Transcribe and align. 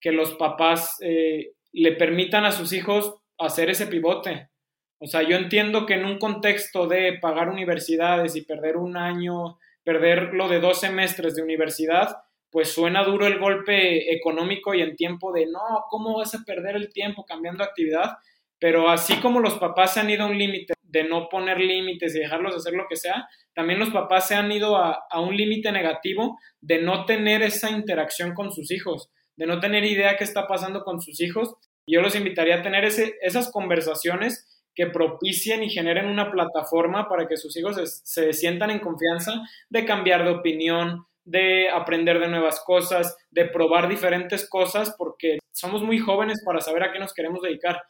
que 0.00 0.12
los 0.12 0.34
papás 0.34 0.96
eh, 1.00 1.52
le 1.72 1.92
permitan 1.92 2.44
a 2.44 2.52
sus 2.52 2.72
hijos 2.72 3.14
hacer 3.38 3.70
ese 3.70 3.86
pivote. 3.86 4.50
O 4.98 5.06
sea, 5.06 5.22
yo 5.22 5.36
entiendo 5.36 5.86
que 5.86 5.94
en 5.94 6.04
un 6.04 6.18
contexto 6.18 6.88
de 6.88 7.18
pagar 7.20 7.48
universidades 7.48 8.34
y 8.34 8.42
perder 8.42 8.76
un 8.76 8.96
año, 8.96 9.58
perder 9.84 10.34
lo 10.34 10.48
de 10.48 10.60
dos 10.60 10.80
semestres 10.80 11.36
de 11.36 11.42
universidad, 11.42 12.16
pues 12.50 12.72
suena 12.72 13.04
duro 13.04 13.26
el 13.26 13.38
golpe 13.38 14.12
económico 14.12 14.74
y 14.74 14.82
en 14.82 14.96
tiempo 14.96 15.32
de, 15.32 15.46
no, 15.46 15.84
¿cómo 15.88 16.16
vas 16.16 16.34
a 16.34 16.44
perder 16.44 16.76
el 16.76 16.92
tiempo 16.92 17.24
cambiando 17.24 17.62
actividad? 17.62 18.16
Pero 18.58 18.88
así 18.88 19.16
como 19.20 19.40
los 19.40 19.54
papás 19.58 19.94
se 19.94 20.00
han 20.00 20.10
ido 20.10 20.24
a 20.24 20.28
un 20.28 20.38
límite 20.38 20.74
de 20.82 21.04
no 21.04 21.28
poner 21.28 21.60
límites 21.60 22.14
y 22.14 22.20
dejarlos 22.20 22.56
hacer 22.56 22.72
lo 22.72 22.86
que 22.88 22.96
sea, 22.96 23.28
también 23.54 23.78
los 23.78 23.90
papás 23.90 24.26
se 24.26 24.34
han 24.34 24.50
ido 24.50 24.76
a, 24.76 25.04
a 25.10 25.20
un 25.20 25.36
límite 25.36 25.70
negativo 25.70 26.38
de 26.60 26.80
no 26.80 27.04
tener 27.04 27.42
esa 27.42 27.70
interacción 27.70 28.34
con 28.34 28.50
sus 28.50 28.70
hijos, 28.70 29.10
de 29.38 29.46
no 29.46 29.60
tener 29.60 29.84
idea 29.84 30.16
qué 30.16 30.24
está 30.24 30.48
pasando 30.48 30.82
con 30.82 31.00
sus 31.00 31.20
hijos. 31.20 31.54
Yo 31.86 32.02
los 32.02 32.16
invitaría 32.16 32.56
a 32.56 32.62
tener 32.62 32.84
esas 32.84 33.52
conversaciones 33.52 34.46
que 34.74 34.86
propicien 34.86 35.62
y 35.62 35.70
generen 35.70 36.06
una 36.06 36.30
plataforma 36.32 37.08
para 37.08 37.28
que 37.28 37.36
sus 37.36 37.56
hijos 37.56 37.76
se, 37.76 37.86
se 37.86 38.32
sientan 38.32 38.70
en 38.70 38.80
confianza 38.80 39.32
de 39.70 39.84
cambiar 39.84 40.24
de 40.24 40.30
opinión, 40.30 41.06
de 41.24 41.70
aprender 41.70 42.18
de 42.18 42.28
nuevas 42.28 42.60
cosas, 42.66 43.16
de 43.30 43.44
probar 43.44 43.88
diferentes 43.88 44.48
cosas, 44.48 44.94
porque 44.98 45.38
somos 45.52 45.82
muy 45.82 45.98
jóvenes 45.98 46.42
para 46.44 46.60
saber 46.60 46.82
a 46.82 46.92
qué 46.92 46.98
nos 46.98 47.14
queremos 47.14 47.40
dedicar. 47.40 47.82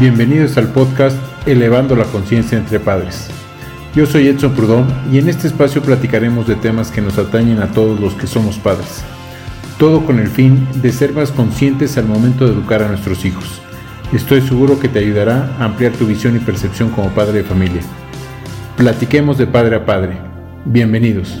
Bienvenidos 0.00 0.56
al 0.56 0.72
podcast 0.72 1.16
Elevando 1.46 1.94
la 1.94 2.04
Conciencia 2.06 2.56
entre 2.56 2.80
Padres. 2.80 3.28
Yo 3.94 4.06
soy 4.06 4.28
Edson 4.28 4.54
Prudón 4.56 4.88
y 5.12 5.18
en 5.18 5.28
este 5.28 5.46
espacio 5.46 5.82
platicaremos 5.82 6.48
de 6.48 6.56
temas 6.56 6.90
que 6.90 7.02
nos 7.02 7.18
atañen 7.18 7.60
a 7.60 7.70
todos 7.72 8.00
los 8.00 8.14
que 8.14 8.26
somos 8.26 8.58
padres. 8.58 9.04
Todo 9.82 10.06
con 10.06 10.20
el 10.20 10.28
fin 10.28 10.64
de 10.80 10.92
ser 10.92 11.12
más 11.12 11.32
conscientes 11.32 11.98
al 11.98 12.06
momento 12.06 12.46
de 12.46 12.52
educar 12.52 12.84
a 12.84 12.88
nuestros 12.88 13.24
hijos. 13.24 13.60
Estoy 14.12 14.40
seguro 14.40 14.78
que 14.78 14.88
te 14.88 15.00
ayudará 15.00 15.56
a 15.56 15.64
ampliar 15.64 15.90
tu 15.90 16.06
visión 16.06 16.36
y 16.36 16.38
percepción 16.38 16.90
como 16.90 17.12
padre 17.12 17.38
de 17.38 17.42
familia. 17.42 17.82
Platiquemos 18.76 19.38
de 19.38 19.48
padre 19.48 19.74
a 19.74 19.84
padre. 19.84 20.16
Bienvenidos. 20.66 21.36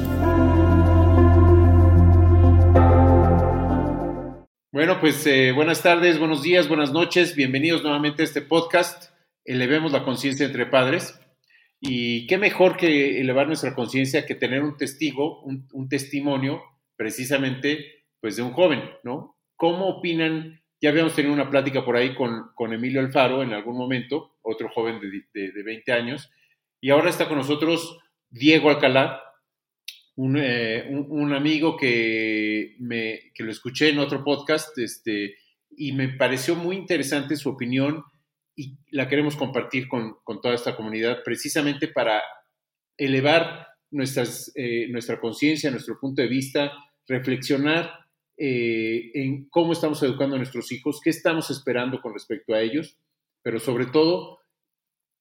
Bueno, 4.72 4.98
pues 5.00 5.24
eh, 5.28 5.52
buenas 5.52 5.80
tardes, 5.80 6.18
buenos 6.18 6.42
días, 6.42 6.66
buenas 6.66 6.90
noches. 6.90 7.36
Bienvenidos 7.36 7.84
nuevamente 7.84 8.22
a 8.22 8.24
este 8.24 8.42
podcast. 8.42 9.12
Elevemos 9.44 9.92
la 9.92 10.02
conciencia 10.02 10.46
entre 10.46 10.66
padres. 10.66 11.16
Y 11.80 12.26
qué 12.26 12.38
mejor 12.38 12.76
que 12.76 13.20
elevar 13.20 13.46
nuestra 13.46 13.76
conciencia 13.76 14.26
que 14.26 14.34
tener 14.34 14.64
un 14.64 14.76
testigo, 14.76 15.42
un, 15.42 15.68
un, 15.72 15.88
testimonio 15.88 16.60
precisamente 16.96 18.01
pues 18.22 18.36
de 18.36 18.42
un 18.42 18.52
joven, 18.52 18.80
¿no? 19.02 19.36
¿Cómo 19.56 19.88
opinan? 19.88 20.62
Ya 20.80 20.90
habíamos 20.90 21.14
tenido 21.14 21.34
una 21.34 21.50
plática 21.50 21.84
por 21.84 21.96
ahí 21.96 22.14
con, 22.14 22.52
con 22.54 22.72
Emilio 22.72 23.00
Alfaro 23.00 23.42
en 23.42 23.52
algún 23.52 23.76
momento, 23.76 24.36
otro 24.42 24.68
joven 24.68 25.00
de, 25.00 25.24
de, 25.34 25.52
de 25.52 25.62
20 25.62 25.92
años, 25.92 26.30
y 26.80 26.90
ahora 26.90 27.10
está 27.10 27.28
con 27.28 27.36
nosotros 27.36 27.98
Diego 28.30 28.70
Alcalá, 28.70 29.20
un, 30.14 30.36
eh, 30.38 30.86
un, 30.88 31.06
un, 31.08 31.32
amigo 31.34 31.76
que, 31.76 32.76
me, 32.78 33.32
que 33.34 33.42
lo 33.42 33.50
escuché 33.50 33.88
en 33.88 33.98
otro 33.98 34.22
podcast 34.22 34.76
este, 34.78 35.36
y 35.70 35.92
me 35.92 36.10
pareció 36.10 36.54
muy 36.54 36.76
interesante 36.76 37.36
su 37.36 37.48
opinión 37.48 38.04
y 38.54 38.76
la 38.90 39.08
queremos 39.08 39.34
compartir 39.34 39.88
con, 39.88 40.16
con 40.22 40.40
toda 40.40 40.54
esta 40.54 40.76
comunidad 40.76 41.22
precisamente 41.24 41.88
para 41.88 42.22
elevar 42.96 43.66
eh, 43.90 44.86
nuestra 44.90 45.18
conciencia, 45.18 45.70
nuestro 45.70 45.98
punto 45.98 46.22
de 46.22 46.28
vista, 46.28 46.72
reflexionar 47.08 48.01
eh, 48.36 49.10
en 49.14 49.48
cómo 49.50 49.72
estamos 49.72 50.02
educando 50.02 50.36
a 50.36 50.38
nuestros 50.38 50.72
hijos, 50.72 51.00
qué 51.02 51.10
estamos 51.10 51.50
esperando 51.50 52.00
con 52.00 52.14
respecto 52.14 52.54
a 52.54 52.60
ellos, 52.60 52.98
pero 53.42 53.60
sobre 53.60 53.86
todo, 53.86 54.40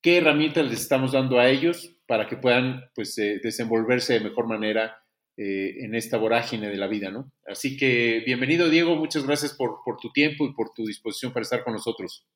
qué 0.01 0.17
herramientas 0.17 0.69
les 0.69 0.81
estamos 0.81 1.11
dando 1.11 1.39
a 1.39 1.49
ellos 1.49 1.95
para 2.07 2.27
que 2.27 2.37
puedan 2.37 2.85
pues, 2.95 3.17
eh, 3.17 3.39
desenvolverse 3.43 4.13
de 4.13 4.21
mejor 4.21 4.47
manera 4.47 5.01
eh, 5.37 5.85
en 5.85 5.95
esta 5.95 6.17
vorágine 6.17 6.69
de 6.69 6.77
la 6.77 6.87
vida, 6.87 7.09
¿no? 7.09 7.31
Así 7.47 7.77
que 7.77 8.21
bienvenido, 8.25 8.69
Diego, 8.69 8.95
muchas 8.95 9.25
gracias 9.25 9.53
por, 9.53 9.79
por, 9.83 9.97
tu 9.97 10.11
tiempo 10.11 10.45
y 10.45 10.53
por 10.53 10.73
tu 10.73 10.85
disposición 10.85 11.31
para 11.31 11.43
estar 11.43 11.63
con 11.63 11.73
nosotros. 11.73 12.27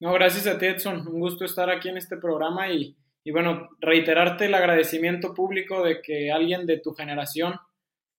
No, 0.00 0.12
gracias 0.14 0.46
a 0.46 0.58
ti, 0.58 0.66
Edson. 0.66 1.06
Un 1.06 1.20
gusto 1.20 1.44
estar 1.44 1.70
aquí 1.70 1.88
en 1.88 1.98
este 1.98 2.16
programa 2.16 2.72
y, 2.72 2.96
y 3.22 3.30
bueno, 3.30 3.68
reiterarte 3.80 4.46
el 4.46 4.54
agradecimiento 4.54 5.34
público 5.34 5.84
de 5.84 6.00
que 6.00 6.32
alguien 6.32 6.66
de 6.66 6.78
tu 6.78 6.92
generación 6.94 7.54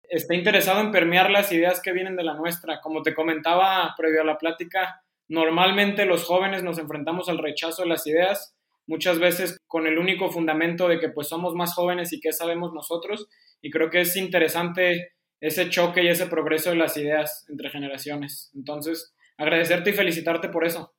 esté 0.10 0.36
interesado 0.36 0.82
en 0.82 0.92
permear 0.92 1.32
las 1.32 1.52
ideas 1.52 1.82
que 1.82 1.94
vienen 1.94 2.16
de 2.16 2.24
la 2.24 2.36
nuestra. 2.36 2.82
Como 2.82 3.02
te 3.02 3.14
comentaba 3.14 3.94
previo 3.98 4.22
a 4.22 4.26
la 4.26 4.38
plática, 4.38 5.04
normalmente 5.28 6.06
los 6.06 6.24
jóvenes 6.24 6.64
nos 6.64 6.78
enfrentamos 6.78 7.30
al 7.30 7.38
rechazo 7.38 7.84
de 7.84 7.90
las 7.90 8.06
ideas 8.08 8.56
muchas 8.88 9.20
veces 9.20 9.58
con 9.68 9.88
el 9.88 9.98
único 9.98 10.30
fundamento 10.30 10.88
de 10.88 11.00
que 11.00 11.10
pues 11.10 11.28
somos 11.28 11.54
más 11.56 11.74
jóvenes 11.74 12.14
y 12.14 12.20
que 12.20 12.34
sabemos 12.34 12.74
nosotros 12.74 13.28
y 13.62 13.70
creo 13.70 13.90
que 13.90 14.02
es 14.02 14.16
interesante 14.16 15.14
ese 15.40 15.70
choque 15.70 16.04
y 16.04 16.08
ese 16.08 16.28
progreso 16.28 16.70
de 16.70 16.78
las 16.78 16.96
ideas 16.98 17.46
entre 17.50 17.70
generaciones. 17.70 18.52
Entonces, 18.56 19.14
agradecerte 19.38 19.90
y 19.90 19.94
felicitarte 19.94 20.50
por 20.50 20.66
eso. 20.66 20.94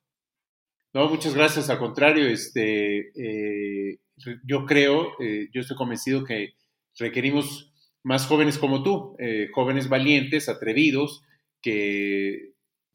No, 0.93 1.09
muchas 1.09 1.35
gracias. 1.35 1.69
Al 1.69 1.79
contrario, 1.79 2.27
este, 2.27 3.09
eh, 3.15 3.99
yo 4.43 4.65
creo, 4.65 5.13
eh, 5.19 5.49
yo 5.51 5.61
estoy 5.61 5.75
convencido 5.75 6.23
que 6.23 6.53
requerimos 6.97 7.73
más 8.05 8.27
jóvenes 8.27 8.59
como 8.59 8.83
tú, 8.83 9.15
eh, 9.17 9.49
jóvenes 9.51 9.89
valientes, 9.89 10.47
atrevidos, 10.47 11.23
que 11.59 12.53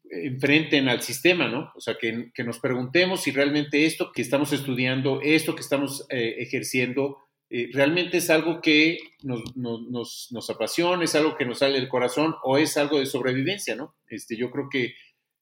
enfrenten 0.09 0.87
al 0.87 1.01
sistema, 1.01 1.49
¿no? 1.49 1.71
O 1.75 1.81
sea, 1.81 1.97
que, 1.99 2.31
nos 2.43 2.59
preguntemos 2.59 3.21
si 3.21 3.31
realmente 3.31 3.85
esto 3.85 4.13
que 4.13 4.21
estamos 4.21 4.53
estudiando, 4.53 5.19
esto 5.21 5.53
que 5.53 5.61
estamos 5.61 6.05
eh, 6.09 6.35
ejerciendo, 6.39 7.17
eh, 7.49 7.69
realmente 7.73 8.17
es 8.17 8.29
algo 8.29 8.61
que 8.61 8.99
nos, 9.23 9.41
nos, 9.57 10.29
nos, 10.31 10.49
apasiona, 10.49 11.03
es 11.03 11.15
algo 11.15 11.35
que 11.35 11.45
nos 11.45 11.59
sale 11.59 11.77
del 11.77 11.89
corazón 11.89 12.35
o 12.43 12.57
es 12.57 12.77
algo 12.77 12.97
de 12.97 13.05
sobrevivencia, 13.05 13.75
¿no? 13.75 13.95
Este, 14.07 14.37
yo 14.37 14.49
creo 14.49 14.69
que 14.69 14.93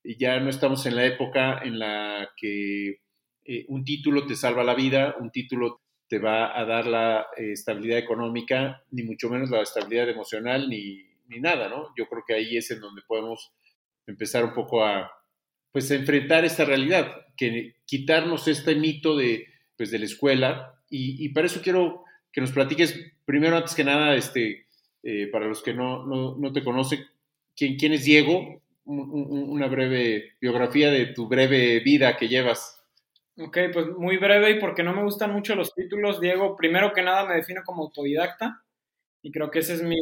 ya 0.03 0.39
no 0.39 0.49
estamos 0.49 0.87
en 0.87 0.95
la 0.95 1.05
época 1.05 1.59
en 1.63 1.77
la 1.77 2.31
que 2.35 3.01
eh, 3.45 3.65
un 3.67 3.85
título 3.85 4.25
te 4.25 4.35
salva 4.35 4.63
la 4.63 4.73
vida, 4.73 5.15
un 5.19 5.29
título 5.29 5.81
te 6.09 6.17
va 6.17 6.59
a 6.59 6.65
dar 6.65 6.87
la 6.87 7.27
eh, 7.37 7.51
estabilidad 7.53 7.99
económica, 7.99 8.83
ni 8.91 9.03
mucho 9.03 9.29
menos 9.29 9.51
la 9.51 9.61
estabilidad 9.61 10.09
emocional, 10.09 10.67
ni, 10.67 11.05
ni 11.27 11.39
nada, 11.39 11.69
¿no? 11.69 11.93
Yo 11.95 12.07
creo 12.09 12.23
que 12.27 12.33
ahí 12.33 12.57
es 12.57 12.71
en 12.71 12.81
donde 12.81 13.03
podemos 13.07 13.53
empezar 14.07 14.43
un 14.43 14.53
poco 14.53 14.83
a, 14.83 15.11
pues, 15.71 15.89
a 15.91 15.95
enfrentar 15.95 16.43
esta 16.43 16.65
realidad, 16.65 17.27
que 17.37 17.75
quitarnos 17.85 18.47
este 18.47 18.75
mito 18.75 19.15
de, 19.15 19.45
pues, 19.77 19.91
de 19.91 19.99
la 19.99 20.05
escuela. 20.05 20.81
Y, 20.89 21.23
y 21.23 21.29
para 21.29 21.45
eso 21.45 21.61
quiero 21.61 22.03
que 22.31 22.41
nos 22.41 22.51
platiques, 22.51 22.99
primero, 23.23 23.55
antes 23.55 23.75
que 23.75 23.83
nada, 23.83 24.15
este, 24.15 24.65
eh, 25.03 25.27
para 25.31 25.45
los 25.45 25.61
que 25.61 25.73
no, 25.73 26.05
no, 26.07 26.35
no 26.37 26.51
te 26.51 26.63
conocen, 26.63 27.05
¿quién, 27.55 27.77
¿quién, 27.77 27.93
es 27.93 28.03
Diego? 28.03 28.63
Un, 28.85 28.99
un, 28.99 29.49
una 29.49 29.67
breve 29.67 30.33
biografía 30.41 30.89
de 30.89 31.07
tu 31.07 31.27
breve 31.27 31.79
vida 31.81 32.17
que 32.17 32.27
llevas. 32.27 32.78
Ok, 33.41 33.57
pues 33.71 33.87
muy 33.97 34.17
breve 34.17 34.51
y 34.51 34.59
porque 34.59 34.83
no 34.83 34.93
me 34.93 35.03
gustan 35.03 35.31
mucho 35.31 35.55
los 35.55 35.73
títulos, 35.73 36.19
Diego, 36.19 36.57
primero 36.57 36.91
que 36.91 37.01
nada 37.01 37.25
me 37.25 37.35
defino 37.35 37.61
como 37.65 37.83
autodidacta 37.83 38.65
y 39.21 39.31
creo 39.31 39.49
que 39.49 39.59
ese 39.59 39.75
es 39.75 39.81
mi, 39.81 39.95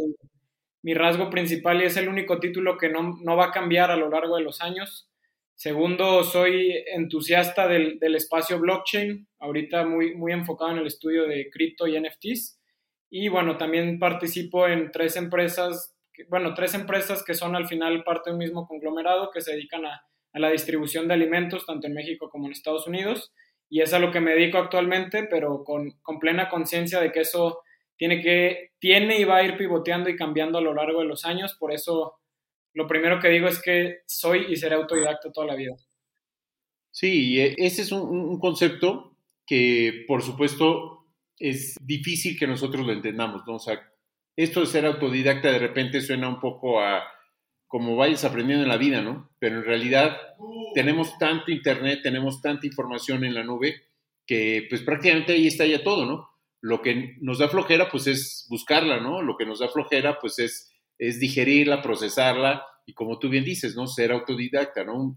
mi 0.82 0.96
rasgo 0.96 1.30
principal 1.30 1.80
y 1.80 1.86
es 1.86 1.98
el 1.98 2.10
único 2.10 2.40
título 2.40 2.78
que 2.80 2.90
no, 2.90 3.16
no, 3.22 3.38
va 3.38 3.46
a 3.46 3.52
cambiar 3.52 3.92
a 3.92 3.96
lo 3.96 4.10
largo 4.10 4.38
de 4.38 4.42
los 4.42 4.60
años. 4.62 5.08
Segundo, 5.54 6.24
soy 6.24 6.84
entusiasta 6.96 7.68
del, 7.68 8.00
del 8.00 8.16
espacio 8.16 8.60
blockchain, 8.60 9.28
ahorita 9.38 9.86
muy, 9.86 10.16
muy 10.16 10.32
enfocado 10.32 10.72
en 10.72 10.80
el 10.80 10.88
estudio 10.88 11.28
de 11.28 11.52
cripto 11.52 11.86
y 11.86 12.00
NFTs. 12.00 12.60
Y 13.12 13.28
bueno, 13.28 13.56
también 13.58 14.00
participo 14.00 14.68
en 14.68 14.92
tres 14.92 15.16
empresas, 15.16 15.96
bueno, 16.28 16.56
tres 16.56 16.74
empresas 16.74 17.24
que 17.24 17.36
son 17.36 17.56
al 17.56 17.68
final 17.68 18.04
parte 18.04 18.32
de 18.32 18.38
mismo 18.38 18.68
conglomerado 18.68 19.30
que 19.30 19.42
se 19.42 19.52
dedican 19.52 19.86
a, 19.86 20.07
a 20.34 20.40
la 20.40 20.50
distribución 20.50 21.08
de 21.08 21.14
alimentos 21.14 21.66
tanto 21.66 21.88
en 21.88 21.94
México 21.94 22.30
como 22.30 22.46
en 22.46 22.52
Estados 22.52 22.88
Unidos. 22.88 23.34
Y 23.70 23.82
es 23.82 23.94
a 23.94 24.00
lo 24.00 24.12
que 24.12 24.22
me 24.22 24.32
dedico 24.34 24.58
actualmente, 24.58 25.24
pero 25.30 25.64
con, 25.64 25.92
con 26.02 26.20
plena 26.20 26.50
conciencia 26.50 27.02
de 27.02 27.12
que 27.12 27.22
eso 27.22 27.62
tiene 27.98 28.22
que, 28.22 28.72
tiene 28.80 29.20
y 29.20 29.26
va 29.26 29.38
a 29.38 29.44
ir 29.44 29.58
pivoteando 29.58 30.10
y 30.10 30.16
cambiando 30.16 30.60
a 30.60 30.62
lo 30.62 30.74
largo 30.74 31.02
de 31.02 31.08
los 31.08 31.26
años, 31.26 31.56
por 31.60 31.74
eso 31.74 32.20
lo 32.74 32.88
primero 32.88 33.20
que 33.20 33.30
digo 33.30 33.48
es 33.48 33.62
que 33.62 34.02
soy 34.06 34.46
y 34.50 34.56
seré 34.56 34.76
autodidacta 34.76 35.32
toda 35.32 35.48
la 35.48 35.56
vida. 35.56 35.76
Sí, 36.92 37.40
e, 37.40 37.56
ese 37.58 37.82
es 37.82 37.92
un, 37.92 38.40
concepto 38.40 39.18
que 39.46 40.06
por 40.08 40.22
supuesto 40.22 41.08
es 41.40 41.76
difícil 41.82 42.38
que 42.38 42.48
nosotros 42.48 42.86
lo 42.86 42.94
entendamos, 42.94 43.42
¿no? 43.48 43.56
O 43.56 43.60
sea, 43.60 43.82
esto 44.36 44.60
de 44.60 44.68
ser 44.68 44.86
autodidacta 44.86 45.52
de 45.52 45.60
repente 45.60 46.02
suena 46.02 46.30
un 46.30 46.40
poco 46.40 46.80
a 46.82 47.04
como 47.68 47.96
vayas 47.96 48.24
aprendiendo 48.24 48.64
en 48.64 48.70
la 48.70 48.78
vida, 48.78 49.02
¿no? 49.02 49.30
Pero 49.40 49.58
en 49.58 49.66
realidad 49.66 50.18
tenemos 50.74 51.18
tanto 51.18 51.52
internet, 51.52 52.00
tenemos 52.02 52.42
tanta 52.42 52.66
información 52.66 53.26
en 53.26 53.34
la 53.34 53.44
nube 53.44 53.84
que 54.26 54.66
pues 54.70 54.82
prácticamente 54.82 55.34
ahí 55.34 55.48
está 55.48 55.66
ya 55.66 55.84
todo, 55.84 56.06
¿no? 56.06 56.30
Lo 56.62 56.82
que 56.82 57.16
nos 57.22 57.40
da 57.40 57.50
flojera, 57.50 57.90
pues 57.90 58.08
es 58.08 58.48
buscarla, 58.50 59.00
¿no? 59.00 59.22
Lo 59.22 59.38
que 59.38 59.46
nos 59.46 59.60
da 59.60 59.68
flojera, 59.70 60.18
pues 60.20 60.40
es, 60.40 60.72
es 60.98 61.20
digerirla, 61.20 61.82
procesarla 61.82 62.66
y 62.86 62.94
como 62.94 63.20
tú 63.20 63.30
bien 63.30 63.44
dices, 63.44 63.76
¿no? 63.76 63.88
Ser 63.88 64.12
autodidacta, 64.12 64.84
¿no? 64.84 65.16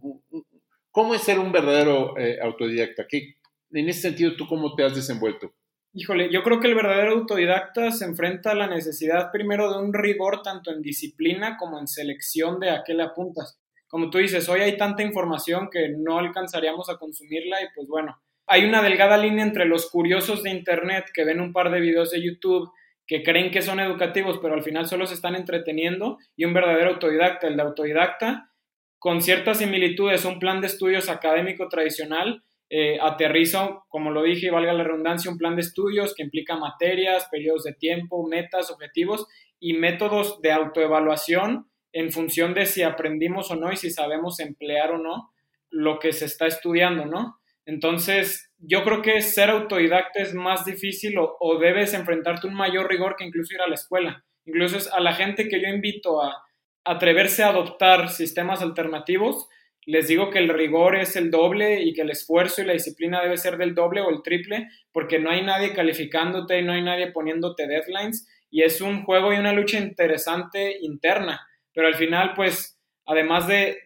¿Cómo 0.91 1.15
es 1.15 1.23
ser 1.23 1.39
un 1.39 1.53
verdadero 1.53 2.19
eh, 2.19 2.39
autodidacta? 2.43 3.07
¿Qué, 3.09 3.37
en 3.73 3.89
ese 3.89 4.03
sentido, 4.03 4.35
¿tú 4.37 4.47
cómo 4.49 4.75
te 4.75 4.85
has 4.85 4.95
desenvuelto? 4.95 5.55
Híjole, 5.93 6.31
yo 6.31 6.45
creo 6.45 6.61
que 6.61 6.69
el 6.69 6.77
verdadero 6.77 7.13
autodidacta 7.13 7.91
se 7.91 8.05
enfrenta 8.05 8.53
a 8.53 8.55
la 8.55 8.69
necesidad 8.69 9.33
primero 9.33 9.73
de 9.73 9.85
un 9.85 9.93
rigor 9.93 10.43
tanto 10.43 10.71
en 10.71 10.83
disciplina 10.83 11.57
como 11.57 11.81
en 11.81 11.89
selección 11.89 12.61
de 12.61 12.71
a 12.71 12.83
qué 12.85 12.95
le 12.95 13.03
apuntas. 13.03 13.61
Como 13.89 14.09
tú 14.09 14.19
dices, 14.19 14.49
hoy 14.49 14.61
hay 14.61 14.77
tanta 14.77 15.03
información 15.03 15.69
que 15.69 15.89
no 15.89 16.19
alcanzaríamos 16.19 16.89
a 16.89 16.97
consumirla 16.97 17.61
y 17.63 17.67
pues 17.75 17.89
bueno, 17.89 18.23
hay 18.47 18.65
una 18.65 18.83
delgada 18.83 19.17
línea 19.17 19.45
entre 19.45 19.65
los 19.65 19.91
curiosos 19.91 20.45
de 20.45 20.51
Internet 20.51 21.07
que 21.13 21.25
ven 21.25 21.41
un 21.41 21.53
par 21.53 21.73
de 21.73 21.81
videos 21.81 22.13
de 22.13 22.23
YouTube 22.23 22.71
que 23.11 23.25
creen 23.25 23.51
que 23.51 23.61
son 23.61 23.81
educativos, 23.81 24.39
pero 24.41 24.55
al 24.55 24.63
final 24.63 24.87
solo 24.87 25.05
se 25.05 25.15
están 25.15 25.35
entreteniendo, 25.35 26.19
y 26.37 26.45
un 26.45 26.55
verdadero 26.55 26.91
autodidacta. 26.91 27.49
El 27.49 27.57
de 27.57 27.63
autodidacta, 27.63 28.53
con 29.01 29.21
ciertas 29.21 29.59
similitudes, 29.59 30.25
un 30.25 30.39
plan 30.39 30.61
de 30.61 30.69
estudios 30.69 31.09
académico 31.09 31.69
tradicional, 31.69 32.45
eh, 32.73 32.99
aterriza, 33.01 33.81
como 33.89 34.13
lo 34.13 34.23
dije, 34.23 34.47
y 34.47 34.51
valga 34.51 34.73
la 34.73 34.85
redundancia, 34.85 35.31
un 35.31 35.39
plan 35.39 35.57
de 35.57 35.63
estudios 35.63 36.15
que 36.15 36.23
implica 36.23 36.57
materias, 36.57 37.29
periodos 37.31 37.65
de 37.65 37.75
tiempo, 37.75 38.27
metas, 38.27 38.71
objetivos 38.71 39.27
y 39.59 39.75
métodos 39.75 40.41
de 40.41 40.53
autoevaluación 40.53 41.69
en 41.93 42.13
función 42.13 42.55
de 42.55 42.67
si 42.67 42.83
aprendimos 42.83 43.51
o 43.51 43.57
no 43.57 43.73
y 43.73 43.77
si 43.77 43.91
sabemos 43.91 44.39
emplear 44.39 44.93
o 44.93 44.99
no 44.99 45.33
lo 45.71 45.99
que 45.99 46.13
se 46.13 46.27
está 46.27 46.47
estudiando, 46.47 47.07
¿no? 47.07 47.41
Entonces, 47.67 48.53
yo 48.59 48.85
creo 48.85 49.03
que 49.03 49.21
ser 49.21 49.51
autodidacta 49.51 50.21
es 50.21 50.35
más 50.35 50.65
difícil 50.65 51.17
o, 51.19 51.59
debes 51.59 51.95
enfrentarte 51.95 52.47
un 52.47 52.55
mayor 52.55 52.89
rigor 52.89 53.17
que 53.17 53.25
incluso 53.25 53.55
ir 53.55 53.61
a 53.61 53.69
la 53.69 53.75
escuela. 53.75 54.25
Incluso 54.45 54.79
es 54.79 54.93
a 54.93 55.01
la 55.01 55.13
gente 55.13 55.49
que 55.49 55.61
yo 55.61 55.69
invito 55.69 56.23
a 56.23 56.43
atreverse 56.85 57.43
a 57.43 57.49
adoptar 57.49 58.09
sistemas 58.09 58.63
alternativos, 58.63 59.49
les 59.87 60.09
digo 60.09 60.31
que 60.31 60.39
el 60.39 60.49
rigor 60.49 60.97
es 60.97 61.17
el 61.17 61.31
doble 61.31 61.83
y 61.83 61.93
que 61.93 62.03
el 62.03 62.11
esfuerzo 62.11 62.63
y 62.63 62.67
la 62.67 62.73
disciplina 62.73 63.23
debe 63.23 63.37
ser 63.37 63.57
del 63.57 63.75
doble 63.75 64.01
o 64.01 64.11
el 64.11 64.23
triple, 64.23 64.69
porque 64.93 65.19
no 65.19 65.31
hay 65.31 65.43
nadie 65.43 65.73
calificándote 65.73 66.59
y 66.59 66.63
no 66.63 66.73
hay 66.73 66.83
nadie 66.83 67.11
poniéndote 67.13 67.67
deadlines 67.67 68.29
y 68.51 68.63
es 68.63 68.81
un 68.81 69.05
juego 69.05 69.33
y 69.33 69.39
una 69.39 69.53
lucha 69.53 69.79
interesante 69.79 70.79
interna, 70.81 71.41
pero 71.73 71.87
al 71.87 71.95
final 71.95 72.35
pues 72.35 72.79
además 73.07 73.49
de, 73.49 73.79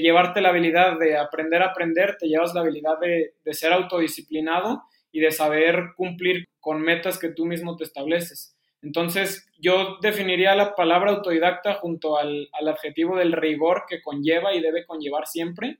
llevarte 0.00 0.40
la 0.40 0.48
habilidad 0.48 0.98
de 0.98 1.16
aprender 1.16 1.62
a 1.62 1.66
aprender, 1.66 2.16
te 2.18 2.26
llevas 2.26 2.54
la 2.54 2.62
habilidad 2.62 2.98
de, 3.00 3.34
de 3.44 3.54
ser 3.54 3.72
autodisciplinado 3.72 4.82
y 5.12 5.20
de 5.20 5.30
saber 5.30 5.90
cumplir 5.96 6.46
con 6.58 6.80
metas 6.80 7.18
que 7.18 7.28
tú 7.28 7.46
mismo 7.46 7.76
te 7.76 7.84
estableces. 7.84 8.51
Entonces, 8.82 9.48
yo 9.58 9.98
definiría 10.02 10.56
la 10.56 10.74
palabra 10.74 11.12
autodidacta 11.12 11.74
junto 11.74 12.18
al, 12.18 12.48
adjetivo 12.66 13.16
del 13.16 13.32
rigor 13.32 13.84
que 13.88 14.02
conlleva 14.02 14.54
y 14.54 14.60
debe 14.60 14.84
conllevar 14.84 15.26
siempre, 15.26 15.78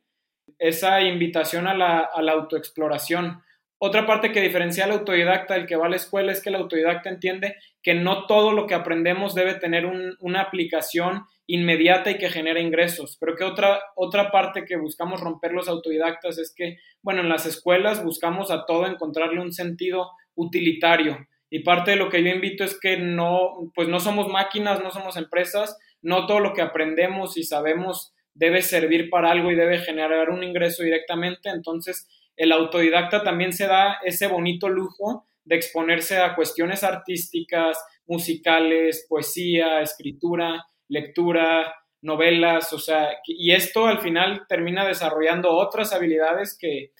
esa 0.58 1.00
invitación 1.02 1.66
a 1.66 1.74
la, 1.74 2.32
autoexploración. 2.32 3.42
Otra 3.78 4.06
parte 4.06 4.30
que 4.30 4.40
diferencia 4.40 4.84
al 4.84 4.92
autodidacta 4.92 5.54
del 5.54 5.66
que 5.66 5.74
va 5.74 5.86
a 5.86 5.88
la 5.88 5.96
escuela 5.96 6.30
es 6.30 6.40
que 6.40 6.50
el 6.50 6.54
autodidacta 6.54 7.08
entiende 7.08 7.56
que 7.82 7.94
no 7.94 8.26
todo 8.26 8.52
lo 8.52 8.68
que 8.68 8.74
aprendemos 8.74 9.34
debe 9.34 9.54
tener 9.54 9.84
una 10.20 10.40
aplicación 10.40 11.24
inmediata 11.48 12.12
y 12.12 12.18
que 12.18 12.30
genere 12.30 12.60
ingresos. 12.60 13.16
Creo 13.18 13.34
que 13.34 13.42
otra, 13.42 13.82
otra 13.96 14.30
parte 14.30 14.64
que 14.64 14.76
buscamos 14.76 15.20
romper 15.20 15.52
los 15.52 15.66
autodidactas 15.66 16.38
es 16.38 16.54
que, 16.56 16.78
bueno, 17.02 17.22
en 17.22 17.28
las 17.28 17.46
escuelas 17.46 18.04
buscamos 18.04 18.52
a 18.52 18.64
todo 18.64 18.86
encontrarle 18.86 19.40
un 19.40 19.52
sentido 19.52 20.12
utilitario 20.36 21.26
y 21.54 21.58
parte 21.58 21.90
de 21.90 21.98
lo 21.98 22.08
que 22.08 22.24
yo 22.24 22.30
invito 22.30 22.64
es 22.64 22.80
que 22.80 22.96
no, 22.96 23.70
pues 23.74 23.86
no 23.86 24.00
somos 24.00 24.26
máquinas, 24.26 24.82
no 24.82 24.90
somos 24.90 25.18
empresas, 25.18 25.78
no 26.00 26.24
todo 26.24 26.40
lo 26.40 26.54
que 26.54 26.62
aprendemos 26.62 27.36
y 27.36 27.44
sabemos 27.44 28.14
debe 28.32 28.62
servir 28.62 29.10
para 29.10 29.30
algo 29.30 29.50
y 29.50 29.54
debe 29.54 29.76
generar 29.76 30.30
un 30.30 30.42
ingreso 30.42 30.82
directamente. 30.82 31.50
Entonces, 31.50 32.08
el 32.38 32.52
autodidacta 32.52 33.22
también 33.22 33.52
se 33.52 33.66
da 33.66 33.98
ese 34.02 34.28
bonito 34.28 34.70
lujo 34.70 35.26
de 35.44 35.56
exponerse 35.56 36.16
a 36.16 36.34
cuestiones 36.34 36.82
artísticas, 36.84 37.84
musicales, 38.06 39.04
poesía, 39.06 39.82
escritura, 39.82 40.64
lectura, 40.88 41.74
novelas, 42.00 42.72
o 42.72 42.78
sea, 42.78 43.10
y 43.26 43.52
esto 43.52 43.88
al 43.88 44.00
final 44.00 44.46
termina 44.48 44.86
desarrollando 44.86 45.50
otras 45.50 45.92
habilidades 45.92 46.56
que, 46.58 46.92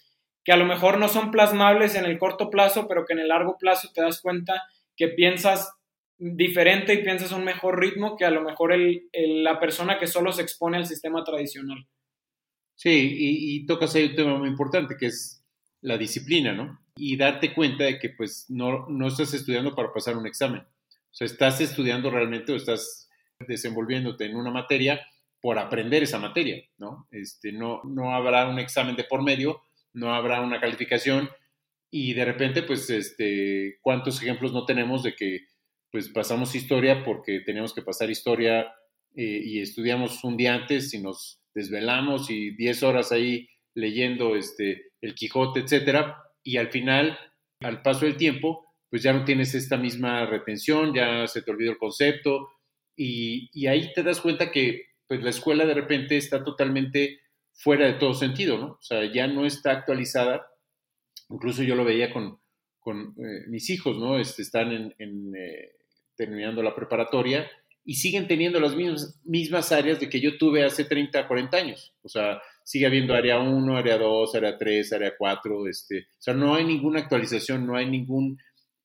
que 0.44 0.52
a 0.52 0.56
lo 0.56 0.64
mejor 0.64 0.98
no 0.98 1.08
son 1.08 1.30
plasmables 1.30 1.94
en 1.94 2.04
el 2.04 2.18
corto 2.18 2.50
plazo, 2.50 2.88
pero 2.88 3.04
que 3.04 3.12
en 3.12 3.20
el 3.20 3.28
largo 3.28 3.56
plazo 3.58 3.90
te 3.94 4.02
das 4.02 4.20
cuenta 4.20 4.62
que 4.96 5.08
piensas 5.08 5.72
diferente 6.18 6.94
y 6.94 7.02
piensas 7.02 7.32
un 7.32 7.44
mejor 7.44 7.80
ritmo 7.80 8.16
que 8.16 8.24
a 8.24 8.30
lo 8.30 8.42
mejor 8.42 8.72
el, 8.72 9.08
la 9.42 9.58
persona 9.58 9.98
que 9.98 10.06
solo 10.06 10.32
se 10.32 10.42
expone 10.42 10.76
al 10.76 10.86
sistema 10.86 11.24
tradicional. 11.24 11.86
Sí, 12.74 13.16
y, 13.18 13.66
tocas 13.66 13.94
ahí 13.94 14.06
un 14.06 14.14
tema 14.16 14.38
muy 14.38 14.48
importante 14.48 14.96
que 14.96 15.06
es 15.06 15.44
la 15.80 15.98
disciplina, 15.98 16.52
¿no? 16.52 16.80
Y 16.96 17.16
darte 17.16 17.54
cuenta 17.54 17.84
de 17.84 17.98
que 17.98 18.10
pues 18.10 18.46
no, 18.48 18.86
no 18.88 19.08
estás 19.08 19.34
estudiando 19.34 19.74
para 19.74 19.92
pasar 19.92 20.16
un 20.16 20.26
examen. 20.26 20.62
O 20.62 21.14
sea, 21.14 21.26
estás 21.26 21.60
estudiando 21.60 22.10
realmente 22.10 22.52
o 22.52 22.56
estás 22.56 23.08
desenvolviéndote 23.40 24.24
en 24.24 24.36
una 24.36 24.50
materia 24.50 25.00
por 25.40 25.58
aprender 25.58 26.04
esa 26.04 26.18
materia, 26.18 26.62
¿no? 26.78 27.08
Este, 27.10 27.52
no, 27.52 27.82
no 27.84 28.14
habrá 28.14 28.48
un 28.48 28.58
examen 28.58 28.94
de 28.94 29.04
por 29.04 29.22
medio, 29.22 29.62
no 29.92 30.14
habrá 30.14 30.40
una 30.40 30.60
calificación. 30.60 31.30
Y 31.90 32.14
de 32.14 32.24
repente, 32.24 32.62
pues, 32.62 32.88
este, 32.90 33.78
¿cuántos 33.82 34.22
ejemplos 34.22 34.52
no 34.52 34.64
tenemos 34.64 35.02
de 35.02 35.14
que, 35.14 35.46
pues, 35.90 36.08
pasamos 36.08 36.54
historia 36.54 37.04
porque 37.04 37.40
teníamos 37.40 37.74
que 37.74 37.82
pasar 37.82 38.10
historia 38.10 38.72
eh, 39.14 39.42
y 39.44 39.60
estudiamos 39.60 40.24
un 40.24 40.36
día 40.36 40.54
antes 40.54 40.94
y 40.94 41.00
nos 41.02 41.40
desvelamos 41.54 42.30
y 42.30 42.50
10 42.56 42.82
horas 42.82 43.12
ahí 43.12 43.48
leyendo 43.74 44.36
este, 44.36 44.92
el 45.00 45.14
Quijote, 45.14 45.60
etcétera, 45.60 46.22
y 46.42 46.56
al 46.56 46.68
final, 46.68 47.18
al 47.60 47.82
paso 47.82 48.06
del 48.06 48.16
tiempo, 48.16 48.66
pues 48.90 49.02
ya 49.02 49.12
no 49.12 49.24
tienes 49.24 49.54
esta 49.54 49.76
misma 49.76 50.26
retención, 50.26 50.94
ya 50.94 51.26
se 51.26 51.42
te 51.42 51.50
olvidó 51.50 51.72
el 51.72 51.78
concepto, 51.78 52.48
y, 52.96 53.50
y 53.52 53.66
ahí 53.66 53.92
te 53.94 54.02
das 54.02 54.20
cuenta 54.20 54.50
que 54.50 54.86
pues 55.06 55.22
la 55.22 55.30
escuela 55.30 55.64
de 55.66 55.74
repente 55.74 56.16
está 56.16 56.42
totalmente 56.44 57.20
fuera 57.62 57.86
de 57.86 57.94
todo 57.94 58.12
sentido, 58.12 58.58
¿no? 58.58 58.66
O 58.72 58.82
sea, 58.82 59.04
ya 59.12 59.28
no 59.28 59.46
está 59.46 59.70
actualizada. 59.70 60.48
Incluso 61.30 61.62
yo 61.62 61.76
lo 61.76 61.84
veía 61.84 62.12
con, 62.12 62.40
con 62.80 63.14
eh, 63.18 63.46
mis 63.46 63.70
hijos, 63.70 63.96
¿no? 63.98 64.18
Este, 64.18 64.42
están 64.42 64.92
eh, 64.98 65.76
terminando 66.16 66.60
la 66.62 66.74
preparatoria 66.74 67.48
y 67.84 67.94
siguen 67.94 68.26
teniendo 68.26 68.58
las 68.58 68.74
mismas, 68.74 69.20
mismas 69.24 69.70
áreas 69.70 70.00
de 70.00 70.08
que 70.08 70.20
yo 70.20 70.36
tuve 70.38 70.64
hace 70.64 70.84
30, 70.84 71.28
40 71.28 71.56
años. 71.56 71.94
O 72.02 72.08
sea, 72.08 72.42
sigue 72.64 72.86
habiendo 72.86 73.14
área 73.14 73.38
1, 73.38 73.76
área 73.76 73.96
2, 73.96 74.34
área 74.34 74.58
3, 74.58 74.92
área 74.94 75.12
4. 75.16 75.68
Este, 75.68 76.00
o 76.00 76.22
sea, 76.22 76.34
no 76.34 76.56
hay 76.56 76.64
ninguna 76.64 76.98
actualización, 76.98 77.64
no 77.64 77.76
hay 77.76 77.88
ningún 77.88 78.38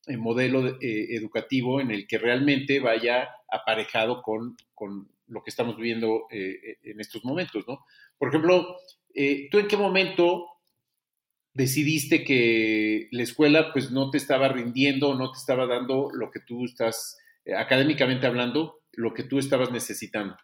eh, 0.06 0.16
modelo 0.16 0.78
educativo 0.80 1.80
en 1.80 1.90
el 1.90 2.06
que 2.06 2.18
realmente 2.18 2.78
vaya 2.78 3.28
aparejado 3.50 4.22
con, 4.22 4.56
con 4.72 5.08
lo 5.26 5.42
que 5.42 5.50
estamos 5.50 5.76
viviendo 5.76 6.26
en 6.30 7.00
estos 7.00 7.24
momentos, 7.24 7.64
¿no? 7.66 7.80
Por 8.18 8.28
ejemplo, 8.28 8.76
eh, 9.14 9.48
¿tú 9.50 9.58
en 9.58 9.68
qué 9.68 9.76
momento 9.76 10.46
decidiste 11.54 12.24
que 12.24 13.08
la 13.10 13.22
escuela 13.22 13.72
pues 13.72 13.90
no 13.90 14.10
te 14.10 14.18
estaba 14.18 14.48
rindiendo, 14.48 15.14
no 15.14 15.32
te 15.32 15.38
estaba 15.38 15.66
dando 15.66 16.08
lo 16.12 16.30
que 16.30 16.40
tú 16.40 16.64
estás, 16.64 17.18
eh, 17.44 17.54
académicamente 17.54 18.26
hablando, 18.26 18.80
lo 18.92 19.14
que 19.14 19.24
tú 19.24 19.38
estabas 19.38 19.70
necesitando? 19.70 20.36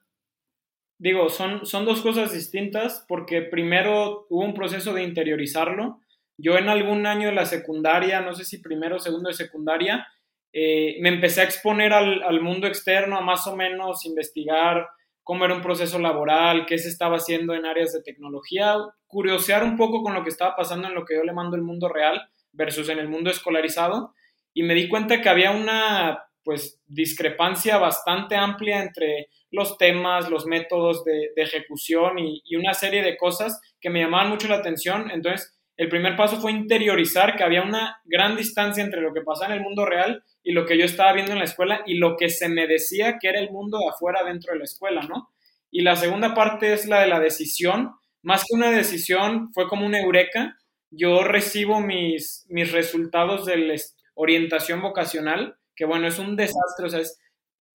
Digo, 0.99 1.29
son, 1.29 1.67
son 1.67 1.85
dos 1.85 2.01
cosas 2.01 2.33
distintas 2.33 3.05
porque 3.09 3.43
primero 3.43 4.27
hubo 4.31 4.45
un 4.45 4.55
proceso 4.55 4.93
de 4.95 5.03
interiorizarlo. 5.03 6.01
Yo 6.39 6.57
en 6.57 6.69
algún 6.69 7.07
año 7.07 7.29
de 7.29 7.35
la 7.35 7.47
secundaria, 7.47 8.21
no 8.21 8.35
sé 8.35 8.45
si 8.45 8.59
primero 8.59 8.97
o 8.97 9.01
segundo 9.01 9.29
de 9.29 9.35
secundaria, 9.35 10.07
eh, 10.53 10.97
me 11.01 11.09
empecé 11.09 11.41
a 11.41 11.45
exponer 11.45 11.93
al, 11.93 12.23
al, 12.23 12.41
mundo 12.41 12.69
externo, 12.69 13.17
a 13.17 13.21
más 13.21 13.47
o 13.49 13.57
menos 13.57 14.07
investigar 14.07 14.87
cómo 15.25 15.45
era 15.45 15.55
un 15.55 15.63
proceso 15.63 15.99
laboral, 15.99 16.67
qué 16.67 16.79
se 16.79 16.89
estaba 16.89 17.17
haciendo 17.17 17.55
en 17.55 17.67
áreas 17.67 17.93
de 17.93 18.03
tecnología, 18.03 18.77
curiosear 19.07 19.65
un 19.65 19.77
poco 19.77 20.03
con 20.03 20.15
lo 20.15 20.23
que 20.23 20.29
estaba 20.29 20.55
pasando 20.55 20.87
en 20.87 20.95
lo 20.95 21.05
que 21.05 21.17
yo 21.17 21.25
le 21.25 21.33
mando 21.33 21.57
el 21.57 21.63
mundo 21.63 21.89
real 21.89 22.29
versus 22.53 22.89
en 22.91 22.99
el 22.99 23.09
mundo 23.09 23.31
escolarizado 23.31 24.15
y 24.53 24.63
me 24.63 24.75
di 24.75 24.89
cuenta 24.89 25.21
que 25.21 25.29
había 25.29 25.51
una 25.51 26.23
pues 26.45 26.79
discrepancia 26.87 27.79
bastante 27.79 28.37
amplia 28.37 28.83
entre 28.83 29.31
los 29.51 29.79
temas, 29.79 30.29
los 30.29 30.45
métodos 30.45 31.03
de, 31.05 31.31
ejecución 31.37 32.19
y, 32.19 32.43
y, 32.45 32.57
una 32.57 32.75
serie 32.75 33.03
de 33.03 33.17
cosas 33.17 33.61
que 33.81 33.89
me 33.89 34.01
llamaban 34.01 34.29
mucho 34.29 34.49
la 34.49 34.57
atención. 34.57 35.11
Entonces, 35.11 35.54
el 35.77 35.89
primer 35.89 36.17
paso 36.17 36.41
fue 36.41 36.53
interiorizar 36.53 37.37
que 37.37 37.43
había 37.43 37.63
una 37.63 38.01
gran 38.05 38.37
distancia 38.37 38.85
entre 38.85 39.01
lo 39.01 39.13
que 39.13 39.23
pasaba 39.23 39.53
en 39.53 39.59
el 39.59 39.65
mundo 39.65 39.85
real 39.85 40.23
y 40.43 40.53
lo 40.53 40.67
que 40.67 40.79
yo 40.79 40.85
estaba 40.85 41.13
viendo 41.13 41.33
en 41.33 41.39
la 41.39 41.45
escuela 41.45 41.83
y 41.87 41.95
lo 41.95 42.17
que 42.17 42.29
se 42.29 42.49
me 42.49 42.67
decía 42.67 43.19
que 43.21 43.29
era 43.29 43.41
el 43.41 43.51
mundo 43.51 43.79
de 43.79 43.89
afuera 43.89 44.23
dentro 44.25 44.53
de 44.53 44.59
la 44.61 44.65
escuela, 44.65 45.03
¿no? 45.03 45.31
Y 45.71 45.83
la 45.83 45.97
segunda 45.97 46.35
parte 46.35 46.73
es 46.73 46.87
la 46.87 47.01
de 47.01 47.09
la 47.09 47.19
decisión. 47.19 47.93
Más 48.23 48.43
que 48.43 48.55
una 48.55 48.71
decisión, 48.71 49.53
fue 49.53 49.67
como 49.67 49.85
una 49.85 50.01
eureka. 50.01 50.57
Yo 50.91 51.25
recibo 51.25 51.81
mis, 51.81 52.47
mis 52.49 52.71
resultados 52.71 53.45
de 53.45 53.57
la 53.57 53.75
orientación 54.15 54.81
vocacional, 54.81 55.57
que 55.75 55.85
bueno, 55.85 56.07
es 56.07 56.21
un 56.21 56.37
desastre, 56.37 56.87
o 56.87 56.89
sea, 56.89 57.01
es 57.01 57.19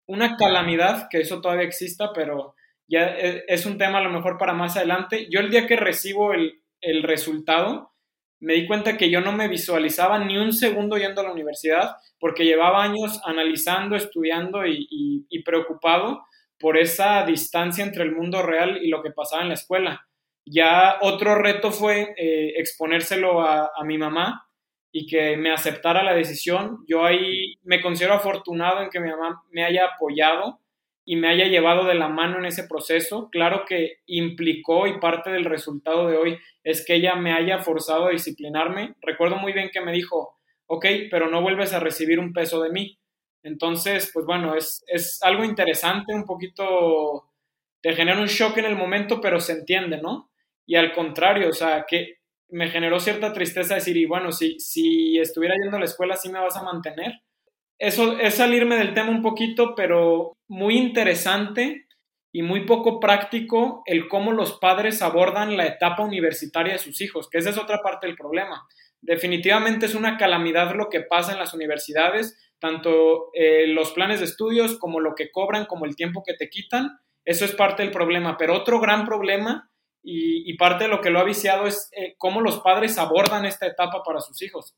una 0.06 0.38
calamidad 0.38 1.10
que 1.10 1.20
eso 1.20 1.42
todavía 1.42 1.68
exista, 1.68 2.14
pero 2.14 2.56
ya 2.88 3.10
e, 3.18 3.44
es 3.50 3.66
un 3.66 3.78
tema 3.78 3.98
a 3.98 4.04
lo 4.04 4.10
mejor 4.10 4.38
para 4.38 4.54
más 4.54 4.78
adelante. 4.78 5.28
Yo 5.30 5.42
el 5.42 5.52
día 5.52 5.68
que 5.68 5.76
recibo 5.76 6.34
el, 6.34 6.62
el 6.82 7.04
resultado, 7.04 7.94
me 8.40 8.54
di 8.54 8.68
cuenta 8.68 8.98
que 8.98 9.10
yo 9.10 9.22
no 9.22 9.34
me 9.34 9.48
visualizaba 9.48 10.20
ni 10.20 10.38
un 10.38 10.54
segundo 10.54 10.98
yendo 10.98 11.22
a 11.22 11.26
la 11.26 11.34
universidad 11.34 11.98
porque 12.20 12.46
llevaba 12.46 12.84
años 12.84 13.20
analizando, 13.26 13.96
estudiando 13.96 14.66
y, 14.66 15.26
preocupado 15.46 16.24
por 16.60 16.78
esa 16.78 17.26
distancia 17.26 17.84
entre 17.84 18.04
el 18.04 18.12
mundo 18.12 18.44
real 18.44 18.80
y 18.84 18.90
lo 18.90 19.02
que 19.02 19.12
pasaba 19.12 19.42
en 19.42 19.48
la 19.50 19.54
escuela. 19.56 20.06
Ya 20.46 20.98
otro 21.02 21.36
reto 21.36 21.72
fue 21.72 22.14
eh, 22.18 22.54
exponérselo 22.58 23.42
a, 23.42 23.72
a 23.76 23.84
mi 23.84 23.98
mamá 23.98 24.46
y 24.92 25.08
que 25.08 25.38
me 25.38 25.52
aceptara 25.52 26.04
la 26.04 26.14
decisión. 26.14 26.84
Yo 26.88 27.06
ahí 27.06 27.56
me 27.64 27.82
considero 27.82 28.16
afortunado 28.16 28.82
en 28.82 28.90
que 28.90 29.00
mi 29.00 29.10
mamá 29.10 29.44
me 29.52 29.64
haya 29.64 29.86
apoyado 29.86 30.60
y 31.06 31.16
me 31.16 31.28
haya 31.28 31.46
llevado 31.46 31.86
de 31.86 31.96
la 31.96 32.08
mano 32.08 32.38
en 32.38 32.46
ese 32.46 32.66
proceso. 32.66 33.30
Claro 33.32 33.66
que 33.68 33.98
implicó 34.06 34.86
y 34.86 35.00
parte 35.00 35.32
del 35.32 35.46
resultado 35.46 36.08
de 36.08 36.18
hoy 36.18 36.38
es 36.70 36.86
que 36.86 36.96
ella 36.96 37.16
me 37.16 37.34
haya 37.34 37.60
forzado 37.60 38.08
a 38.08 38.12
disciplinarme. 38.12 38.96
Recuerdo 39.02 39.38
muy 39.38 39.54
bien 39.54 39.70
que 39.74 39.82
me 39.82 39.92
dijo, 39.92 40.38
ok, 40.68 40.86
pero 41.10 41.30
no 41.30 41.42
vuelves 41.42 41.74
a 41.74 41.80
recibir 41.80 42.20
un 42.20 42.32
peso 42.32 42.62
de 42.62 42.70
mí. 42.70 43.00
Entonces, 43.42 44.12
pues 44.14 44.26
bueno, 44.26 44.56
es, 44.56 44.84
es 44.88 45.20
algo 45.24 45.44
interesante, 45.44 46.14
un 46.14 46.26
poquito, 46.26 47.32
te 47.82 47.94
genera 47.94 48.20
un 48.20 48.28
shock 48.28 48.58
en 48.58 48.66
el 48.66 48.76
momento, 48.76 49.20
pero 49.20 49.40
se 49.40 49.54
entiende, 49.54 50.00
¿no? 50.02 50.30
Y 50.66 50.76
al 50.76 50.94
contrario, 50.94 51.50
o 51.50 51.54
sea, 51.54 51.86
que 51.88 52.18
me 52.50 52.70
generó 52.70 53.00
cierta 53.00 53.34
tristeza 53.34 53.76
decir, 53.76 53.98
y 53.98 54.06
bueno, 54.06 54.32
si, 54.32 54.60
si 54.60 55.18
estuviera 55.18 55.56
yendo 55.56 55.78
a 55.78 55.80
la 55.80 55.86
escuela, 55.86 56.18
¿sí 56.18 56.30
me 56.30 56.40
vas 56.40 56.58
a 56.58 56.64
mantener? 56.64 57.14
eso 57.80 58.20
es 58.20 58.36
salirme 58.36 58.76
del 58.76 58.94
tema 58.94 59.10
un 59.10 59.22
poquito, 59.22 59.74
pero 59.74 60.38
muy 60.50 60.78
interesante 60.78 61.88
y 62.32 62.42
muy 62.42 62.66
poco 62.66 63.00
práctico 63.00 63.82
el 63.86 64.08
cómo 64.08 64.32
los 64.32 64.60
padres 64.60 65.02
abordan 65.02 65.58
la 65.58 65.66
etapa 65.66 66.04
universitaria 66.04 66.74
de 66.74 66.80
sus 66.80 67.02
hijos, 67.02 67.30
que 67.30 67.40
esa 67.40 67.50
es 67.50 67.58
otra 67.58 67.82
parte 67.82 68.08
del 68.08 68.16
problema. 68.16 68.68
Definitivamente 69.02 69.86
es 69.86 69.96
una 69.96 70.18
calamidad 70.18 70.76
lo 70.76 70.90
que 70.90 71.02
pasa 71.02 71.32
en 71.32 71.40
las 71.40 71.54
universidades, 71.54 72.38
tanto 72.60 73.32
eh, 73.34 73.68
los 73.68 73.92
planes 73.92 74.20
de 74.20 74.26
estudios 74.26 74.78
como 74.78 75.00
lo 75.00 75.16
que 75.16 75.32
cobran, 75.32 75.66
como 75.66 75.86
el 75.86 75.96
tiempo 75.96 76.24
que 76.26 76.34
te 76.34 76.50
quitan, 76.50 77.00
eso 77.26 77.46
es 77.46 77.54
parte 77.54 77.84
del 77.84 77.92
problema. 77.92 78.38
Pero 78.38 78.56
otro 78.56 78.80
gran 78.80 79.06
problema 79.06 79.72
y, 80.04 80.56
parte 80.58 80.86
de 80.86 80.90
lo 80.90 81.02
que 81.02 81.10
lo 81.10 81.20
ha 81.20 81.24
viciado 81.24 81.68
es 81.68 81.90
eh, 81.96 82.16
cómo 82.18 82.42
los 82.42 82.60
padres 82.60 82.98
abordan 82.98 83.46
esta 83.46 83.68
etapa 83.68 84.02
para 84.04 84.20
sus 84.20 84.42
hijos 84.42 84.76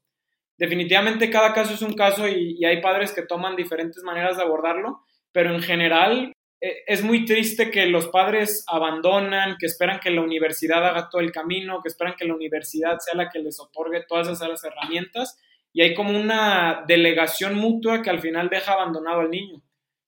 definitivamente 0.62 1.32
cada 1.32 1.54
caso 1.54 1.74
es 1.74 1.82
un 1.82 1.94
caso 1.94 2.28
y, 2.28 2.64
hay 2.64 2.82
padres 2.82 3.14
que 3.14 3.24
toman 3.24 3.56
diferentes 3.56 4.04
maneras 4.04 4.38
de 4.38 4.44
abordarlo, 4.44 5.02
pero 5.32 5.56
en 5.56 5.62
general 5.64 6.34
es 6.62 7.04
muy 7.04 7.26
triste 7.26 7.72
que 7.72 7.88
los 7.88 8.08
padres 8.08 8.64
abandonan, 8.68 9.58
que 9.60 9.66
esperan 9.66 10.00
que 10.00 10.12
la 10.12 10.22
universidad 10.22 10.86
haga 10.86 11.10
todo 11.10 11.22
el 11.22 11.32
camino, 11.32 11.82
que 11.82 11.90
esperan 11.90 12.16
que 12.16 12.26
la 12.26 12.36
universidad 12.36 13.00
sea 13.00 13.16
la 13.16 13.30
que 13.30 13.40
les 13.40 13.60
otorgue 13.60 14.06
todas 14.08 14.28
esas 14.28 14.64
herramientas 14.64 15.40
y 15.74 15.82
hay 15.82 15.94
como 15.94 16.18
una 16.18 16.84
delegación 16.88 17.56
mutua 17.56 18.02
que 18.02 18.10
al 18.10 18.20
final 18.20 18.50
deja 18.50 18.74
abandonado 18.74 19.22
al 19.22 19.32
niño. 19.32 19.62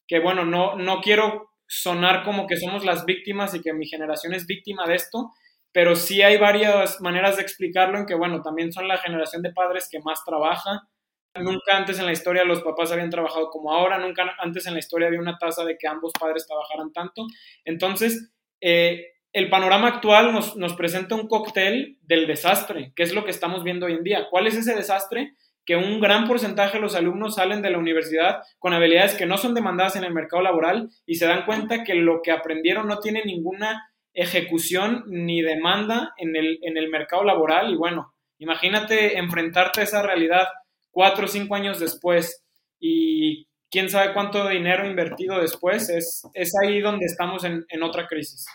Que 0.08 0.20
bueno, 0.20 0.46
no, 0.46 0.76
no 0.76 1.02
quiero 1.02 1.52
sonar 1.68 2.24
como 2.24 2.46
que 2.46 2.58
somos 2.58 2.84
las 2.84 3.06
víctimas 3.06 3.56
y 3.56 3.62
que 3.62 3.74
mi 3.74 3.88
generación 3.88 4.34
es 4.34 4.46
víctima 4.46 4.86
de 4.86 4.96
esto, 4.96 5.32
pero 5.72 5.96
sí 5.96 6.22
hay 6.22 6.38
varias 6.38 7.02
maneras 7.02 7.38
de 7.38 7.44
explicarlo 7.44 7.98
en 7.98 8.06
que, 8.06 8.14
bueno, 8.14 8.42
también 8.42 8.72
son 8.72 8.88
la 8.88 8.98
generación 8.98 9.42
de 9.42 9.54
padres 9.54 9.88
que 9.90 10.00
más 10.02 10.24
trabaja. 10.24 10.88
Nunca 11.36 11.76
antes 11.76 11.98
en 11.98 12.06
la 12.06 12.12
historia 12.12 12.44
los 12.44 12.62
papás 12.62 12.92
habían 12.92 13.10
trabajado 13.10 13.50
como 13.50 13.72
ahora, 13.72 13.98
nunca 13.98 14.36
antes 14.38 14.68
en 14.68 14.74
la 14.74 14.80
historia 14.80 15.08
había 15.08 15.20
una 15.20 15.38
tasa 15.38 15.66
de 15.66 15.78
que 15.78 15.88
ambos 15.88 16.12
padres 16.20 16.46
trabajaran 16.46 16.94
tanto. 16.94 17.26
Entonces, 17.66 18.32
eh, 18.62 19.14
el 19.32 19.50
panorama 19.50 19.88
actual 19.88 20.32
nos, 20.32 20.76
presenta 20.76 21.16
un 21.16 21.28
cóctel 21.28 21.98
del 22.04 22.28
desastre, 22.28 22.94
que 22.96 23.02
es 23.02 23.16
lo 23.16 23.26
que 23.26 23.32
estamos 23.32 23.64
viendo 23.64 23.88
hoy 23.88 23.94
en 23.94 24.04
día. 24.04 24.28
¿Cuál 24.30 24.48
es 24.48 24.56
ese 24.56 24.76
desastre? 24.76 25.34
que 25.66 25.78
un 25.78 26.02
gran 26.02 26.28
porcentaje 26.28 26.74
de 26.74 26.82
los 26.82 26.94
alumnos 26.94 27.36
salen 27.36 27.62
de 27.62 27.70
la 27.70 27.78
universidad 27.78 28.42
con 28.60 28.74
habilidades 28.74 29.16
que 29.16 29.26
no 29.26 29.38
son 29.38 29.54
demandadas 29.54 29.96
en 29.96 30.04
el 30.04 30.12
mercado 30.12 30.44
laboral 30.44 30.90
y 31.06 31.16
se 31.16 31.26
dan 31.26 31.46
cuenta 31.46 31.86
que 31.86 31.96
lo 31.96 32.22
que 32.22 32.34
aprendieron 32.34 32.86
no 32.86 33.00
tiene 33.00 33.24
ninguna 33.24 33.90
ejecución 34.14 35.06
ni 35.08 35.42
demanda 35.42 36.14
en 36.18 36.36
el 36.36 36.90
mercado 36.90 37.24
laboral. 37.24 37.72
Y 37.72 37.78
bueno, 37.78 38.14
imagínate 38.40 39.18
enfrentarte 39.18 39.80
a 39.80 39.84
esa 39.86 40.02
realidad 40.02 40.48
cuatro 40.94 41.26
o 41.26 41.28
cinco 41.28 41.56
años 41.56 41.80
después 41.80 42.46
y 42.80 43.48
quién 43.70 43.90
sabe 43.90 44.14
cuánto 44.14 44.48
dinero 44.48 44.88
invertido 44.88 45.42
después, 45.42 45.90
es, 45.90 46.24
es 46.34 46.54
ahí 46.64 46.80
donde 46.80 47.06
estamos 47.06 47.44
en, 47.44 47.66
otra 47.84 48.08
crisis. 48.08 48.46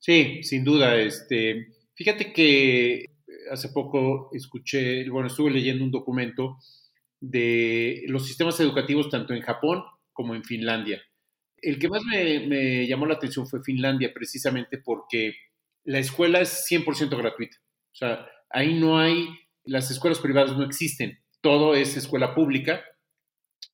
Sí, 0.00 0.42
sin 0.42 0.64
duda. 0.64 0.96
Este, 0.96 1.68
fíjate 1.94 2.32
que 2.32 3.04
hace 3.52 3.68
poco 3.68 4.30
escuché, 4.32 5.08
bueno, 5.08 5.28
estuve 5.28 5.50
leyendo 5.50 5.84
un 5.84 5.92
documento 5.92 6.56
de 7.20 8.02
los 8.08 8.26
sistemas 8.26 8.58
educativos 8.58 9.08
tanto 9.08 9.34
en 9.34 9.42
Japón 9.42 9.84
como 10.12 10.34
en 10.34 10.42
Finlandia 10.42 11.00
el 11.64 11.78
que 11.78 11.88
más 11.88 12.02
me, 12.04 12.86
llamó 12.86 13.06
la 13.06 13.14
atención 13.14 13.46
fue 13.46 13.62
Finlandia, 13.62 14.12
precisamente 14.12 14.78
porque 14.78 15.34
la 15.84 15.98
escuela 15.98 16.40
es 16.40 16.66
100% 16.70 17.16
gratuita. 17.16 17.56
O 17.92 17.96
sea, 17.96 18.26
ahí 18.50 18.78
no 18.78 18.98
hay, 18.98 19.28
las 19.64 19.90
escuelas 19.90 20.20
privadas 20.20 20.56
no 20.56 20.64
existen, 20.64 21.18
todo 21.44 21.74
es 21.74 21.94
escuela 21.94 22.34
pública 22.34 22.82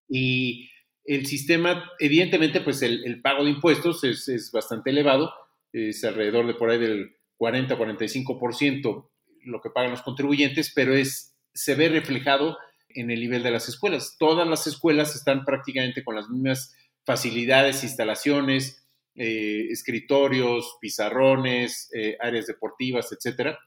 y 0.08 0.68
el 1.04 1.24
sistema, 1.26 1.88
evidentemente, 2.00 2.60
pues 2.60 2.82
el, 2.82 3.22
pago 3.22 3.44
de 3.44 3.50
impuestos 3.50 4.02
es, 4.02 4.50
bastante 4.52 4.90
elevado, 4.90 5.32
es 5.72 6.02
alrededor 6.02 6.48
de 6.48 6.54
por 6.54 6.68
ahí 6.68 6.78
del 6.78 7.16
40-45% 7.38 9.08
lo 9.44 9.60
que 9.60 9.70
pagan 9.70 9.92
los 9.92 10.02
contribuyentes, 10.02 10.72
pero 10.74 10.94
es, 10.94 11.36
se 11.54 11.76
ve 11.76 11.88
reflejado 11.88 12.58
en 12.88 13.12
el 13.12 13.20
nivel 13.20 13.44
de 13.44 13.52
las 13.52 13.68
escuelas. 13.68 14.16
Todas 14.18 14.48
las 14.48 14.66
escuelas 14.66 15.14
están 15.14 15.44
prácticamente 15.44 16.02
con 16.02 16.16
las 16.16 16.28
mismas 16.28 16.74
facilidades, 17.04 17.84
instalaciones, 17.84 18.84
eh, 19.14 19.68
escritorios, 19.70 20.76
pizarrones, 20.80 21.88
eh, 21.94 22.16
áreas 22.20 22.46
deportivas, 22.46 23.12
etcétera. 23.12 23.60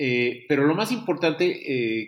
Eh, 0.00 0.46
pero 0.48 0.64
lo 0.64 0.74
más 0.74 0.92
importante 0.92 1.60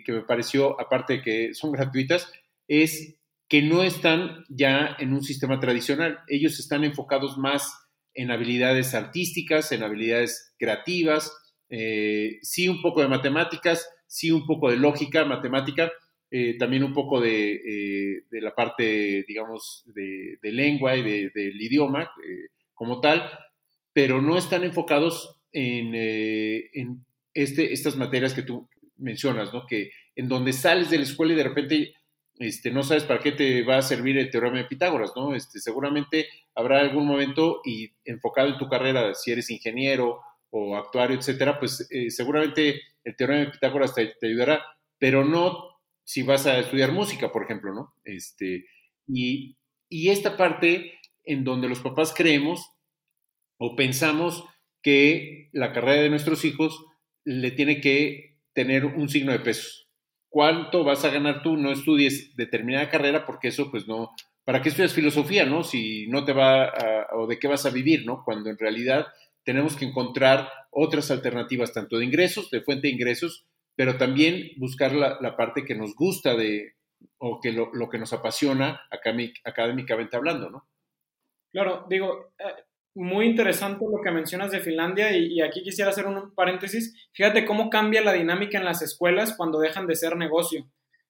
que 0.05 0.11
me 0.11 0.21
pareció, 0.21 0.79
aparte 0.79 1.13
de 1.13 1.21
que 1.21 1.53
son 1.53 1.71
gratuitas, 1.71 2.31
es 2.67 3.17
que 3.47 3.61
no 3.61 3.83
están 3.83 4.45
ya 4.49 4.95
en 4.97 5.13
un 5.13 5.21
sistema 5.21 5.59
tradicional. 5.59 6.19
Ellos 6.27 6.59
están 6.59 6.85
enfocados 6.85 7.37
más 7.37 7.71
en 8.13 8.31
habilidades 8.31 8.95
artísticas, 8.95 9.71
en 9.73 9.83
habilidades 9.83 10.55
creativas, 10.57 11.31
sí 11.69 12.69
un 12.69 12.81
poco 12.81 13.01
de 13.01 13.09
matemáticas, 13.09 13.87
sí 14.07 14.31
un 14.31 14.45
poco 14.45 14.69
de 14.69 14.77
lógica 14.77 15.25
matemática, 15.25 15.91
eh, 16.33 16.57
también 16.57 16.85
un 16.85 16.93
poco 16.93 17.19
de, 17.19 17.55
eh, 17.55 18.23
de, 18.31 18.41
la 18.41 18.55
parte, 18.55 19.25
digamos, 19.27 19.83
de, 19.85 20.37
lengua 20.43 20.95
y 20.95 21.01
del 21.29 21.61
idioma 21.61 22.03
eh, 22.03 22.47
como 22.73 23.01
tal, 23.01 23.29
pero 23.91 24.21
no 24.21 24.37
están 24.37 24.63
enfocados 24.63 25.41
en, 25.51 25.93
en 25.93 27.05
este, 27.33 27.73
estas 27.73 27.95
materias 27.95 28.33
que 28.33 28.43
tú 28.43 28.69
mencionas, 28.97 29.53
¿no? 29.53 29.65
Que 29.65 29.91
en 30.15 30.27
donde 30.27 30.53
sales 30.53 30.89
de 30.89 30.97
la 30.97 31.03
escuela 31.03 31.33
y 31.33 31.35
de 31.35 31.43
repente 31.43 31.93
este, 32.39 32.71
no 32.71 32.83
sabes 32.83 33.03
para 33.03 33.19
qué 33.19 33.31
te 33.31 33.63
va 33.63 33.77
a 33.77 33.81
servir 33.81 34.17
el 34.17 34.29
teorema 34.29 34.57
de 34.57 34.65
Pitágoras, 34.65 35.11
¿no? 35.15 35.35
Este, 35.35 35.59
seguramente 35.59 36.27
habrá 36.55 36.79
algún 36.79 37.05
momento 37.05 37.61
y 37.63 37.91
enfocado 38.05 38.49
en 38.49 38.57
tu 38.57 38.67
carrera, 38.67 39.13
si 39.13 39.31
eres 39.31 39.49
ingeniero 39.49 40.21
o 40.49 40.75
actuario, 40.75 41.17
etcétera, 41.17 41.59
pues 41.59 41.87
seguramente 42.09 42.81
el 43.03 43.15
teorema 43.15 43.45
de 43.45 43.51
Pitágoras 43.51 43.95
te, 43.95 44.13
te 44.19 44.27
ayudará, 44.27 44.65
pero 44.97 45.23
no 45.23 45.71
si 46.03 46.23
vas 46.23 46.45
a 46.45 46.59
estudiar 46.59 46.91
música, 46.91 47.31
por 47.31 47.43
ejemplo, 47.43 47.73
¿no? 47.73 47.93
Este, 48.03 48.65
y, 49.07 49.55
esta 49.89 50.37
parte 50.37 50.99
en 51.23 51.43
donde 51.43 51.67
los 51.67 51.79
papás 51.79 52.13
creemos 52.15 52.69
o 53.57 53.75
pensamos 53.75 54.45
que 54.81 55.49
la 55.51 55.73
carrera 55.73 56.01
de 56.01 56.09
nuestros 56.09 56.45
hijos 56.45 56.85
le 57.23 57.51
tiene 57.51 57.81
que 57.81 58.37
tener 58.53 58.85
un 58.85 59.09
signo 59.09 59.31
de 59.31 59.39
pesos. 59.39 59.89
¿Cuánto 60.29 60.83
vas 60.83 61.03
a 61.03 61.09
ganar 61.09 61.43
tú? 61.43 61.57
No 61.57 61.71
estudies 61.71 62.35
determinada 62.35 62.89
carrera 62.89 63.25
porque 63.25 63.49
eso 63.49 63.69
pues 63.69 63.87
no... 63.87 64.11
¿Para 64.43 64.61
qué 64.61 64.69
estudias 64.69 64.93
filosofía, 64.93 65.45
no? 65.45 65.63
Si 65.63 66.07
no 66.07 66.25
te 66.25 66.33
va 66.33 66.65
a, 66.65 67.07
o 67.15 67.27
de 67.27 67.37
qué 67.37 67.47
vas 67.47 67.65
a 67.65 67.69
vivir, 67.69 68.05
¿no? 68.05 68.23
Cuando 68.23 68.49
en 68.49 68.57
realidad 68.57 69.07
tenemos 69.43 69.75
que 69.75 69.85
encontrar 69.85 70.49
otras 70.71 71.11
alternativas, 71.11 71.73
tanto 71.73 71.97
de 71.97 72.05
ingresos, 72.05 72.49
de 72.49 72.61
fuente 72.61 72.87
de 72.87 72.93
ingresos, 72.93 73.45
pero 73.75 73.97
también 73.97 74.51
buscar 74.57 74.93
la, 74.93 75.35
parte 75.35 75.65
que 75.65 75.75
nos 75.75 75.95
gusta 75.95 76.35
de, 76.35 76.75
o 77.17 77.39
que 77.39 77.51
lo, 77.51 77.71
que 77.89 77.99
nos 77.99 78.13
apasiona 78.13 78.81
académicamente 79.43 80.15
hablando, 80.15 80.49
¿no? 80.49 80.67
Claro, 81.51 81.85
digo, 81.89 82.33
eh, 82.39 82.63
muy 82.93 83.25
interesante 83.25 83.85
lo 83.85 84.01
que 84.03 84.11
mencionas 84.11 84.51
de 84.51 84.59
Finlandia 84.59 85.15
y, 85.15 85.33
y, 85.33 85.41
aquí 85.41 85.63
quisiera 85.63 85.91
hacer 85.91 86.07
un 86.07 86.33
paréntesis. 86.35 87.09
Fíjate 87.13 87.45
cómo 87.45 87.69
cambia 87.69 88.01
la 88.01 88.13
dinámica 88.13 88.57
en 88.57 88.65
las 88.65 88.81
escuelas 88.81 89.35
cuando 89.35 89.59
dejan 89.59 89.87
de 89.87 89.95
ser 89.95 90.17
negocio. 90.17 90.65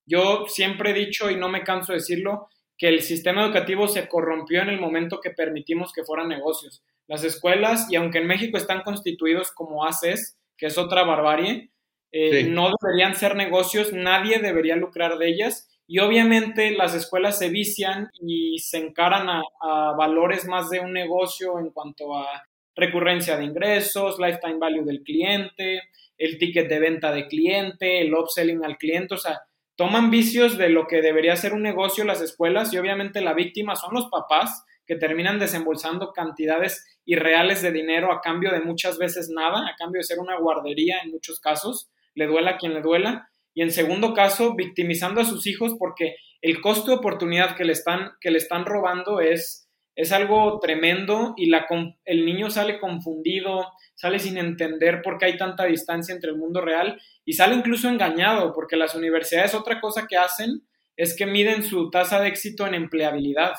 Yo 0.05 0.45
siempre 0.47 0.91
he 0.91 0.93
dicho 0.93 1.31
y 1.31 1.35
no 1.35 1.49
me 1.49 1.63
canso 1.63 1.91
de 1.91 1.99
decirlo 1.99 2.49
que 2.77 2.87
el 2.87 3.01
sistema 3.01 3.43
educativo 3.45 3.87
se 3.87 4.07
corrompió 4.07 4.61
en 4.61 4.69
el 4.69 4.79
momento 4.79 5.21
que 5.21 5.29
permitimos 5.29 5.93
que 5.93 6.03
fueran 6.03 6.29
negocios. 6.29 6.83
Las 7.07 7.23
escuelas, 7.23 7.87
y 7.91 7.95
aunque 7.95 8.17
en 8.17 8.27
México 8.27 8.57
están 8.57 8.81
constituidos 8.81 9.51
como 9.51 9.85
ACES, 9.85 10.39
que 10.57 10.65
es 10.65 10.77
otra 10.77 11.03
barbarie, 11.03 11.71
eh, 12.11 12.43
no 12.45 12.71
deberían 12.81 13.15
ser 13.15 13.35
negocios, 13.35 13.93
nadie 13.93 14.39
debería 14.39 14.75
lucrar 14.75 15.17
de 15.17 15.27
ellas. 15.27 15.69
Y 15.91 15.99
obviamente 15.99 16.71
las 16.71 16.95
escuelas 16.95 17.37
se 17.37 17.49
vician 17.49 18.09
y 18.21 18.59
se 18.59 18.77
encaran 18.77 19.27
a, 19.27 19.91
valores 19.97 20.47
más 20.47 20.69
de 20.69 20.79
un 20.79 20.93
negocio 20.93 21.59
en 21.59 21.69
cuanto 21.71 22.15
a 22.15 22.25
recurrencia 22.73 23.35
de 23.35 23.43
ingresos, 23.43 24.17
lifetime 24.17 24.57
value 24.57 24.85
del 24.85 25.03
cliente, 25.03 25.81
el 26.17 26.37
ticket 26.37 26.69
de 26.69 26.79
venta 26.79 27.11
de 27.11 27.27
cliente, 27.27 27.99
el 27.99 28.13
upselling 28.13 28.63
al 28.63 28.77
cliente, 28.77 29.15
o 29.15 29.17
sea, 29.17 29.41
toman 29.75 30.09
vicios 30.09 30.57
de 30.57 30.69
lo 30.69 30.87
que 30.87 31.01
debería 31.01 31.35
ser 31.35 31.51
un 31.51 31.61
negocio 31.61 32.05
las 32.05 32.21
escuelas 32.21 32.71
y 32.71 32.77
obviamente 32.77 33.19
la 33.19 33.33
víctima 33.33 33.75
son 33.75 33.93
los 33.93 34.07
papás 34.07 34.63
que 34.87 34.95
terminan 34.95 35.39
desembolsando 35.39 36.13
cantidades 36.13 36.85
irreales 37.03 37.61
de 37.61 37.73
dinero 37.73 38.13
a 38.13 38.21
cambio 38.21 38.53
de 38.53 38.61
muchas 38.61 38.97
veces 38.97 39.29
nada, 39.29 39.67
a 39.67 39.75
cambio 39.77 39.99
de 39.99 40.05
ser 40.05 40.19
una 40.19 40.39
guardería 40.39 40.99
en 41.03 41.11
muchos 41.11 41.41
casos, 41.41 41.91
le 42.15 42.27
duela 42.27 42.51
a 42.51 42.57
quien 42.57 42.73
le 42.73 42.81
duela, 42.81 43.27
y 43.53 43.61
en 43.61 43.71
segundo 43.71 44.13
caso, 44.13 44.55
victimizando 44.55 45.21
a 45.21 45.25
sus 45.25 45.45
hijos 45.47 45.75
porque 45.77 46.15
el 46.41 46.61
costo 46.61 46.91
de 46.91 46.97
oportunidad 46.97 47.55
que 47.55 47.65
le 47.65 47.73
están, 47.73 48.11
que 48.19 48.31
le 48.31 48.37
están 48.37 48.65
robando 48.65 49.19
es, 49.19 49.69
es 49.95 50.11
algo 50.11 50.59
tremendo 50.59 51.33
y 51.37 51.47
la, 51.47 51.67
el 52.05 52.25
niño 52.25 52.49
sale 52.49 52.79
confundido, 52.79 53.67
sale 53.95 54.19
sin 54.19 54.37
entender 54.37 55.01
por 55.01 55.17
qué 55.17 55.25
hay 55.25 55.37
tanta 55.37 55.65
distancia 55.65 56.15
entre 56.15 56.31
el 56.31 56.37
mundo 56.37 56.61
real 56.61 56.99
y 57.25 57.33
sale 57.33 57.55
incluso 57.55 57.89
engañado, 57.89 58.53
porque 58.53 58.77
las 58.77 58.95
universidades 58.95 59.53
otra 59.53 59.79
cosa 59.81 60.07
que 60.07 60.17
hacen 60.17 60.63
es 60.95 61.15
que 61.15 61.25
miden 61.25 61.63
su 61.63 61.89
tasa 61.89 62.19
de 62.19 62.29
éxito 62.29 62.65
en 62.65 62.73
empleabilidad. 62.73 63.53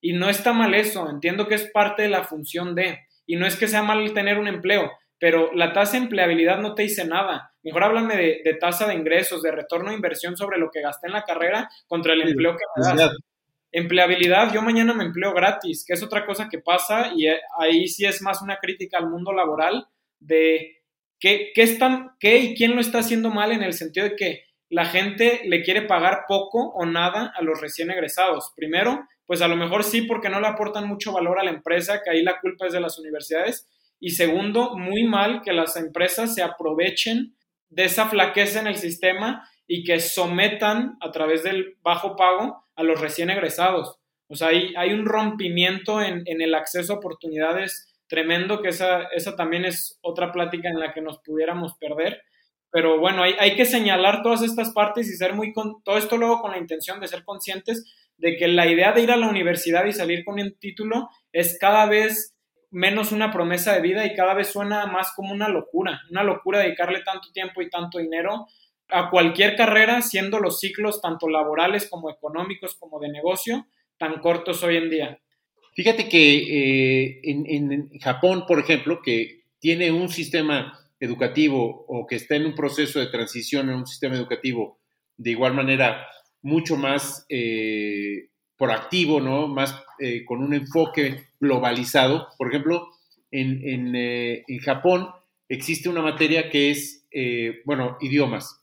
Y 0.00 0.12
no 0.12 0.28
está 0.28 0.52
mal 0.52 0.74
eso, 0.74 1.08
entiendo 1.08 1.48
que 1.48 1.54
es 1.54 1.70
parte 1.70 2.02
de 2.02 2.08
la 2.08 2.24
función 2.24 2.74
de, 2.74 3.00
y 3.26 3.36
no 3.36 3.46
es 3.46 3.56
que 3.56 3.68
sea 3.68 3.82
mal 3.82 4.12
tener 4.12 4.38
un 4.38 4.48
empleo, 4.48 4.90
pero 5.18 5.50
la 5.54 5.72
tasa 5.72 5.92
de 5.92 6.04
empleabilidad 6.04 6.58
no 6.58 6.74
te 6.74 6.82
dice 6.82 7.06
nada. 7.06 7.53
Mejor 7.64 7.84
háblame 7.84 8.16
de, 8.16 8.54
tasa 8.60 8.86
de 8.86 8.94
ingresos, 8.94 9.42
de 9.42 9.50
retorno 9.50 9.90
de 9.90 9.96
inversión 9.96 10.36
sobre 10.36 10.58
lo 10.58 10.70
que 10.70 10.82
gasté 10.82 11.08
en 11.08 11.14
la 11.14 11.24
carrera 11.24 11.68
contra 11.88 12.12
el 12.12 12.22
empleo 12.22 12.56
que 12.56 12.64
me 12.76 13.02
das. 13.02 13.10
Empleabilidad, 13.72 14.52
yo 14.54 14.62
mañana 14.62 14.94
me 14.94 15.02
empleo 15.02 15.32
gratis, 15.32 15.84
que 15.84 15.94
es 15.94 16.02
otra 16.02 16.24
cosa 16.24 16.48
que 16.48 16.60
pasa 16.60 17.10
y 17.16 17.26
eh, 17.26 17.40
ahí 17.58 17.88
sí 17.88 18.04
es 18.04 18.22
más 18.22 18.40
una 18.40 18.58
crítica 18.58 18.98
al 18.98 19.10
mundo 19.10 19.32
laboral 19.32 19.88
de 20.20 20.84
¿Qué, 21.24 21.52
están, 21.56 22.10
¿Qué 22.20 22.36
y 22.38 22.54
quién 22.54 22.74
lo 22.74 22.82
está 22.82 22.98
haciendo 22.98 23.30
mal 23.30 23.50
en 23.50 23.62
el 23.62 23.72
sentido 23.72 24.06
de 24.06 24.14
que 24.14 24.44
la 24.68 24.84
gente 24.84 25.40
le 25.46 25.62
quiere 25.62 25.80
pagar 25.80 26.24
poco 26.28 26.58
o 26.74 26.84
nada 26.84 27.32
a 27.34 27.42
los 27.42 27.62
recién 27.62 27.90
egresados? 27.90 28.52
Primero, 28.54 29.08
pues 29.24 29.40
a 29.40 29.48
lo 29.48 29.56
mejor 29.56 29.84
sí 29.84 30.02
porque 30.02 30.28
no 30.28 30.38
le 30.38 30.48
aportan 30.48 30.86
mucho 30.86 31.12
valor 31.12 31.38
a 31.38 31.44
la 31.44 31.50
empresa, 31.50 32.02
que 32.04 32.10
ahí 32.10 32.22
la 32.22 32.40
culpa 32.40 32.66
es 32.66 32.74
de 32.74 32.80
las 32.80 32.98
universidades. 32.98 33.66
Y 34.00 34.10
segundo, 34.10 34.76
muy 34.76 35.04
mal 35.04 35.40
que 35.42 35.54
las 35.54 35.76
empresas 35.76 36.34
se 36.34 36.42
aprovechen 36.42 37.34
de 37.68 37.84
esa 37.84 38.08
flaqueza 38.08 38.60
en 38.60 38.66
el 38.66 38.76
sistema 38.76 39.48
y 39.66 39.84
que 39.84 40.00
sometan 40.00 40.96
a 41.00 41.10
través 41.10 41.42
del 41.42 41.76
bajo 41.82 42.16
pago 42.16 42.64
a 42.76 42.82
los 42.82 43.00
recién 43.00 43.30
egresados. 43.30 43.98
O 44.28 44.36
sea, 44.36 44.48
hay, 44.48 44.92
un 44.92 45.06
rompimiento 45.06 46.00
en, 46.00 46.22
en 46.26 46.40
el 46.40 46.54
acceso 46.54 46.94
a 46.94 46.96
oportunidades 46.96 47.94
tremendo, 48.08 48.62
que 48.62 48.68
esa, 48.68 49.04
esa 49.14 49.36
también 49.36 49.64
es 49.64 49.98
otra 50.02 50.32
plática 50.32 50.68
en 50.68 50.78
la 50.78 50.92
que 50.92 51.00
nos 51.00 51.18
pudiéramos 51.20 51.76
perder. 51.78 52.22
Pero 52.70 52.98
bueno, 52.98 53.22
hay, 53.22 53.34
hay 53.38 53.54
que 53.54 53.64
señalar 53.64 54.22
todas 54.22 54.42
estas 54.42 54.72
partes 54.72 55.08
y 55.08 55.16
ser 55.16 55.34
muy, 55.34 55.52
con, 55.52 55.82
todo 55.82 55.96
esto 55.98 56.16
luego 56.16 56.40
con 56.40 56.52
la 56.52 56.58
intención 56.58 57.00
de 57.00 57.08
ser 57.08 57.24
conscientes 57.24 57.84
de 58.16 58.36
que 58.36 58.48
la 58.48 58.66
idea 58.66 58.92
de 58.92 59.02
ir 59.02 59.10
a 59.10 59.16
la 59.16 59.28
universidad 59.28 59.84
y 59.86 59.92
salir 59.92 60.24
con 60.24 60.40
un 60.40 60.56
título 60.58 61.08
es 61.32 61.58
cada 61.58 61.86
vez 61.86 62.33
menos 62.74 63.12
una 63.12 63.32
promesa 63.32 63.72
de 63.72 63.80
vida 63.80 64.04
y 64.04 64.14
cada 64.14 64.34
vez 64.34 64.48
suena 64.48 64.86
más 64.86 65.12
como 65.14 65.32
una 65.32 65.48
locura, 65.48 66.02
una 66.10 66.24
locura 66.24 66.58
dedicarle 66.58 67.02
tanto 67.02 67.30
tiempo 67.32 67.62
y 67.62 67.70
tanto 67.70 67.98
dinero 67.98 68.48
a 68.88 69.10
cualquier 69.10 69.54
carrera, 69.56 70.02
siendo 70.02 70.40
los 70.40 70.58
ciclos 70.58 71.00
tanto 71.00 71.28
laborales 71.28 71.88
como 71.88 72.10
económicos 72.10 72.74
como 72.74 72.98
de 72.98 73.08
negocio 73.10 73.66
tan 73.96 74.20
cortos 74.20 74.62
hoy 74.64 74.76
en 74.76 74.90
día. 74.90 75.20
Fíjate 75.74 76.08
que 76.08 77.08
eh, 77.08 77.20
en, 77.22 77.90
Japón, 78.00 78.44
por 78.46 78.58
ejemplo, 78.58 79.00
que 79.02 79.44
tiene 79.60 79.92
un 79.92 80.08
sistema 80.08 80.78
educativo 80.98 81.84
o 81.88 82.06
que 82.06 82.16
está 82.16 82.34
en 82.34 82.46
un 82.46 82.54
proceso 82.56 82.98
de 82.98 83.06
transición 83.06 83.68
en 83.68 83.76
un 83.76 83.86
sistema 83.86 84.16
educativo 84.16 84.80
de 85.16 85.30
igual 85.30 85.54
manera 85.54 86.06
mucho 86.42 86.76
más 86.76 87.24
eh, 87.28 88.30
proactivo, 88.56 89.20
¿no? 89.20 89.46
Más 89.46 89.83
eh, 89.98 90.24
con 90.24 90.42
un 90.42 90.54
enfoque 90.54 91.28
globalizado. 91.40 92.28
Por 92.38 92.48
ejemplo, 92.48 92.88
en, 93.30 93.94
en 93.96 94.58
Japón 94.60 95.08
existe 95.48 95.88
una 95.88 96.02
materia 96.02 96.50
que 96.50 96.70
es, 96.70 97.06
bueno, 97.64 97.96
idiomas, 98.00 98.60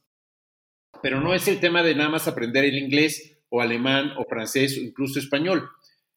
pero 1.02 1.20
no 1.20 1.34
es 1.34 1.48
el 1.48 1.60
tema 1.60 1.84
de 1.84 1.96
nada 1.96 2.10
más 2.10 2.28
aprender 2.28 2.64
el 2.64 2.78
inglés 2.78 3.38
o 3.50 3.62
alemán 3.62 4.14
o 4.18 4.24
francés 4.24 4.78
o 4.78 4.82
incluso 4.82 5.20
español 5.20 5.70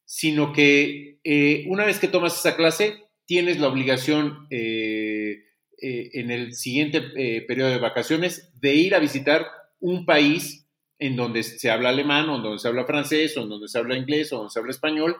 sino 0.05 0.53
que 0.53 1.19
eh, 1.23 1.65
una 1.67 1.85
vez 1.85 1.99
que 1.99 2.07
tomas 2.07 2.37
esa 2.37 2.55
clase, 2.55 3.03
tienes 3.25 3.59
la 3.59 3.67
obligación 3.67 4.47
eh, 4.51 5.43
eh, 5.81 6.09
en 6.13 6.31
el 6.31 6.53
siguiente 6.53 7.01
periodo 7.47 7.71
de 7.71 7.79
vacaciones 7.79 8.51
de 8.61 8.75
ir 8.75 8.95
a 8.95 8.99
visitar 8.99 9.47
un 9.79 10.05
país 10.05 10.64
en 10.99 11.15
donde 11.15 11.43
se 11.43 11.69
habla 11.69 11.89
alemán, 11.89 12.29
o 12.29 12.37
en 12.37 12.43
donde 12.43 12.59
se 12.59 12.67
habla 12.67 12.85
francés, 12.85 13.35
o 13.37 13.43
en 13.43 13.49
donde 13.49 13.67
se 13.67 13.77
habla 13.77 13.97
inglés, 13.97 14.31
o 14.31 14.37
donde 14.37 14.51
se 14.51 14.59
habla 14.59 14.71
español, 14.71 15.17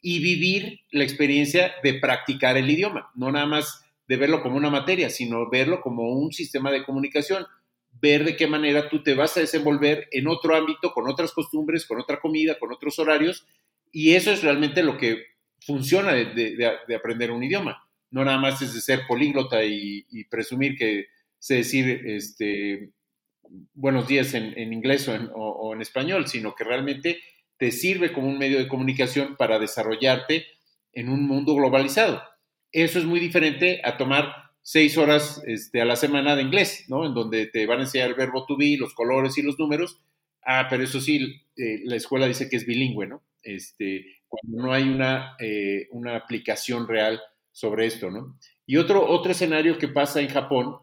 y 0.00 0.20
vivir 0.20 0.80
la 0.90 1.04
experiencia 1.04 1.72
de 1.82 1.94
practicar 1.94 2.56
el 2.56 2.70
idioma, 2.70 3.10
no 3.14 3.30
nada 3.30 3.46
más 3.46 3.84
de 4.06 4.16
verlo 4.16 4.42
como 4.42 4.56
una 4.56 4.70
materia, 4.70 5.10
sino 5.10 5.50
verlo 5.50 5.80
como 5.80 6.10
un 6.12 6.32
sistema 6.32 6.70
de 6.72 6.84
comunicación, 6.84 7.46
ver 8.00 8.24
de 8.24 8.36
qué 8.36 8.46
manera 8.46 8.88
tú 8.88 9.02
te 9.02 9.14
vas 9.14 9.36
a 9.36 9.40
desenvolver 9.40 10.08
en 10.12 10.28
otro 10.28 10.54
ámbito, 10.54 10.92
con 10.92 11.08
otras 11.08 11.32
costumbres, 11.32 11.84
con 11.84 12.00
otra 12.00 12.20
comida, 12.20 12.58
con 12.58 12.72
otros 12.72 12.98
horarios, 12.98 13.46
y 13.92 14.14
eso 14.14 14.30
es 14.30 14.42
realmente 14.42 14.82
lo 14.82 14.96
que 14.96 15.24
funciona 15.60 16.12
de, 16.12 16.96
aprender 16.96 17.30
un 17.30 17.42
idioma. 17.42 17.84
No 18.10 18.24
nada 18.24 18.38
más 18.38 18.62
es 18.62 18.72
de 18.74 18.80
ser 18.80 19.06
políglota 19.06 19.64
y, 19.64 20.24
presumir 20.30 20.76
que 20.76 21.06
sé 21.38 21.56
decir 21.56 22.02
este, 22.06 22.90
buenos 23.74 24.06
días 24.08 24.34
en, 24.34 24.72
inglés 24.72 25.08
o 25.08 25.72
en, 25.74 25.80
español, 25.80 26.26
sino 26.26 26.54
que 26.54 26.64
realmente 26.64 27.18
te 27.56 27.70
sirve 27.70 28.12
como 28.12 28.28
un 28.28 28.38
medio 28.38 28.58
de 28.58 28.68
comunicación 28.68 29.36
para 29.36 29.58
desarrollarte 29.58 30.46
en 30.92 31.08
un 31.08 31.26
mundo 31.26 31.54
globalizado. 31.54 32.22
Eso 32.72 32.98
es 32.98 33.04
muy 33.04 33.20
diferente 33.20 33.80
a 33.84 33.96
tomar 33.96 34.32
seis 34.62 34.98
horas 34.98 35.42
este, 35.46 35.80
a 35.80 35.84
la 35.84 35.96
semana 35.96 36.36
de 36.36 36.42
inglés, 36.42 36.84
¿no? 36.88 37.06
En 37.06 37.14
donde 37.14 37.46
te 37.46 37.66
van 37.66 37.80
a 37.80 37.82
enseñar 37.82 38.08
el 38.08 38.14
verbo 38.14 38.44
to 38.46 38.56
be, 38.56 38.76
los 38.78 38.94
colores 38.94 39.38
y 39.38 39.42
los 39.42 39.58
números. 39.58 40.00
Ah, 40.44 40.66
pero 40.68 40.84
eso 40.84 41.00
sí, 41.00 41.42
eh, 41.56 41.80
la 41.84 41.96
escuela 41.96 42.26
dice 42.26 42.48
que 42.48 42.56
es 42.56 42.66
bilingüe, 42.66 43.06
¿no? 43.06 43.22
este, 43.42 44.04
cuando 44.28 44.62
no 44.62 44.72
hay 44.72 44.88
una, 44.88 45.36
eh, 45.38 45.88
una 45.90 46.16
aplicación 46.16 46.86
real 46.86 47.20
sobre 47.52 47.86
esto, 47.86 48.10
¿no? 48.10 48.38
Y 48.66 48.76
otro, 48.76 49.06
otro 49.08 49.32
escenario 49.32 49.78
que 49.78 49.88
pasa 49.88 50.20
en 50.20 50.28
Japón, 50.28 50.76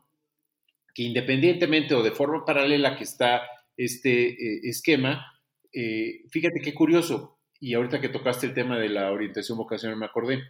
que 0.96 1.04
independientemente 1.04 1.94
o 1.94 2.02
de 2.02 2.12
forma 2.12 2.46
paralela 2.46 2.98
que 2.98 3.04
está 3.04 3.44
este 3.78 4.30
eh, 4.30 4.62
esquema, 4.64 5.26
eh, 5.72 6.24
fíjate 6.32 6.62
qué 6.62 6.74
curioso, 6.74 7.38
y 7.60 7.76
ahorita 7.76 8.02
que 8.02 8.10
tocaste 8.10 8.48
el 8.48 8.56
tema 8.56 8.80
de 8.80 8.90
la 8.90 9.12
orientación 9.12 9.58
vocacional 9.58 9.98
me 9.98 10.08
acordé, 10.08 10.42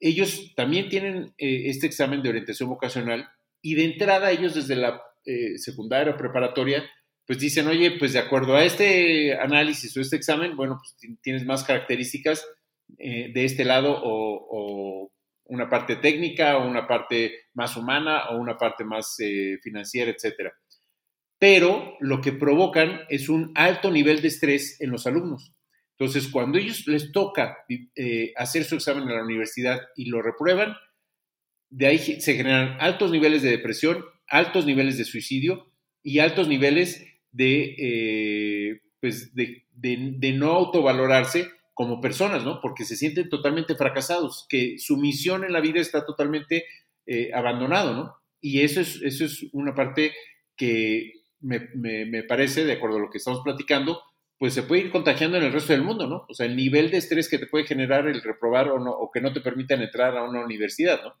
ellos 0.00 0.54
también 0.56 0.88
tienen 0.88 1.34
este 1.36 1.86
examen 1.86 2.22
de 2.22 2.30
orientación 2.30 2.70
vocacional 2.70 3.28
y 3.60 3.74
de 3.74 3.84
entrada 3.84 4.30
ellos 4.30 4.54
desde 4.54 4.74
la 4.74 5.02
secundaria 5.58 6.14
o 6.14 6.16
preparatoria 6.16 6.88
pues 7.30 7.38
dicen, 7.38 7.68
oye, 7.68 7.92
pues 7.92 8.12
de 8.12 8.18
acuerdo 8.18 8.56
a 8.56 8.64
este 8.64 9.38
análisis 9.38 9.96
o 9.96 10.00
este 10.00 10.16
examen, 10.16 10.56
bueno, 10.56 10.80
pues 10.80 10.96
tienes 11.22 11.46
más 11.46 11.62
características 11.62 12.44
eh, 12.98 13.30
de 13.32 13.44
este 13.44 13.64
lado 13.64 14.00
o, 14.02 15.12
una 15.50 15.68
parte 15.68 15.96
técnica 15.96 16.58
o 16.58 16.68
una 16.68 16.86
parte 16.86 17.46
más 17.54 17.76
humana 17.76 18.30
o 18.30 18.38
una 18.38 18.56
parte 18.56 18.84
más 18.84 19.16
eh, 19.18 19.58
financiera, 19.62 20.10
etcétera. 20.10 20.52
Pero 21.38 21.96
lo 22.00 22.20
que 22.20 22.32
provocan 22.32 23.00
es 23.08 23.28
un 23.28 23.52
alto 23.54 23.90
nivel 23.90 24.22
de 24.22 24.28
estrés 24.28 24.80
en 24.80 24.90
los 24.90 25.06
alumnos. 25.06 25.52
Entonces, 25.98 26.28
cuando 26.28 26.58
ellos 26.58 26.86
les 26.86 27.12
toca 27.12 27.58
eh, 27.68 28.32
hacer 28.36 28.64
su 28.64 28.76
examen 28.76 29.02
en 29.04 29.16
la 29.16 29.24
universidad 29.24 29.80
y 29.96 30.06
lo 30.06 30.22
reprueban, 30.22 30.74
de 31.68 31.86
ahí 31.86 31.98
se 31.98 32.34
generan 32.34 32.76
altos 32.80 33.10
niveles 33.10 33.42
de 33.42 33.50
depresión, 33.50 34.04
altos 34.26 34.66
niveles 34.66 34.98
de 34.98 35.04
suicidio 35.04 35.72
y 36.02 36.20
altos 36.20 36.48
niveles 36.48 37.04
de, 37.32 37.74
eh, 37.78 38.80
pues 39.00 39.34
de, 39.34 40.32
no 40.32 40.52
autovalorarse 40.52 41.50
como 41.80 41.98
personas, 41.98 42.44
¿no? 42.44 42.60
Porque 42.60 42.84
se 42.84 42.94
sienten 42.94 43.30
totalmente 43.30 43.74
fracasados, 43.74 44.44
que 44.50 44.78
su 44.78 44.98
misión 44.98 45.44
en 45.44 45.54
la 45.54 45.62
vida 45.62 45.80
está 45.80 46.04
totalmente 46.04 46.66
eh, 47.06 47.30
abandonado, 47.32 47.94
¿no? 47.94 48.16
Y 48.38 48.60
eso 48.60 48.82
es, 48.82 49.00
eso 49.00 49.24
es 49.24 49.46
una 49.54 49.74
parte 49.74 50.12
que 50.58 51.22
me, 51.40 52.22
parece, 52.24 52.66
de 52.66 52.74
acuerdo 52.74 52.98
a 52.98 53.00
lo 53.00 53.08
que 53.08 53.16
estamos 53.16 53.40
platicando, 53.42 53.98
pues 54.36 54.52
se 54.52 54.64
puede 54.64 54.82
ir 54.82 54.90
contagiando 54.90 55.38
en 55.38 55.44
el 55.44 55.54
resto 55.54 55.72
del 55.72 55.80
mundo, 55.80 56.06
¿no? 56.06 56.26
O 56.28 56.34
sea, 56.34 56.44
el 56.44 56.54
nivel 56.54 56.90
de 56.90 56.98
estrés 56.98 57.30
que 57.30 57.38
te 57.38 57.46
puede 57.46 57.64
generar 57.64 58.06
el 58.06 58.20
reprobar 58.20 58.68
o, 58.68 58.78
no, 58.78 58.90
o 58.90 59.10
que 59.10 59.22
no 59.22 59.32
te 59.32 59.40
permitan 59.40 59.80
entrar 59.80 60.18
a 60.18 60.28
una 60.28 60.44
universidad, 60.44 61.02
¿no? 61.02 61.14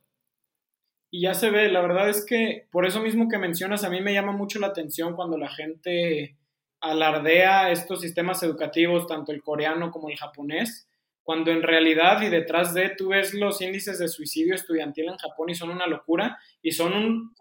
Y 1.10 1.22
ya 1.22 1.32
se 1.32 1.48
ve, 1.48 1.70
la 1.70 1.80
verdad 1.80 2.10
es 2.10 2.26
que 2.26 2.68
por 2.70 2.84
eso 2.84 3.00
mismo 3.00 3.30
que 3.30 3.38
mencionas, 3.38 3.82
a 3.82 3.88
mí 3.88 4.02
me 4.02 4.12
llama 4.12 4.32
mucho 4.32 4.58
la 4.58 4.66
atención 4.66 5.16
cuando 5.16 5.38
la 5.38 5.48
gente 5.48 6.36
alardea 6.80 7.70
estos 7.70 8.00
sistemas 8.00 8.42
educativos, 8.42 9.06
tanto 9.06 9.32
el 9.32 9.42
coreano 9.42 9.90
como 9.90 10.08
el 10.08 10.16
japonés, 10.16 10.88
cuando 11.22 11.50
en 11.50 11.62
realidad 11.62 12.22
y 12.22 12.28
detrás 12.28 12.74
de 12.74 12.90
tú 12.90 13.08
ves 13.10 13.34
los 13.34 13.60
índices 13.60 13.98
de 13.98 14.08
suicidio 14.08 14.54
estudiantil 14.54 15.08
en 15.08 15.16
Japón 15.16 15.50
y 15.50 15.54
son 15.54 15.70
una 15.70 15.86
locura 15.86 16.38
y 16.62 16.72
son 16.72 16.92
un, 16.92 17.34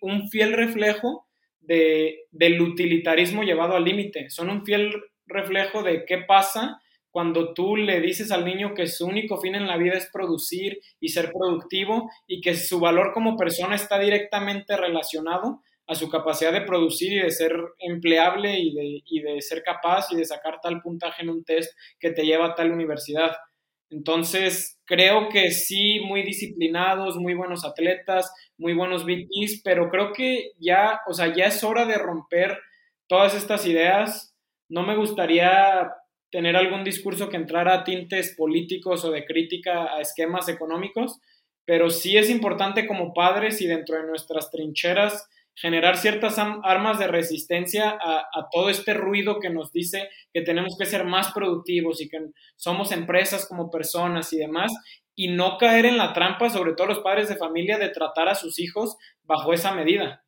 un, 0.00 0.28
fiel 0.28 0.52
reflejo 0.52 1.26
de, 1.60 2.26
del 2.30 2.60
utilitarismo 2.60 3.42
llevado 3.42 3.74
al 3.74 3.84
límite, 3.84 4.30
son 4.30 4.50
un 4.50 4.64
fiel 4.64 4.92
reflejo 5.26 5.82
de 5.82 6.04
qué 6.04 6.18
pasa 6.18 6.80
cuando 7.10 7.54
tú 7.54 7.76
le 7.76 8.00
dices 8.00 8.30
al 8.30 8.44
niño 8.44 8.74
que 8.74 8.86
su 8.86 9.06
único 9.06 9.40
fin 9.40 9.54
en 9.54 9.66
la 9.66 9.76
vida 9.76 9.94
es 9.94 10.08
producir 10.12 10.78
y 11.00 11.08
ser 11.08 11.32
productivo 11.32 12.10
y 12.26 12.40
que 12.40 12.54
su 12.54 12.78
valor 12.78 13.12
como 13.12 13.36
persona 13.36 13.74
está 13.74 13.98
directamente 13.98 14.76
relacionado 14.76 15.62
a 15.88 15.94
su 15.94 16.10
capacidad 16.10 16.52
de 16.52 16.60
producir 16.60 17.12
y 17.14 17.20
de 17.20 17.30
ser 17.30 17.56
empleable 17.78 18.60
y 18.60 18.74
de, 18.74 19.02
y 19.06 19.20
de 19.20 19.40
ser 19.40 19.62
capaz 19.62 20.12
y 20.12 20.16
de 20.16 20.26
sacar 20.26 20.60
tal 20.62 20.82
puntaje 20.82 21.22
en 21.22 21.30
un 21.30 21.44
test 21.44 21.74
que 21.98 22.10
te 22.10 22.26
lleva 22.26 22.48
a 22.48 22.54
tal 22.54 22.70
universidad. 22.70 23.34
Entonces, 23.90 24.78
creo 24.84 25.30
que 25.30 25.50
sí, 25.50 26.00
muy 26.00 26.22
disciplinados, 26.22 27.16
muy 27.16 27.32
buenos 27.32 27.64
atletas, 27.64 28.30
muy 28.58 28.74
buenos 28.74 29.06
VPs, 29.06 29.62
pero 29.64 29.88
creo 29.88 30.12
que 30.12 30.52
ya, 30.60 31.00
o 31.08 31.14
sea, 31.14 31.34
ya 31.34 31.46
es 31.46 31.64
hora 31.64 31.86
de 31.86 31.96
romper 31.96 32.58
todas 33.06 33.34
estas 33.34 33.66
ideas. 33.66 34.36
No 34.68 34.82
me 34.82 34.94
gustaría 34.94 35.90
tener 36.30 36.54
algún 36.54 36.84
discurso 36.84 37.30
que 37.30 37.38
entrara 37.38 37.72
a 37.72 37.84
tintes 37.84 38.34
políticos 38.36 39.06
o 39.06 39.10
de 39.10 39.24
crítica 39.24 39.94
a 39.94 40.02
esquemas 40.02 40.50
económicos, 40.50 41.18
pero 41.64 41.88
sí 41.88 42.18
es 42.18 42.28
importante 42.28 42.86
como 42.86 43.14
padres 43.14 43.62
y 43.62 43.66
dentro 43.66 43.96
de 43.96 44.06
nuestras 44.06 44.50
trincheras 44.50 45.26
generar 45.60 45.96
ciertas 45.96 46.38
armas 46.38 46.98
de 46.98 47.08
resistencia 47.08 47.98
a, 48.00 48.48
todo 48.52 48.70
este 48.70 48.94
ruido 48.94 49.40
que 49.40 49.50
nos 49.50 49.72
dice 49.72 50.08
que 50.32 50.42
tenemos 50.42 50.76
que 50.78 50.86
ser 50.86 51.04
más 51.04 51.32
productivos 51.32 52.00
y 52.00 52.08
que 52.08 52.18
somos 52.56 52.92
empresas 52.92 53.46
como 53.46 53.70
personas 53.70 54.32
y 54.32 54.38
demás, 54.38 54.72
y 55.14 55.28
no 55.28 55.58
caer 55.58 55.86
en 55.86 55.98
la 55.98 56.12
trampa, 56.12 56.48
sobre 56.48 56.74
todo 56.74 56.86
los 56.86 57.00
padres 57.00 57.28
de 57.28 57.36
familia, 57.36 57.76
de 57.76 57.88
tratar 57.88 58.28
a 58.28 58.36
sus 58.36 58.60
hijos 58.60 58.96
bajo 59.24 59.52
esa 59.52 59.74
medida. 59.74 60.24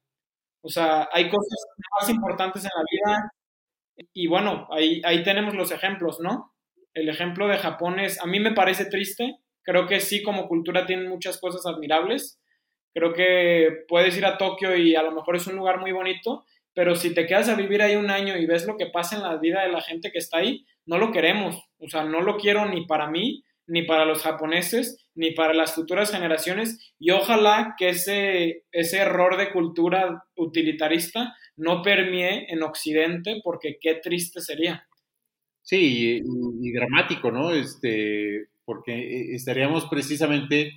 O 0.63 0.69
sea, 0.69 1.09
hay 1.13 1.31
cosas 1.31 1.59
más 2.01 2.11
importantes 2.11 2.65
en 2.65 2.71
la 2.75 2.85
vida 2.91 3.33
y 4.13 4.27
bueno, 4.27 4.67
ahí, 4.73 5.01
ahí 5.05 5.23
tenemos 5.23 5.55
los 5.55 5.71
ejemplos, 5.71 6.19
¿no? 6.21 6.55
El 6.93 7.09
ejemplo 7.09 7.47
de 7.47 7.59
Japón 7.59 8.01
es, 8.01 8.21
a 8.21 8.27
mí 8.27 8.41
me 8.41 8.53
parece 8.53 8.87
triste, 8.87 9.37
creo 9.63 9.87
que 9.87 10.01
sí, 10.01 10.23
como 10.23 10.49
cultura 10.49 10.87
tienen 10.87 11.09
muchas 11.09 11.39
cosas 11.39 11.65
admirables, 11.67 12.41
creo 12.93 13.13
que 13.13 13.85
puedes 13.89 14.17
ir 14.17 14.25
a 14.25 14.39
Tokio 14.39 14.77
y 14.77 14.95
a 14.95 15.03
lo 15.03 15.13
mejor 15.13 15.37
es 15.37 15.47
un 15.47 15.57
lugar 15.57 15.81
muy 15.81 15.93
bonito, 15.93 16.45
pero 16.75 16.95
si 16.95 17.13
te 17.15 17.27
quedas 17.27 17.49
a 17.49 17.57
vivir 17.57 17.83
ahí 17.83 17.97
un 17.97 18.11
año 18.11 18.37
y 18.37 18.47
ves 18.47 18.67
lo 18.67 18.77
que 18.77 18.87
pasa 18.87 19.17
en 19.17 19.23
la 19.23 19.37
vida 19.37 19.63
de 19.63 19.73
la 19.73 19.81
gente 19.81 20.11
que 20.13 20.19
está 20.19 20.39
ahí, 20.39 20.67
no 20.87 20.99
lo 20.99 21.13
queremos, 21.13 21.57
o 21.79 21.89
sea, 21.89 22.05
no 22.05 22.21
lo 22.21 22.37
quiero 22.37 22.67
ni 22.67 22.87
para 22.87 23.11
mí, 23.11 23.43
ni 23.67 23.83
para 23.83 24.05
los 24.05 24.23
japoneses, 24.23 25.07
ni 25.15 25.33
para 25.33 25.55
las 25.55 25.75
futuras 25.75 26.11
generaciones, 26.11 26.95
y 26.99 27.11
ojalá 27.11 27.75
que 27.79 27.91
ese, 27.91 28.65
ese 28.73 28.99
error 28.99 29.37
de 29.37 29.53
cultura 29.53 30.25
utilitarista 30.35 31.37
no 31.57 31.83
permee 31.83 32.47
en 32.49 32.63
Occidente, 32.63 33.41
porque 33.45 33.79
qué 33.81 33.95
triste 33.97 34.41
sería. 34.41 34.89
Sí, 35.63 36.21
y, 36.25 36.73
dramático, 36.73 37.31
¿no? 37.31 37.53
Este, 37.53 38.49
porque 38.65 38.93
eh, 38.93 39.35
estaríamos 39.35 39.87
precisamente 39.87 40.73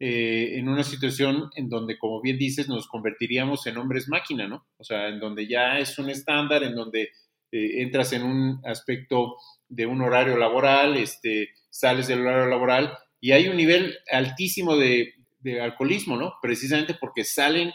eh, 0.00 0.58
en 0.58 0.68
una 0.68 0.84
situación 0.84 1.50
en 1.56 1.68
donde, 1.68 1.98
como 1.98 2.20
bien 2.20 2.38
dices, 2.38 2.68
nos 2.68 2.86
convertiríamos 2.86 3.66
en 3.66 3.78
hombres 3.78 4.08
máquina, 4.08 4.46
¿no? 4.46 4.66
O 4.76 4.84
sea, 4.84 5.08
en 5.08 5.18
donde 5.18 5.48
ya 5.48 5.78
es 5.78 5.98
un 5.98 6.08
estándar, 6.08 6.62
en 6.62 6.74
donde 6.74 7.10
eh, 7.50 7.82
entras 7.82 8.12
en 8.12 8.22
un 8.22 8.60
aspecto 8.64 9.36
de 9.68 9.86
un 9.86 10.00
horario 10.02 10.36
laboral, 10.36 10.96
este, 10.96 11.50
sales 11.70 12.06
del 12.06 12.20
horario 12.20 12.46
laboral 12.46 12.96
y 13.20 13.32
hay 13.32 13.48
un 13.48 13.56
nivel 13.56 13.96
altísimo 14.12 14.76
de, 14.76 15.14
de 15.40 15.60
alcoholismo, 15.60 16.16
¿no? 16.16 16.34
Precisamente 16.40 16.94
porque 16.94 17.24
salen 17.24 17.72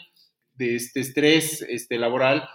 de 0.54 0.76
este 0.76 1.00
estrés 1.00 1.62
este, 1.62 1.98
laboral, 1.98 2.48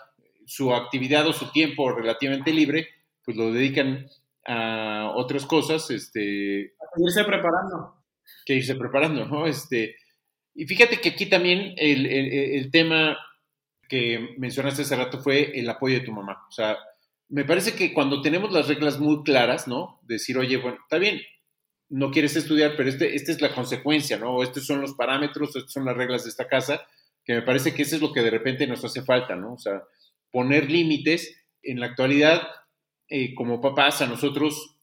su 0.45 0.73
actividad 0.73 1.27
o 1.27 1.34
su 1.34 1.51
tiempo 1.51 1.91
relativamente 1.91 2.53
libre, 2.53 2.88
pues 3.23 3.38
lo 3.38 3.51
dedican 3.51 4.08
a 4.45 5.12
otras 5.15 5.45
cosas. 5.45 5.91
Este, 5.91 6.73
a 6.79 7.01
irse 7.01 7.23
preparando. 7.23 7.98
Que 8.45 8.55
irse 8.55 8.75
preparando, 8.75 9.25
¿no? 9.25 9.47
Este, 9.47 9.95
y 10.55 10.65
fíjate 10.65 10.99
que 10.99 11.09
aquí 11.09 11.27
también 11.27 11.73
el, 11.77 12.05
el, 12.05 12.71
tema 12.71 13.17
que 13.87 14.35
mencionaste 14.37 14.81
hace 14.81 14.95
rato 14.95 15.19
fue 15.19 15.57
el 15.59 15.69
apoyo 15.69 15.99
de 15.99 16.05
tu 16.05 16.11
mamá. 16.11 16.45
O 16.49 16.51
sea, 16.51 16.77
me 17.29 17.45
parece 17.45 17.73
que 17.73 17.93
cuando 17.93 18.21
tenemos 18.21 18.51
las 18.51 18.67
reglas 18.67 18.99
muy 18.99 19.23
claras, 19.23 19.67
¿no? 19.67 19.99
Decir, 20.03 20.37
oye, 20.37 20.57
bueno, 20.57 20.77
está 20.81 20.97
bien, 20.97 21.21
no 21.89 22.11
quieres 22.11 22.35
estudiar, 22.35 22.73
pero 22.75 22.89
este, 22.89 23.15
esta 23.15 23.31
es 23.31 23.41
la 23.41 23.53
consecuencia, 23.53 24.17
¿no? 24.17 24.35
O 24.35 24.43
estos 24.43 24.65
son 24.65 24.81
los 24.81 24.93
parámetros, 24.93 25.55
estas 25.55 25.71
son 25.71 25.85
las 25.85 25.97
reglas 25.97 26.23
de 26.23 26.29
esta 26.29 26.47
casa, 26.47 26.81
que 27.23 27.33
me 27.33 27.41
parece 27.41 27.73
que 27.73 27.83
eso 27.83 27.95
es 27.95 28.01
lo 28.01 28.13
que 28.13 28.21
de 28.21 28.29
repente 28.29 28.67
nos 28.67 28.83
hace 28.83 29.01
falta, 29.01 29.35
¿no? 29.35 29.53
O 29.53 29.59
sea, 29.59 29.83
poner 30.31 30.69
límites. 30.69 31.35
En 31.61 31.81
la 31.81 31.87
actualidad, 31.87 32.41
eh, 33.09 33.35
como 33.35 33.59
papás, 33.59 34.01
a 34.01 34.07
nosotros 34.07 34.77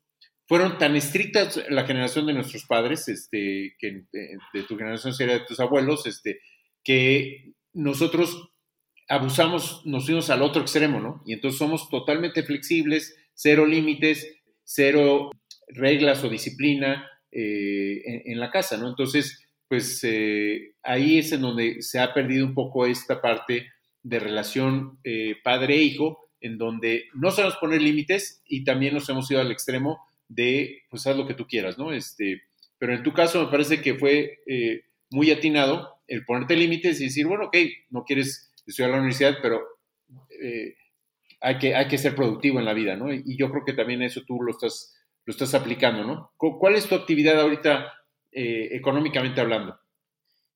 fueron 0.47 0.79
tan 0.79 0.95
estrictas 0.97 1.61
la 1.69 1.85
generación 1.85 2.27
de 2.27 2.35
nuestros 2.35 2.65
padres, 2.65 3.09
este, 3.09 3.75
que 3.79 4.05
de, 4.13 4.63
tu 4.63 4.77
generación 4.77 5.13
sería 5.13 5.35
de 5.35 5.45
tus 5.47 5.61
abuelos, 5.61 6.07
este, 6.07 6.41
que 6.85 7.53
nosotros 7.73 8.51
abusamos, 9.09 9.83
nos 9.85 10.07
fuimos 10.07 10.31
al 10.31 10.43
otro 10.43 10.63
extremo, 10.63 11.01
¿no? 11.01 11.23
Y 11.27 11.33
entonces 11.33 11.59
somos 11.59 11.89
totalmente 11.91 12.43
flexibles, 12.45 13.17
cero 13.35 13.67
límites, 13.67 14.37
cero 14.65 15.31
reglas 15.69 16.23
o 16.23 16.29
disciplina 16.29 17.09
eh, 17.33 18.23
en, 18.25 18.39
la 18.39 18.51
casa, 18.51 18.77
¿no? 18.77 18.89
Entonces, 18.89 19.45
pues 19.69 20.01
eh, 20.05 20.75
ahí 20.83 21.19
es 21.19 21.33
en 21.33 21.41
donde 21.41 21.83
se 21.83 21.99
ha 21.99 22.15
perdido 22.15 22.47
un 22.47 22.55
poco 22.55 22.87
esta 22.87 23.21
parte 23.21 23.67
de 24.03 24.19
relación 24.21 24.99
eh, 25.03 25.37
padre-hijo, 25.43 26.31
en 26.41 26.57
donde 26.57 27.07
no 27.15 27.33
sabemos 27.33 27.59
poner 27.59 27.83
límites 27.83 28.43
y 28.47 28.63
también 28.63 28.95
nos 28.95 29.09
hemos 29.09 29.29
ido 29.31 29.41
al 29.41 29.51
extremo 29.51 30.07
de, 30.29 30.83
pues 30.91 31.07
haz 31.07 31.17
lo 31.17 31.27
que 31.27 31.35
tú 31.35 31.47
quieras, 31.47 31.79
¿no? 31.79 31.93
Este, 31.93 32.43
pero 32.79 32.95
en 32.95 33.03
tu 33.03 33.13
caso 33.13 33.45
me 33.45 33.51
parece 33.51 33.81
que 33.81 33.95
fue 33.95 34.41
muy 35.11 35.31
atinado 35.31 36.01
el 36.09 36.25
ponerte 36.25 36.57
límites 36.57 37.01
y 37.01 37.05
decir, 37.05 37.27
bueno, 37.27 37.47
ok, 37.47 37.57
no 37.91 38.05
quieres 38.05 38.53
estudiar 38.67 38.91
la 38.91 38.99
universidad, 38.99 39.39
pero 39.41 39.63
hay, 41.41 41.59
que, 41.59 41.75
hay 41.75 41.89
que 41.89 41.99
ser 41.99 42.15
productivo 42.15 42.59
en 42.59 42.65
la 42.65 42.75
vida, 42.75 42.97
¿no? 42.97 43.13
Y 43.13 43.37
yo 43.37 43.51
creo 43.51 43.65
que 43.65 43.73
también 43.73 44.03
eso 44.03 44.23
tú 44.27 44.43
lo 44.43 44.51
estás 44.51 44.97
lo 45.27 45.33
estás 45.33 45.55
aplicando, 45.55 46.05
¿no? 46.05 46.33
¿Cuál 46.37 46.77
es 46.77 46.89
tu 46.89 46.95
actividad 46.95 47.39
ahorita 47.41 47.93
eh, 48.31 48.69
económicamente 48.73 49.41
hablando? 49.41 49.79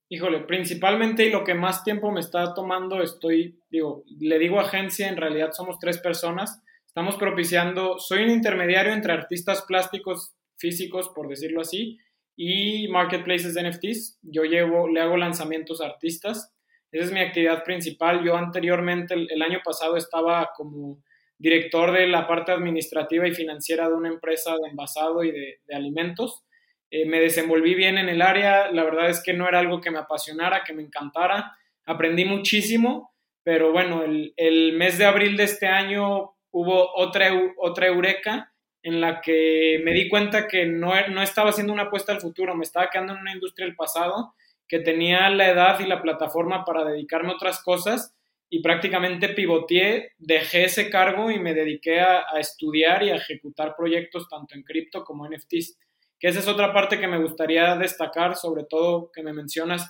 Híjole, 0.09 0.41
principalmente 0.41 1.27
y 1.27 1.31
lo 1.31 1.45
que 1.45 1.55
más 1.55 1.85
tiempo 1.85 2.11
me 2.13 2.21
está 2.21 2.55
tomando, 2.55 3.03
estoy, 3.03 3.59
digo, 3.69 4.05
le 4.19 4.39
digo 4.39 4.61
agencia, 4.61 5.09
en 5.09 5.17
realidad 5.17 5.51
somos 5.53 5.79
tres 5.79 5.99
personas, 5.99 6.63
estamos 6.91 7.15
propiciando, 7.15 8.01
soy 8.01 8.25
un 8.25 8.31
intermediario 8.31 8.93
entre 8.93 9.13
artistas 9.13 9.63
plásticos 9.63 10.35
físicos, 10.59 11.09
por 11.15 11.29
decirlo 11.29 11.61
así, 11.61 11.99
y 12.37 12.89
marketplaces 12.89 13.55
de 13.55 13.71
NFTs. 13.71 14.19
Yo 14.23 14.43
llevo, 14.43 14.89
le 14.89 15.01
hago 15.01 15.17
lanzamientos 15.17 15.81
a 15.81 15.87
artistas. 15.87 16.53
Esa 16.91 17.05
es 17.05 17.13
mi 17.13 17.21
actividad 17.21 17.63
principal. 17.63 18.25
Yo 18.25 18.37
anteriormente, 18.37 19.15
el 19.15 19.41
año 19.41 19.61
pasado, 19.65 19.97
estaba 19.97 20.51
como 20.57 21.01
director 21.39 21.93
de 21.93 22.09
la 22.09 22.27
parte 22.27 22.51
administrativa 22.51 23.29
y 23.29 23.35
financiera 23.35 23.89
de 23.89 23.95
una 23.95 24.09
empresa 24.09 24.57
de 24.61 24.69
envasado 24.69 25.23
y 25.23 25.31
de, 25.31 25.61
alimentos. 25.73 26.45
Eh, 26.91 27.07
me 27.07 27.21
desenvolví 27.21 27.77
bien 27.77 27.99
en 27.99 28.09
el 28.09 28.21
área, 28.21 28.73
la 28.73 28.83
verdad 28.83 29.11
es 29.11 29.23
que 29.23 29.33
no 29.33 29.47
era 29.47 29.61
algo 29.61 29.81
que 29.81 29.93
me 29.93 30.01
apasionara, 30.01 30.65
que 30.67 30.75
me 30.75 30.83
encantara, 30.83 31.57
aprendí 31.87 32.25
muchísimo, 32.25 33.15
pero 33.45 33.71
bueno, 33.71 34.03
el, 34.03 34.73
mes 34.77 34.99
de 34.99 35.05
abril 35.05 35.37
de 35.37 35.45
este 35.45 35.69
año 35.69 36.33
hubo 36.53 36.95
otra, 36.95 37.31
otra 37.59 37.87
eureka 37.87 38.53
en 38.83 39.01
la 39.01 39.21
que 39.21 39.81
me 39.85 39.93
di 39.93 40.09
cuenta 40.09 40.49
que 40.49 40.67
no, 40.67 40.93
no 41.09 41.23
estaba 41.23 41.51
haciendo 41.51 41.73
una 41.73 41.85
apuesta 41.85 42.13
al 42.13 42.21
futuro, 42.21 42.55
me 42.55 42.65
estaba 42.65 42.89
quedando 42.89 43.13
en 43.13 43.21
una 43.21 43.33
industria 43.33 43.67
del 43.67 43.77
pasado, 43.77 44.35
que 44.67 44.79
tenía 44.79 45.29
la 45.31 45.51
edad 45.51 45.81
y 45.81 45.87
la 45.87 46.01
plataforma 46.01 46.65
para 46.65 46.85
dedicarme 46.85 47.31
a 47.31 47.35
otras 47.35 47.63
cosas 47.63 48.15
y 48.49 48.63
prácticamente 48.63 49.29
pivoteé, 49.29 50.13
dejé 50.19 50.65
ese 50.65 50.91
cargo 50.91 51.31
y 51.31 51.39
me 51.39 51.55
dediqué 51.55 52.01
a, 52.01 52.25
estudiar 52.39 53.03
y 53.03 53.11
a 53.11 53.17
ejecutar 53.17 53.77
proyectos 53.77 54.29
tanto 54.29 54.55
en 54.55 54.63
cripto 54.63 55.05
como 55.05 55.25
en 55.27 55.33
NFTs. 55.33 55.79
Que 56.19 56.29
esa 56.29 56.41
es 56.41 56.49
otra 56.49 56.73
parte 56.73 56.99
que 56.99 57.07
me 57.07 57.19
gustaría 57.19 57.77
destacar, 57.77 58.37
sobre 58.37 58.65
todo 58.65 59.11
que 59.13 59.23
me 59.23 59.33
mencionas 59.33 59.89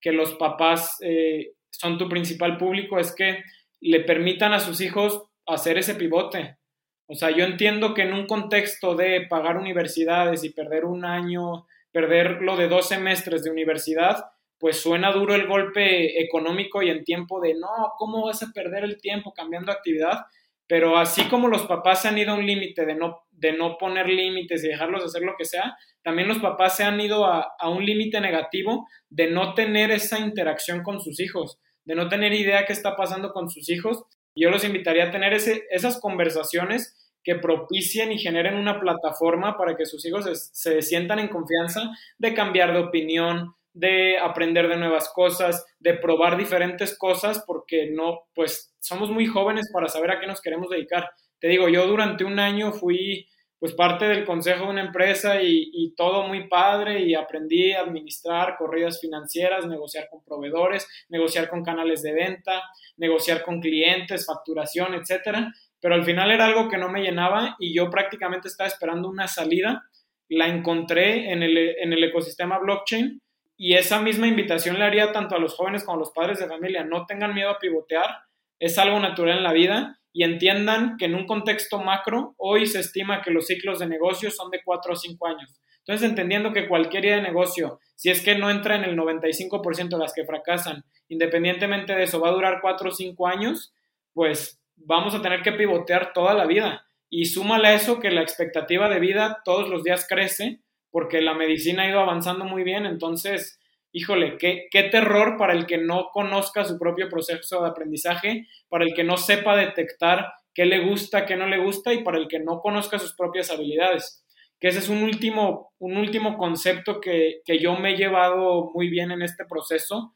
que 0.00 0.12
los 0.12 0.34
papás 0.34 0.98
eh, 1.02 1.52
son 1.70 1.98
tu 1.98 2.08
principal 2.08 2.56
público, 2.56 2.98
es 2.98 3.14
que 3.14 3.42
le 3.80 4.00
permitan 4.00 4.52
a 4.52 4.60
sus 4.60 4.80
hijos 4.80 5.22
hacer 5.52 5.78
ese 5.78 5.94
pivote. 5.94 6.58
O 7.06 7.14
sea, 7.14 7.30
yo 7.30 7.44
entiendo 7.44 7.92
que 7.92 8.02
en 8.02 8.12
un 8.12 8.26
contexto 8.26 8.94
de 8.94 9.26
pagar 9.28 9.56
universidades 9.56 10.44
y 10.44 10.52
perder 10.52 10.84
un 10.84 11.04
año, 11.04 11.66
perder 11.92 12.42
lo 12.42 12.56
de 12.56 12.68
dos 12.68 12.88
semestres 12.88 13.42
de 13.42 13.50
universidad, 13.50 14.26
pues 14.60 14.80
suena 14.80 15.10
duro 15.10 15.34
el 15.34 15.46
golpe 15.46 16.22
económico 16.22 16.82
y 16.82 16.90
en 16.90 17.02
tiempo 17.02 17.40
de, 17.40 17.54
no, 17.54 17.92
¿cómo 17.98 18.26
vas 18.26 18.42
a 18.42 18.52
perder 18.52 18.84
el 18.84 19.00
tiempo 19.00 19.32
cambiando 19.32 19.72
actividad? 19.72 20.26
Pero 20.68 20.98
así 20.98 21.24
como 21.24 21.48
los 21.48 21.62
papás 21.62 22.02
se 22.02 22.08
han 22.08 22.18
ido 22.18 22.32
a 22.32 22.36
un 22.36 22.46
límite 22.46 22.84
de 22.84 22.94
no, 22.94 23.22
de 23.30 23.54
no 23.54 23.76
poner 23.78 24.08
límites 24.08 24.62
y 24.62 24.68
dejarlos 24.68 25.02
hacer 25.02 25.22
lo 25.22 25.34
que 25.36 25.46
sea, 25.46 25.76
también 26.02 26.28
los 26.28 26.38
papás 26.38 26.76
se 26.76 26.84
han 26.84 27.00
ido 27.00 27.24
a, 27.24 27.54
a 27.58 27.68
un 27.70 27.84
límite 27.84 28.20
negativo 28.20 28.86
de 29.08 29.30
no 29.30 29.54
tener 29.54 29.90
esa 29.90 30.18
interacción 30.20 30.82
con 30.82 31.00
sus 31.00 31.18
hijos, 31.18 31.58
de 31.84 31.94
no 31.94 32.08
tener 32.08 32.32
idea 32.34 32.66
qué 32.66 32.72
está 32.72 32.94
pasando 32.94 33.32
con 33.32 33.50
sus 33.50 33.68
hijos. 33.68 34.04
Yo 34.34 34.50
los 34.50 34.64
invitaría 34.64 35.04
a 35.04 35.10
tener 35.10 35.32
esas 35.32 36.00
conversaciones 36.00 36.96
que 37.22 37.36
propicien 37.36 38.12
y 38.12 38.18
generen 38.18 38.54
una 38.54 38.80
plataforma 38.80 39.56
para 39.56 39.76
que 39.76 39.86
sus 39.86 40.04
hijos 40.06 40.50
se, 40.52 40.82
sientan 40.82 41.18
en 41.18 41.28
confianza 41.28 41.90
de 42.18 42.34
cambiar 42.34 42.72
de 42.72 42.78
opinión, 42.78 43.54
de 43.72 44.18
aprender 44.18 44.68
de 44.68 44.76
nuevas 44.76 45.10
cosas, 45.14 45.64
de 45.78 45.94
probar 45.94 46.36
diferentes 46.36 46.96
cosas, 46.96 47.44
porque 47.46 47.90
no, 47.90 48.20
pues 48.34 48.74
somos 48.80 49.10
muy 49.10 49.26
jóvenes 49.26 49.70
para 49.72 49.88
saber 49.88 50.10
a 50.12 50.20
qué 50.20 50.26
nos 50.26 50.40
queremos 50.40 50.70
dedicar. 50.70 51.10
Te 51.38 51.48
digo, 51.48 51.68
yo 51.68 51.86
durante 51.86 52.24
un 52.24 52.38
año 52.38 52.72
fui 52.72 53.28
pues 53.60 53.74
parte 53.74 54.06
del 54.06 54.24
consejo 54.24 54.64
de 54.64 54.70
una 54.70 54.84
empresa 54.84 55.40
y, 55.40 55.94
todo 55.96 56.26
muy 56.26 56.48
padre 56.48 57.02
y 57.02 57.14
aprendí 57.14 57.72
a 57.72 57.82
administrar 57.82 58.56
corridas 58.56 59.00
financieras, 59.00 59.66
negociar 59.66 60.08
con 60.10 60.24
proveedores, 60.24 60.88
negociar 61.10 61.48
con 61.50 61.62
canales 61.62 62.02
de 62.02 62.14
venta, 62.14 62.62
negociar 62.96 63.42
con 63.42 63.60
clientes, 63.60 64.24
facturación, 64.24 64.94
etcétera 64.94 65.52
pero 65.80 65.94
al 65.94 66.04
final 66.04 66.30
era 66.30 66.44
algo 66.44 66.68
que 66.68 66.76
no 66.76 66.90
me 66.90 67.02
llenaba 67.02 67.56
y 67.58 67.74
yo 67.74 67.90
prácticamente 67.90 68.48
estaba 68.48 68.68
esperando 68.68 69.08
una 69.08 69.26
salida. 69.28 69.84
La 70.28 70.46
encontré 70.46 71.32
en 71.32 71.42
el, 71.42 71.56
en 71.56 71.92
el 71.92 72.04
ecosistema 72.04 72.58
blockchain 72.58 73.20
y 73.56 73.74
esa 73.74 74.00
misma 74.00 74.26
invitación 74.26 74.78
le 74.78 74.84
haría 74.84 75.12
tanto 75.12 75.34
a 75.34 75.38
los 75.38 75.54
jóvenes 75.54 75.84
como 75.84 75.96
a 75.96 76.00
los 76.00 76.12
padres 76.12 76.38
de 76.38 76.48
familia. 76.48 76.84
No 76.84 77.06
tengan 77.06 77.34
miedo 77.34 77.50
a 77.50 77.58
pivotear, 77.58 78.10
es 78.58 78.78
algo 78.78 79.00
natural 79.00 79.38
en 79.38 79.42
la 79.42 79.52
vida 79.52 79.99
y 80.12 80.24
entiendan 80.24 80.96
que 80.96 81.06
en 81.06 81.14
un 81.14 81.26
contexto 81.26 81.80
macro, 81.80 82.34
hoy 82.36 82.66
se 82.66 82.80
estima 82.80 83.22
que 83.22 83.30
los 83.30 83.46
ciclos 83.46 83.78
de 83.78 83.86
negocio 83.86 84.30
son 84.30 84.50
de 84.50 84.62
4 84.64 84.92
o 84.92 84.96
5 84.96 85.26
años. 85.26 85.60
Entonces, 85.78 86.08
entendiendo 86.08 86.52
que 86.52 86.68
cualquier 86.68 87.04
idea 87.04 87.16
de 87.16 87.22
negocio, 87.22 87.80
si 87.96 88.10
es 88.10 88.22
que 88.22 88.36
no 88.36 88.50
entra 88.50 88.76
en 88.76 88.84
el 88.84 88.96
95% 88.96 89.88
de 89.88 89.98
las 89.98 90.12
que 90.12 90.24
fracasan, 90.24 90.84
independientemente 91.08 91.94
de 91.94 92.04
eso, 92.04 92.20
va 92.20 92.28
a 92.28 92.32
durar 92.32 92.60
4 92.60 92.88
o 92.90 92.92
5 92.92 93.26
años, 93.26 93.72
pues 94.12 94.60
vamos 94.76 95.14
a 95.14 95.22
tener 95.22 95.42
que 95.42 95.52
pivotear 95.52 96.12
toda 96.12 96.34
la 96.34 96.46
vida. 96.46 96.86
Y 97.08 97.26
súmale 97.26 97.68
a 97.68 97.74
eso 97.74 98.00
que 98.00 98.10
la 98.10 98.22
expectativa 98.22 98.88
de 98.88 99.00
vida 99.00 99.42
todos 99.44 99.68
los 99.68 99.82
días 99.82 100.06
crece 100.08 100.60
porque 100.90 101.20
la 101.20 101.34
medicina 101.34 101.84
ha 101.84 101.88
ido 101.88 102.00
avanzando 102.00 102.44
muy 102.44 102.62
bien. 102.62 102.86
Entonces, 102.86 103.59
híjole, 103.92 104.36
qué, 104.38 104.68
qué 104.70 104.84
terror 104.84 105.36
para 105.36 105.52
el 105.52 105.66
que 105.66 105.78
no 105.78 106.10
conozca 106.12 106.64
su 106.64 106.78
propio 106.78 107.08
proceso 107.08 107.62
de 107.62 107.68
aprendizaje, 107.68 108.46
para 108.68 108.84
el 108.84 108.94
que 108.94 109.04
no 109.04 109.16
sepa 109.16 109.56
detectar 109.56 110.32
qué 110.54 110.64
le 110.64 110.80
gusta, 110.80 111.26
qué 111.26 111.36
no 111.36 111.46
le 111.46 111.58
gusta 111.58 111.92
y 111.92 112.02
para 112.02 112.18
el 112.18 112.28
que 112.28 112.40
no 112.40 112.60
conozca 112.60 112.98
sus 112.98 113.14
propias 113.14 113.50
habilidades. 113.50 114.24
Que 114.58 114.68
ese 114.68 114.80
es 114.80 114.88
un 114.88 115.02
último, 115.02 115.72
un 115.78 115.96
último 115.96 116.36
concepto 116.36 117.00
que, 117.00 117.40
que 117.44 117.58
yo 117.58 117.76
me 117.76 117.92
he 117.92 117.96
llevado 117.96 118.70
muy 118.74 118.88
bien 118.88 119.10
en 119.10 119.22
este 119.22 119.44
proceso, 119.44 120.14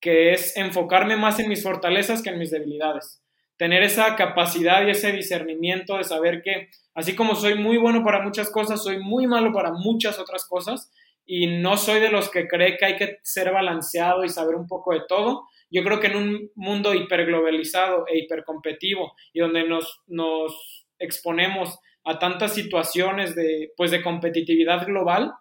que 0.00 0.32
es 0.32 0.56
enfocarme 0.56 1.16
más 1.16 1.40
en 1.40 1.48
mis 1.48 1.62
fortalezas 1.62 2.22
que 2.22 2.30
en 2.30 2.38
mis 2.38 2.50
debilidades 2.50 3.22
tener 3.56 3.82
esa 3.82 4.16
capacidad 4.16 4.86
y 4.86 4.90
ese 4.90 5.12
discernimiento 5.12 5.96
de 5.96 6.04
saber 6.04 6.42
que 6.42 6.68
así 6.94 7.14
como 7.14 7.34
soy 7.34 7.54
muy 7.54 7.78
bueno 7.78 8.04
para 8.04 8.22
muchas 8.22 8.50
cosas, 8.50 8.82
soy 8.82 8.98
muy 8.98 9.26
malo 9.26 9.52
para 9.52 9.72
muchas 9.72 10.18
otras 10.18 10.44
cosas 10.44 10.90
y 11.26 11.58
no 11.58 11.76
soy 11.76 12.00
de 12.00 12.10
los 12.10 12.30
que 12.30 12.46
cree 12.46 12.76
que 12.76 12.84
hay 12.84 12.96
que 12.96 13.18
ser 13.22 13.52
balanceado 13.52 14.24
y 14.24 14.28
saber 14.28 14.54
un 14.54 14.68
poco 14.68 14.94
de 14.94 15.02
todo. 15.08 15.48
Yo 15.70 15.82
creo 15.82 15.98
que 15.98 16.06
en 16.06 16.16
un 16.16 16.50
mundo 16.54 16.94
hiperglobalizado 16.94 18.06
e 18.06 18.18
hipercompetitivo 18.18 19.14
y 19.32 19.40
donde 19.40 19.68
nos, 19.68 20.02
nos 20.06 20.86
exponemos 20.98 21.78
a 22.04 22.20
tantas 22.20 22.54
situaciones 22.54 23.34
de, 23.34 23.72
pues 23.76 23.90
de 23.90 24.02
competitividad 24.02 24.86
global, 24.86 25.34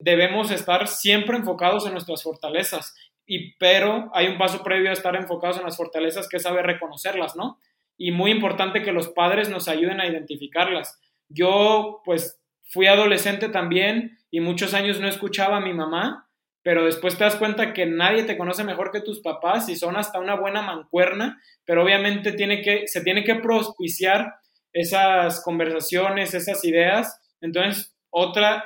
debemos 0.00 0.50
estar 0.50 0.88
siempre 0.88 1.36
enfocados 1.36 1.86
en 1.86 1.92
nuestras 1.92 2.24
fortalezas 2.24 2.94
y, 3.24 3.52
pero 3.58 4.10
hay 4.14 4.26
un 4.26 4.38
paso 4.38 4.64
previo 4.64 4.90
a 4.90 4.94
estar 4.94 5.14
enfocados 5.14 5.58
en 5.58 5.64
las 5.64 5.76
fortalezas 5.76 6.28
que 6.28 6.38
es 6.38 6.42
saber 6.42 6.66
reconocerlas, 6.66 7.36
¿no? 7.36 7.58
Y 7.96 8.10
muy 8.10 8.32
importante 8.32 8.82
que 8.82 8.92
los 8.92 9.08
padres 9.08 9.50
nos 9.50 9.68
ayuden 9.68 10.00
a 10.00 10.06
identificarlas. 10.06 10.98
Yo, 11.28 12.00
pues, 12.04 12.40
fui 12.64 12.86
adolescente 12.86 13.48
también 13.48 14.17
y 14.30 14.40
muchos 14.40 14.74
años 14.74 15.00
no 15.00 15.08
escuchaba 15.08 15.58
a 15.58 15.60
mi 15.60 15.72
mamá, 15.72 16.28
pero 16.62 16.84
después 16.84 17.16
te 17.16 17.24
das 17.24 17.36
cuenta 17.36 17.72
que 17.72 17.86
nadie 17.86 18.24
te 18.24 18.36
conoce 18.36 18.64
mejor 18.64 18.90
que 18.90 19.00
tus 19.00 19.20
papás 19.20 19.68
y 19.68 19.76
son 19.76 19.96
hasta 19.96 20.18
una 20.18 20.34
buena 20.34 20.60
mancuerna, 20.62 21.40
pero 21.64 21.82
obviamente 21.82 22.32
tiene 22.32 22.62
que, 22.62 22.86
se 22.86 23.02
tiene 23.02 23.24
que 23.24 23.36
propiciar 23.36 24.34
esas 24.72 25.42
conversaciones, 25.42 26.34
esas 26.34 26.64
ideas. 26.64 27.20
Entonces, 27.40 27.94
otra 28.10 28.64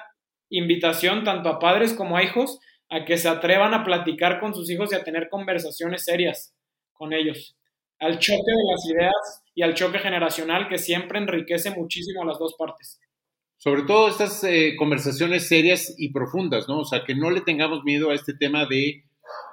invitación 0.50 1.24
tanto 1.24 1.48
a 1.48 1.58
padres 1.58 1.94
como 1.94 2.16
a 2.16 2.22
hijos 2.22 2.58
a 2.90 3.04
que 3.04 3.16
se 3.16 3.28
atrevan 3.28 3.72
a 3.72 3.84
platicar 3.84 4.38
con 4.38 4.54
sus 4.54 4.68
hijos 4.70 4.92
y 4.92 4.96
a 4.96 5.04
tener 5.04 5.28
conversaciones 5.30 6.04
serias 6.04 6.54
con 6.92 7.12
ellos. 7.12 7.56
Al 7.98 8.18
choque 8.18 8.50
de 8.50 8.70
las 8.70 8.84
ideas 8.86 9.42
y 9.54 9.62
al 9.62 9.74
choque 9.74 9.98
generacional 9.98 10.68
que 10.68 10.76
siempre 10.76 11.18
enriquece 11.18 11.70
muchísimo 11.70 12.22
a 12.22 12.26
las 12.26 12.38
dos 12.38 12.54
partes. 12.58 13.00
Sobre 13.62 13.82
todo 13.82 14.08
estas 14.08 14.42
eh, 14.42 14.74
conversaciones 14.76 15.46
serias 15.46 15.94
y 15.96 16.08
profundas, 16.08 16.66
¿no? 16.66 16.80
O 16.80 16.84
sea, 16.84 17.04
que 17.04 17.14
no 17.14 17.30
le 17.30 17.42
tengamos 17.42 17.84
miedo 17.84 18.10
a 18.10 18.14
este 18.16 18.34
tema 18.34 18.66
de 18.66 19.04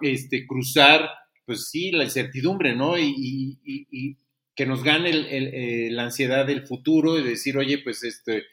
este, 0.01 0.47
cruzar, 0.47 1.07
pues 1.45 1.69
sí, 1.69 1.91
la 1.91 2.05
incertidumbre, 2.05 2.75
¿no? 2.75 2.97
Y, 2.97 4.17
que 4.55 4.65
nos 4.65 4.83
gane 4.83 5.11
eh, 5.11 5.91
la 5.91 6.05
ansiedad 6.05 6.47
del 6.47 6.65
futuro 6.65 7.19
y 7.19 7.23
decir, 7.23 7.55
oye, 7.55 7.77
pues 7.77 8.03
este, 8.03 8.45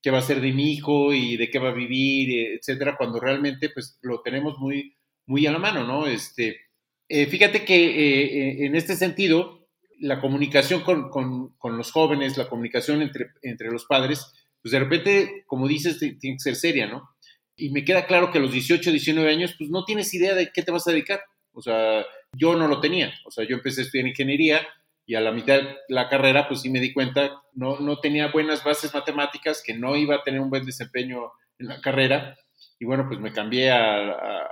qué 0.00 0.12
va 0.12 0.18
a 0.18 0.22
ser 0.22 0.40
de 0.40 0.52
mi 0.52 0.72
hijo 0.72 1.12
y 1.12 1.36
de 1.36 1.50
qué 1.50 1.58
va 1.58 1.70
a 1.70 1.74
vivir, 1.74 2.56
etcétera, 2.56 2.96
cuando 2.96 3.18
realmente 3.18 3.70
pues 3.70 3.98
lo 4.02 4.22
tenemos 4.22 4.56
muy, 4.58 4.94
muy 5.26 5.44
a 5.48 5.52
la 5.52 5.58
mano, 5.58 5.84
¿no? 5.84 6.06
Este, 6.06 6.60
eh, 7.08 7.26
fíjate 7.26 7.64
que 7.64 7.74
eh, 7.74 8.66
en 8.66 8.76
este 8.76 8.94
sentido, 8.94 9.68
la 9.98 10.20
comunicación 10.20 10.82
con, 10.82 11.10
con, 11.10 11.76
los 11.76 11.90
jóvenes, 11.90 12.38
la 12.38 12.48
comunicación 12.48 13.02
entre, 13.02 13.32
entre 13.42 13.72
los 13.72 13.84
padres, 13.84 14.32
pues 14.62 14.72
de 14.72 14.78
repente, 14.78 15.44
como 15.46 15.68
dices, 15.68 15.98
tiene 15.98 16.36
que 16.36 16.38
ser 16.38 16.56
seria, 16.56 16.86
¿no? 16.86 17.10
Y 17.56 17.70
me 17.70 17.84
queda 17.84 18.06
claro 18.06 18.30
que 18.30 18.38
a 18.38 18.40
los 18.40 18.52
18, 18.52 18.90
19 18.90 19.30
años, 19.30 19.54
pues 19.58 19.70
no 19.70 19.84
tienes 19.84 20.12
idea 20.14 20.34
de 20.34 20.50
qué 20.52 20.62
te 20.62 20.72
vas 20.72 20.86
a 20.86 20.92
dedicar. 20.92 21.22
O 21.52 21.60
sea, 21.60 22.04
yo 22.32 22.56
no 22.56 22.66
lo 22.68 22.80
tenía. 22.80 23.12
O 23.26 23.30
sea, 23.30 23.46
yo 23.46 23.56
empecé 23.56 23.82
a 23.82 23.84
estudiar 23.84 24.06
ingeniería, 24.06 24.66
y 25.06 25.14
a 25.14 25.20
la 25.20 25.32
mitad 25.32 25.60
de 25.60 25.76
la 25.88 26.08
carrera 26.08 26.48
pues 26.48 26.62
sí 26.62 26.70
me 26.70 26.80
di 26.80 26.92
cuenta, 26.92 27.42
no, 27.54 27.78
no 27.80 27.98
tenía 27.98 28.30
buenas 28.30 28.64
bases 28.64 28.94
matemáticas, 28.94 29.62
que 29.64 29.74
no 29.74 29.96
iba 29.96 30.16
a 30.16 30.22
tener 30.22 30.40
un 30.40 30.50
buen 30.50 30.64
desempeño 30.64 31.32
en 31.58 31.68
la 31.68 31.80
carrera 31.80 32.38
y 32.78 32.84
bueno, 32.84 33.06
pues 33.06 33.20
me 33.20 33.32
cambié 33.32 33.70
a, 33.70 34.48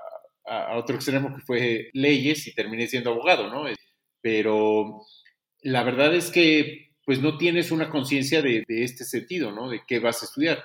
a, 0.46 0.76
otro 0.76 0.96
extremo 0.96 1.34
que 1.34 1.42
fue 1.42 1.90
leyes 1.94 2.46
y 2.46 2.54
terminé 2.54 2.86
siendo 2.86 3.10
abogado, 3.10 3.50
¿no? 3.50 3.64
Pero 4.20 5.02
la 5.62 5.82
verdad 5.82 6.14
es 6.14 6.30
que 6.30 6.89
pues 7.04 7.20
no 7.20 7.38
tienes 7.38 7.70
una 7.70 7.88
conciencia 7.88 8.42
de, 8.42 8.64
este 8.68 9.04
sentido, 9.04 9.52
¿no? 9.52 9.68
De 9.68 9.82
qué 9.86 9.98
vas 9.98 10.22
a 10.22 10.26
estudiar. 10.26 10.62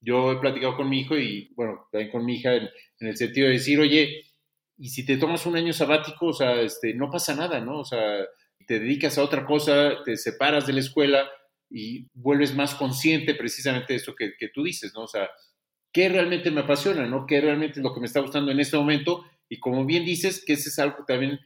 Yo 0.00 0.32
he 0.32 0.36
platicado 0.36 0.76
con 0.76 0.88
mi 0.88 1.00
hijo 1.00 1.16
y, 1.18 1.52
bueno, 1.56 1.88
también 1.90 2.10
con 2.10 2.24
mi 2.24 2.36
hija 2.36 2.54
en, 2.54 2.68
el 3.00 3.16
sentido 3.16 3.46
de 3.46 3.54
decir, 3.54 3.80
oye, 3.80 4.24
y 4.76 4.90
si 4.90 5.04
te 5.04 5.16
tomas 5.16 5.44
un 5.46 5.56
año 5.56 5.72
sabático, 5.72 6.26
o 6.26 6.32
sea, 6.32 6.60
este, 6.60 6.94
no 6.94 7.10
pasa 7.10 7.34
nada, 7.34 7.60
¿no? 7.60 7.80
O 7.80 7.84
sea, 7.84 8.24
te 8.66 8.78
dedicas 8.78 9.18
a 9.18 9.24
otra 9.24 9.44
cosa, 9.44 10.02
te 10.04 10.16
separas 10.16 10.66
de 10.66 10.74
la 10.74 10.80
escuela 10.80 11.28
y 11.70 12.06
vuelves 12.14 12.54
más 12.54 12.74
consciente 12.74 13.34
precisamente 13.34 13.92
de 13.92 13.96
eso 13.96 14.14
que, 14.14 14.32
tú 14.52 14.62
dices, 14.62 14.92
¿no? 14.94 15.02
O 15.02 15.08
sea, 15.08 15.28
¿qué 15.92 16.08
realmente 16.08 16.50
me 16.50 16.60
apasiona, 16.60 17.06
¿no? 17.06 17.26
¿Qué 17.26 17.40
realmente 17.40 17.80
es 17.80 17.84
lo 17.84 17.94
que 17.94 18.00
me 18.00 18.06
está 18.06 18.20
gustando 18.20 18.52
en 18.52 18.60
este 18.60 18.76
momento? 18.76 19.24
Y 19.48 19.58
como 19.58 19.84
bien 19.84 20.04
dices, 20.04 20.44
que 20.44 20.54
ese 20.54 20.68
es 20.68 20.78
algo 20.78 20.98
que 20.98 21.12
también 21.12 21.40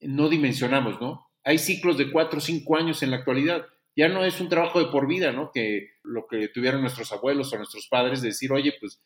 no 0.00 0.28
dimensionamos, 0.28 1.00
¿no? 1.00 1.26
Hay 1.44 1.58
ciclos 1.58 1.98
de 1.98 2.10
cuatro 2.10 2.38
o 2.38 2.42
cinco 2.42 2.76
años 2.76 3.02
en 3.02 3.10
la 3.10 3.18
actualidad. 3.18 3.66
Ya 3.96 4.08
no 4.08 4.24
es 4.24 4.40
un 4.40 4.48
trabajo 4.48 4.80
de 4.80 4.90
por 4.90 5.06
vida, 5.06 5.32
¿no? 5.32 5.50
Que 5.52 5.90
lo 6.02 6.26
que 6.26 6.48
tuvieron 6.48 6.80
nuestros 6.80 7.12
abuelos 7.12 7.52
o 7.52 7.56
nuestros 7.56 7.86
padres, 7.88 8.22
de 8.22 8.28
decir, 8.28 8.52
oye, 8.52 8.74
pues 8.80 9.00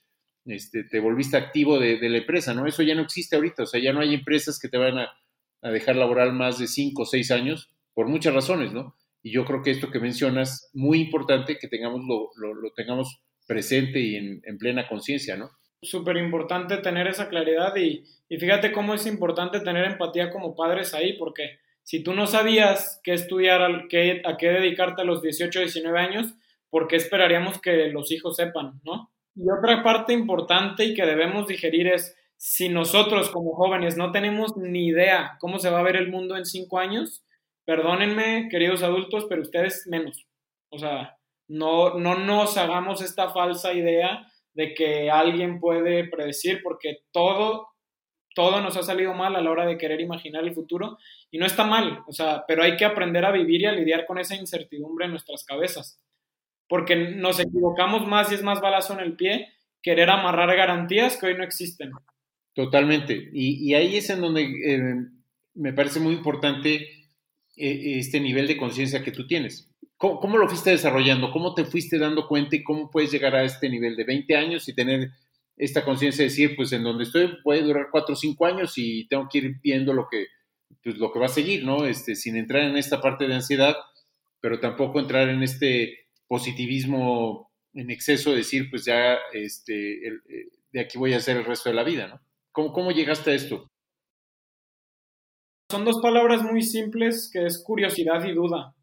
este, 0.46 0.84
te 0.84 1.00
volviste 1.00 1.36
activo 1.36 1.78
de, 1.78 1.98
la 2.08 2.18
empresa, 2.18 2.54
¿no? 2.54 2.66
Eso 2.66 2.82
ya 2.82 2.94
no 2.94 3.02
existe 3.02 3.36
ahorita, 3.36 3.64
o 3.64 3.66
sea, 3.66 3.80
ya 3.80 3.92
no 3.92 4.00
hay 4.00 4.14
empresas 4.14 4.58
que 4.58 4.68
te 4.68 4.78
van 4.78 4.98
a 4.98 5.70
dejar 5.70 5.96
laboral 5.96 6.32
más 6.32 6.58
de 6.58 6.66
cinco 6.66 7.02
o 7.02 7.06
seis 7.06 7.30
años 7.30 7.70
por 7.92 8.06
muchas 8.06 8.32
razones, 8.32 8.72
¿no? 8.72 8.96
Y 9.22 9.32
yo 9.32 9.44
creo 9.44 9.62
que 9.62 9.70
esto 9.70 9.90
que 9.90 9.98
mencionas, 9.98 10.70
muy 10.72 11.00
importante 11.00 11.58
que 11.58 11.68
tengamos 11.68 12.02
lo, 12.06 12.54
lo, 12.54 12.72
tengamos 12.72 13.20
presente 13.46 13.98
y 13.98 14.14
en, 14.14 14.40
en 14.44 14.56
plena 14.56 14.88
conciencia, 14.88 15.36
¿no? 15.36 15.50
Súper 15.82 16.16
importante 16.16 16.76
tener 16.78 17.06
esa 17.06 17.28
claridad 17.28 17.76
y, 17.76 18.04
y 18.28 18.38
fíjate 18.38 18.72
cómo 18.72 18.94
es 18.94 19.06
importante 19.06 19.60
tener 19.60 19.84
empatía 19.84 20.30
como 20.30 20.56
padres 20.56 20.94
ahí, 20.94 21.14
porque 21.18 21.58
si 21.88 22.02
tú 22.02 22.12
no 22.12 22.26
sabías 22.26 23.00
qué 23.02 23.14
estudiar, 23.14 23.62
a 23.62 23.86
qué 23.88 24.46
dedicarte 24.46 25.00
a 25.00 25.06
los 25.06 25.22
18, 25.22 25.60
19 25.60 25.98
años, 25.98 26.34
¿por 26.68 26.86
qué 26.86 26.96
esperaríamos 26.96 27.62
que 27.62 27.88
los 27.88 28.12
hijos 28.12 28.36
sepan, 28.36 28.78
no? 28.84 29.10
Y 29.34 29.44
otra 29.50 29.82
parte 29.82 30.12
importante 30.12 30.84
y 30.84 30.92
que 30.92 31.06
debemos 31.06 31.46
digerir 31.46 31.86
es, 31.86 32.14
si 32.36 32.68
nosotros 32.68 33.30
como 33.30 33.54
jóvenes 33.54 33.96
no 33.96 34.12
tenemos 34.12 34.54
ni 34.58 34.88
idea 34.88 35.38
cómo 35.40 35.58
se 35.58 35.70
va 35.70 35.78
a 35.78 35.82
ver 35.82 35.96
el 35.96 36.10
mundo 36.10 36.36
en 36.36 36.44
cinco 36.44 36.78
años, 36.78 37.24
perdónenme, 37.64 38.50
queridos 38.50 38.82
adultos, 38.82 39.24
pero 39.26 39.40
ustedes 39.40 39.86
menos. 39.86 40.26
O 40.68 40.78
sea, 40.78 41.16
no, 41.48 41.94
no 41.94 42.18
nos 42.18 42.58
hagamos 42.58 43.00
esta 43.00 43.30
falsa 43.30 43.72
idea 43.72 44.30
de 44.52 44.74
que 44.74 45.10
alguien 45.10 45.58
puede 45.58 46.06
predecir, 46.06 46.60
porque 46.62 46.98
todo, 47.12 47.68
todo 48.38 48.60
nos 48.60 48.76
ha 48.76 48.84
salido 48.84 49.14
mal 49.14 49.34
a 49.34 49.40
la 49.40 49.50
hora 49.50 49.66
de 49.66 49.76
querer 49.76 50.00
imaginar 50.00 50.44
el 50.44 50.54
futuro 50.54 50.96
y 51.28 51.38
no 51.38 51.44
está 51.44 51.64
mal, 51.64 52.04
o 52.06 52.12
sea, 52.12 52.44
pero 52.46 52.62
hay 52.62 52.76
que 52.76 52.84
aprender 52.84 53.24
a 53.24 53.32
vivir 53.32 53.62
y 53.62 53.66
a 53.66 53.72
lidiar 53.72 54.06
con 54.06 54.16
esa 54.20 54.36
incertidumbre 54.36 55.06
en 55.06 55.10
nuestras 55.10 55.42
cabezas, 55.42 56.00
porque 56.68 56.94
nos 56.94 57.40
equivocamos 57.40 58.06
más 58.06 58.30
y 58.30 58.36
es 58.36 58.44
más 58.44 58.60
balazo 58.60 58.92
en 58.92 59.00
el 59.00 59.16
pie 59.16 59.48
querer 59.82 60.08
amarrar 60.08 60.56
garantías 60.56 61.16
que 61.16 61.26
hoy 61.26 61.36
no 61.36 61.42
existen. 61.42 61.90
Totalmente, 62.54 63.28
y, 63.32 63.74
ahí 63.74 63.96
es 63.96 64.08
en 64.08 64.20
donde 64.20 64.44
eh, 64.44 64.94
me 65.54 65.72
parece 65.72 65.98
muy 65.98 66.14
importante 66.14 66.74
eh, 67.56 67.98
este 67.98 68.20
nivel 68.20 68.46
de 68.46 68.56
conciencia 68.56 69.02
que 69.02 69.10
tú 69.10 69.26
tienes. 69.26 69.68
¿Cómo, 69.96 70.38
lo 70.38 70.46
fuiste 70.46 70.70
desarrollando? 70.70 71.32
¿Cómo 71.32 71.54
te 71.54 71.64
fuiste 71.64 71.98
dando 71.98 72.28
cuenta 72.28 72.54
y 72.54 72.62
cómo 72.62 72.88
puedes 72.88 73.10
llegar 73.10 73.34
a 73.34 73.42
este 73.42 73.68
nivel 73.68 73.96
de 73.96 74.04
20 74.04 74.36
años 74.36 74.68
y 74.68 74.74
tener 74.76 75.10
esta 75.58 75.84
conciencia 75.84 76.22
de 76.22 76.30
decir, 76.30 76.56
pues 76.56 76.72
en 76.72 76.84
donde 76.84 77.04
estoy 77.04 77.36
puede 77.42 77.62
durar 77.62 77.88
4 77.90 78.12
o 78.12 78.16
5 78.16 78.46
años 78.46 78.72
y 78.76 79.06
tengo 79.08 79.28
que 79.30 79.38
ir 79.38 79.60
viendo 79.60 79.92
lo 79.92 80.06
que, 80.10 80.26
pues, 80.82 80.96
lo 80.98 81.12
que 81.12 81.18
va 81.18 81.26
a 81.26 81.30
seguir, 81.30 81.64
¿no? 81.64 81.84
Este, 81.84 82.14
sin 82.14 82.36
entrar 82.36 82.62
en 82.62 82.76
esta 82.76 83.00
parte 83.00 83.26
de 83.26 83.34
ansiedad, 83.34 83.76
pero 84.40 84.60
tampoco 84.60 85.00
entrar 85.00 85.28
en 85.28 85.42
este 85.42 86.06
positivismo 86.28 87.50
en 87.74 87.90
exceso, 87.90 88.30
de 88.30 88.38
decir, 88.38 88.70
pues 88.70 88.84
ya 88.84 89.18
este, 89.32 90.06
eh, 90.06 90.50
de 90.72 90.80
aquí 90.80 90.96
voy 90.98 91.12
a 91.12 91.18
hacer 91.18 91.36
el 91.36 91.44
resto 91.44 91.68
de 91.68 91.74
la 91.74 91.84
vida, 91.84 92.06
¿no? 92.06 92.20
¿Cómo, 92.52 92.72
¿Cómo 92.72 92.92
llegaste 92.92 93.30
a 93.30 93.34
esto? 93.34 93.68
Son 95.70 95.84
dos 95.84 96.00
palabras 96.00 96.42
muy 96.42 96.62
simples 96.62 97.30
que 97.32 97.44
es 97.44 97.62
curiosidad 97.62 98.24
y 98.24 98.32
duda. 98.32 98.74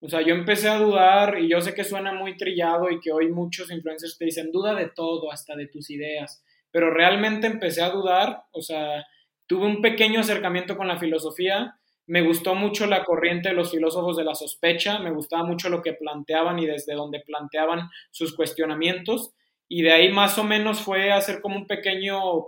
O 0.00 0.08
sea, 0.08 0.22
yo 0.22 0.34
empecé 0.34 0.68
a 0.68 0.78
dudar 0.78 1.38
y 1.40 1.48
yo 1.48 1.60
sé 1.60 1.74
que 1.74 1.82
suena 1.82 2.12
muy 2.12 2.36
trillado 2.36 2.90
y 2.90 3.00
que 3.00 3.10
hoy 3.10 3.30
muchos 3.30 3.70
influencers 3.70 4.16
te 4.16 4.26
dicen 4.26 4.52
duda 4.52 4.74
de 4.74 4.90
todo, 4.90 5.32
hasta 5.32 5.56
de 5.56 5.66
tus 5.66 5.90
ideas, 5.90 6.44
pero 6.70 6.92
realmente 6.92 7.48
empecé 7.48 7.82
a 7.82 7.90
dudar, 7.90 8.44
o 8.52 8.62
sea, 8.62 9.04
tuve 9.46 9.66
un 9.66 9.82
pequeño 9.82 10.20
acercamiento 10.20 10.76
con 10.76 10.86
la 10.86 10.98
filosofía, 10.98 11.74
me 12.06 12.22
gustó 12.22 12.54
mucho 12.54 12.86
la 12.86 13.04
corriente 13.04 13.50
de 13.50 13.54
los 13.54 13.70
filósofos 13.70 14.16
de 14.16 14.24
la 14.24 14.34
sospecha, 14.34 14.98
me 14.98 15.10
gustaba 15.10 15.44
mucho 15.44 15.68
lo 15.68 15.82
que 15.82 15.92
planteaban 15.92 16.58
y 16.58 16.66
desde 16.66 16.94
donde 16.94 17.20
planteaban 17.20 17.90
sus 18.10 18.34
cuestionamientos. 18.34 19.34
Y 19.68 19.82
de 19.82 19.92
ahí 19.92 20.10
más 20.10 20.38
o 20.38 20.44
menos 20.44 20.80
fue 20.80 21.12
hacer 21.12 21.42
como 21.42 21.56
un 21.56 21.66
pequeño 21.66 22.46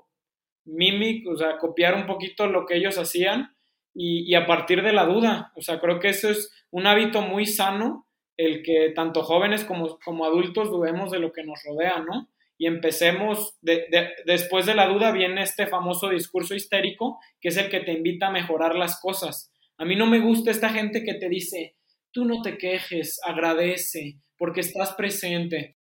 mimic, 0.65 1.29
o 1.29 1.37
sea, 1.37 1.59
copiar 1.59 1.95
un 1.95 2.07
poquito 2.07 2.47
lo 2.47 2.65
que 2.65 2.77
ellos 2.77 2.97
hacían 2.97 3.55
y, 3.95 4.35
a 4.35 4.47
partir 4.47 4.83
de 4.83 4.93
la 4.93 5.07
duda. 5.07 5.53
O 5.57 5.63
sea, 5.63 5.81
creo 5.81 6.01
que 6.01 6.09
eso 6.09 6.31
es 6.31 6.53
un 6.71 6.87
hábito 6.87 7.23
muy 7.23 7.47
sano, 7.47 8.07
el 8.37 8.63
que 8.63 8.93
tanto 8.95 9.23
jóvenes 9.23 9.65
como, 9.65 9.99
como 10.05 10.25
adultos 10.25 10.71
dudemos 10.71 11.11
de 11.11 11.19
lo 11.19 11.33
que 11.33 11.45
nos 11.45 11.63
rodea, 11.65 11.99
¿no? 11.99 12.29
Y 12.57 12.67
empecemos, 12.67 13.59
después 13.63 14.67
de 14.67 14.75
la 14.75 14.87
duda 14.87 15.13
viene 15.13 15.43
este 15.43 15.67
famoso 15.67 16.11
discurso 16.11 16.55
histérico, 16.55 17.19
que 17.41 17.49
es 17.49 17.57
el 17.57 17.71
que 17.71 17.81
te 17.81 17.93
invita 17.93 18.27
a 18.27 18.33
mejorar 18.33 18.77
las 18.77 19.01
cosas. 19.01 19.51
A 19.79 19.87
mí 19.87 19.97
no 19.97 20.07
me 20.07 20.21
gusta 20.21 20.51
esta 20.51 20.69
gente 20.69 21.03
que 21.03 21.15
te 21.15 21.31
dice, 21.31 21.77
tú 22.13 22.27
no 22.27 22.43
te 22.43 22.59
quejes, 22.59 23.19
agradece, 23.25 24.19
porque 24.37 24.61
estás 24.61 24.95
presente, 24.95 25.79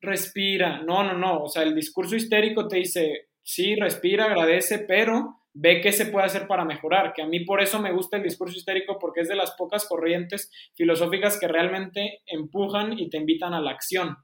respira. 0.00 0.82
No, 0.82 1.02
no, 1.02 1.14
no. 1.14 1.44
O 1.44 1.48
sea, 1.48 1.62
el 1.62 1.74
discurso 1.74 2.16
histérico 2.16 2.68
te 2.68 2.76
dice, 2.76 3.28
sí, 3.42 3.74
respira, 3.74 4.26
agradece, 4.26 4.80
pero 4.80 5.39
ve 5.52 5.80
qué 5.80 5.92
se 5.92 6.06
puede 6.06 6.26
hacer 6.26 6.46
para 6.46 6.64
mejorar, 6.64 7.12
que 7.12 7.22
a 7.22 7.26
mí 7.26 7.40
por 7.40 7.60
eso 7.60 7.80
me 7.80 7.92
gusta 7.92 8.16
el 8.16 8.22
discurso 8.22 8.56
histérico 8.56 8.98
porque 8.98 9.20
es 9.20 9.28
de 9.28 9.36
las 9.36 9.52
pocas 9.52 9.86
corrientes 9.86 10.50
filosóficas 10.74 11.38
que 11.38 11.48
realmente 11.48 12.20
empujan 12.26 12.98
y 12.98 13.10
te 13.10 13.18
invitan 13.18 13.54
a 13.54 13.60
la 13.60 13.72
acción. 13.72 14.16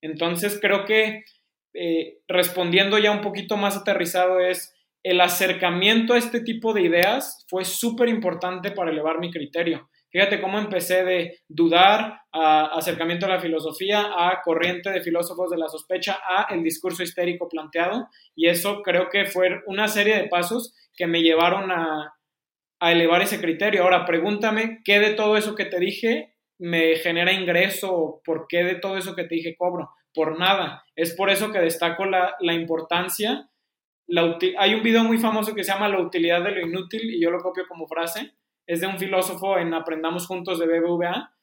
Entonces 0.00 0.58
creo 0.60 0.84
que 0.84 1.22
eh, 1.74 2.18
respondiendo 2.28 2.98
ya 2.98 3.12
un 3.12 3.20
poquito 3.20 3.56
más 3.56 3.76
aterrizado 3.76 4.40
es 4.40 4.74
el 5.02 5.20
acercamiento 5.20 6.14
a 6.14 6.18
este 6.18 6.40
tipo 6.40 6.72
de 6.72 6.82
ideas 6.82 7.44
fue 7.48 7.64
súper 7.64 8.08
importante 8.08 8.70
para 8.70 8.90
elevar 8.90 9.18
mi 9.18 9.30
criterio. 9.30 9.88
Fíjate 10.12 10.42
cómo 10.42 10.58
empecé 10.58 11.04
de 11.04 11.40
dudar 11.48 12.20
a 12.32 12.66
acercamiento 12.76 13.24
a 13.24 13.30
la 13.30 13.40
filosofía, 13.40 14.10
a 14.14 14.42
corriente 14.44 14.90
de 14.90 15.00
filósofos 15.00 15.48
de 15.50 15.56
la 15.56 15.68
sospecha, 15.68 16.18
a 16.28 16.54
el 16.54 16.62
discurso 16.62 17.02
histérico 17.02 17.48
planteado. 17.48 18.08
Y 18.36 18.48
eso 18.48 18.82
creo 18.82 19.08
que 19.08 19.24
fue 19.24 19.62
una 19.66 19.88
serie 19.88 20.16
de 20.16 20.28
pasos 20.28 20.74
que 20.94 21.06
me 21.06 21.22
llevaron 21.22 21.72
a, 21.72 22.14
a 22.78 22.92
elevar 22.92 23.22
ese 23.22 23.40
criterio. 23.40 23.84
Ahora, 23.84 24.04
pregúntame 24.04 24.82
qué 24.84 25.00
de 25.00 25.14
todo 25.14 25.38
eso 25.38 25.54
que 25.54 25.64
te 25.64 25.80
dije 25.80 26.34
me 26.58 26.96
genera 26.96 27.32
ingreso, 27.32 28.20
por 28.22 28.46
qué 28.48 28.64
de 28.64 28.74
todo 28.74 28.98
eso 28.98 29.16
que 29.16 29.24
te 29.24 29.34
dije 29.34 29.56
cobro. 29.56 29.90
Por 30.14 30.38
nada. 30.38 30.84
Es 30.94 31.14
por 31.14 31.30
eso 31.30 31.50
que 31.50 31.58
destaco 31.58 32.04
la, 32.04 32.36
la 32.38 32.52
importancia. 32.52 33.48
La, 34.06 34.36
hay 34.58 34.74
un 34.74 34.82
video 34.82 35.04
muy 35.04 35.16
famoso 35.16 35.54
que 35.54 35.64
se 35.64 35.72
llama 35.72 35.88
La 35.88 36.02
utilidad 36.02 36.44
de 36.44 36.50
lo 36.50 36.60
inútil 36.60 37.14
y 37.14 37.22
yo 37.22 37.30
lo 37.30 37.40
copio 37.40 37.64
como 37.66 37.88
frase 37.88 38.34
es 38.72 38.80
de 38.80 38.86
un 38.86 38.98
filósofo 38.98 39.58
en 39.58 39.74
Aprendamos 39.74 40.26
Juntos 40.26 40.58
de 40.58 40.66
BBVA. 40.66 41.34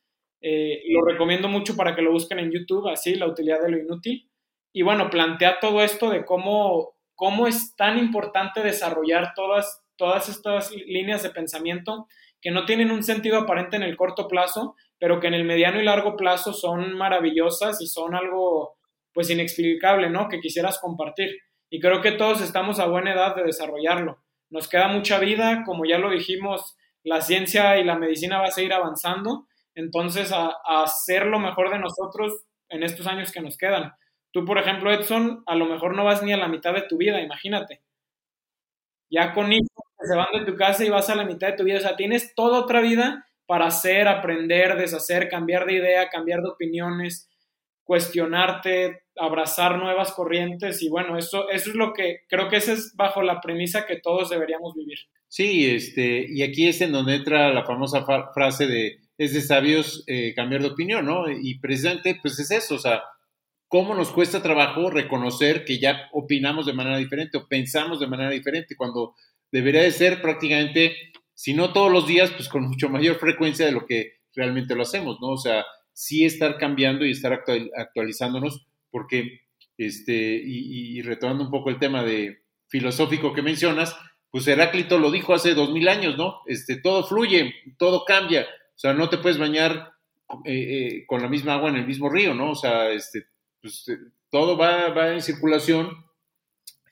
Eh, 0.41 0.81
lo 0.89 1.05
recomiendo 1.05 1.47
mucho 1.47 1.75
para 1.75 1.95
que 1.95 2.01
lo 2.01 2.11
busquen 2.11 2.39
en 2.39 2.51
YouTube, 2.51 2.89
así, 2.89 3.13
la 3.13 3.27
utilidad 3.27 3.61
de 3.61 3.69
lo 3.69 3.77
inútil. 3.77 4.27
Y 4.73 4.81
bueno, 4.81 5.11
plantea 5.11 5.59
todo 5.59 5.83
esto 5.83 6.09
de 6.09 6.25
cómo, 6.25 6.95
cómo 7.13 7.45
es 7.45 7.75
tan 7.75 7.99
importante 7.99 8.63
desarrollar 8.63 9.33
todas, 9.35 9.83
todas 9.95 10.27
estas 10.27 10.71
líneas 10.71 11.21
de 11.21 11.29
pensamiento 11.29 12.07
que 12.41 12.49
no 12.49 12.65
tienen 12.65 12.89
un 12.89 13.03
sentido 13.03 13.37
aparente 13.37 13.75
en 13.75 13.83
el 13.83 13.95
corto 13.95 14.27
plazo, 14.27 14.75
pero 14.97 15.19
que 15.19 15.27
en 15.27 15.35
el 15.35 15.43
mediano 15.43 15.79
y 15.79 15.83
largo 15.83 16.15
plazo 16.15 16.51
son 16.51 16.97
maravillosas 16.97 17.79
y 17.79 17.85
son 17.85 18.15
algo 18.15 18.77
pues 19.13 19.29
inexplicable, 19.29 20.09
¿no? 20.09 20.29
Que 20.29 20.39
quisieras 20.39 20.79
compartir. 20.79 21.37
Y 21.69 21.79
creo 21.79 22.01
que 22.01 22.13
todos 22.13 22.41
estamos 22.41 22.79
a 22.79 22.87
buena 22.87 23.13
edad 23.13 23.35
de 23.35 23.43
desarrollarlo. 23.43 24.17
Nos 24.49 24.67
queda 24.67 24.87
mucha 24.87 25.19
vida, 25.19 25.61
como 25.63 25.85
ya 25.85 25.99
lo 25.99 26.09
dijimos, 26.09 26.75
la 27.03 27.21
ciencia 27.21 27.77
y 27.77 27.83
la 27.83 27.97
medicina 27.97 28.39
va 28.39 28.45
a 28.45 28.51
seguir 28.51 28.73
avanzando, 28.73 29.47
entonces 29.75 30.31
a, 30.31 30.55
hacer 30.65 31.25
lo 31.25 31.39
mejor 31.39 31.69
de 31.69 31.79
nosotros 31.79 32.45
en 32.69 32.83
estos 32.83 33.07
años 33.07 33.31
que 33.31 33.41
nos 33.41 33.57
quedan. 33.57 33.93
Tú, 34.31 34.45
por 34.45 34.57
ejemplo, 34.57 34.91
Edson, 34.91 35.43
a 35.47 35.55
lo 35.55 35.65
mejor 35.65 35.95
no 35.95 36.03
vas 36.03 36.21
ni 36.21 36.33
a 36.33 36.37
la 36.37 36.47
mitad 36.47 36.73
de 36.73 36.83
tu 36.83 36.97
vida, 36.97 37.21
imagínate. 37.21 37.81
Ya 39.09 39.33
con 39.33 39.51
hijos 39.51 39.69
que 39.99 40.07
se 40.07 40.15
van 40.15 40.27
de 40.33 40.51
tu 40.51 40.55
casa 40.55 40.85
y 40.85 40.89
vas 40.89 41.09
a 41.09 41.15
la 41.15 41.25
mitad 41.25 41.47
de 41.47 41.57
tu 41.57 41.63
vida, 41.63 41.77
o 41.77 41.81
sea, 41.81 41.95
tienes 41.95 42.35
toda 42.35 42.59
otra 42.59 42.81
vida 42.81 43.25
para 43.47 43.65
hacer, 43.65 44.07
aprender, 44.07 44.77
deshacer, 44.77 45.29
cambiar 45.29 45.65
de 45.65 45.73
idea, 45.73 46.09
cambiar 46.09 46.41
de 46.41 46.49
opiniones, 46.49 47.27
cuestionarte, 47.83 49.01
abrazar 49.15 49.79
nuevas 49.79 50.11
corrientes 50.11 50.83
y 50.83 50.89
bueno, 50.89 51.17
eso, 51.17 51.49
eso 51.49 51.71
es 51.71 51.75
lo 51.75 51.91
que 51.93 52.19
creo 52.27 52.47
que 52.47 52.57
esa 52.57 52.73
es 52.73 52.95
bajo 52.95 53.23
la 53.23 53.41
premisa 53.41 53.87
que 53.87 53.99
todos 53.99 54.29
deberíamos 54.29 54.75
vivir. 54.75 54.99
Sí, 55.29 55.67
este, 55.69 56.25
y 56.27 56.41
aquí 56.41 56.67
es 56.67 56.81
en 56.81 56.91
donde 56.91 57.15
entra 57.15 57.53
la 57.53 57.63
famosa 57.63 58.03
frase 58.33 58.65
de 58.67 58.99
es 59.19 59.33
de 59.33 59.41
sabios 59.41 60.03
eh, 60.07 60.33
cambiar 60.33 60.61
de 60.61 60.69
opinión, 60.69 61.05
¿no? 61.05 61.29
Y 61.29 61.59
precisamente, 61.59 62.17
pues 62.21 62.39
es 62.39 62.51
eso, 62.51 62.75
o 62.75 62.79
sea, 62.79 63.03
cómo 63.67 63.93
nos 63.93 64.11
cuesta 64.11 64.41
trabajo 64.41 64.89
reconocer 64.89 65.65
que 65.65 65.77
ya 65.77 66.09
opinamos 66.13 66.65
de 66.65 66.73
manera 66.73 66.97
diferente 66.97 67.37
o 67.37 67.47
pensamos 67.47 67.99
de 67.99 68.07
manera 68.07 68.31
diferente, 68.31 68.75
cuando 68.77 69.15
debería 69.51 69.83
de 69.83 69.91
ser 69.91 70.21
prácticamente, 70.21 70.95
si 71.35 71.53
no 71.53 71.73
todos 71.73 71.91
los 71.91 72.07
días, 72.07 72.31
pues 72.31 72.47
con 72.47 72.63
mucho 72.63 72.89
mayor 72.89 73.17
frecuencia 73.19 73.65
de 73.65 73.73
lo 73.73 73.85
que 73.85 74.13
realmente 74.33 74.73
lo 74.73 74.83
hacemos, 74.83 75.19
¿no? 75.21 75.29
O 75.31 75.37
sea, 75.37 75.65
sí 75.93 76.25
estar 76.25 76.57
cambiando 76.57 77.05
y 77.05 77.11
estar 77.11 77.43
actualizándonos, 77.77 78.65
porque, 78.89 79.41
este, 79.77 80.41
y, 80.43 80.97
y 80.97 81.01
retomando 81.01 81.43
un 81.43 81.51
poco 81.51 81.69
el 81.69 81.77
tema 81.77 82.03
de 82.03 82.39
filosófico 82.69 83.33
que 83.33 83.41
mencionas, 83.41 83.95
pues 84.31 84.47
Heráclito 84.47 84.99
lo 84.99 85.11
dijo 85.11 85.33
hace 85.33 85.53
dos 85.53 85.71
mil 85.71 85.87
años, 85.87 86.17
¿no? 86.17 86.41
Este, 86.45 86.77
todo 86.77 87.03
fluye, 87.03 87.53
todo 87.77 88.05
cambia, 88.05 88.43
o 88.43 88.79
sea, 88.79 88.93
no 88.93 89.09
te 89.09 89.17
puedes 89.17 89.37
bañar 89.37 89.93
eh, 90.45 90.53
eh, 90.53 91.05
con 91.07 91.21
la 91.21 91.27
misma 91.27 91.55
agua 91.55 91.69
en 91.69 91.77
el 91.77 91.87
mismo 91.87 92.07
río, 92.07 92.35
¿no? 92.35 92.51
O 92.51 92.55
sea, 92.55 92.91
este, 92.91 93.25
pues, 93.61 93.89
eh, 93.89 93.97
todo 94.29 94.57
va, 94.57 94.89
va, 94.89 95.13
en 95.13 95.21
circulación 95.21 95.89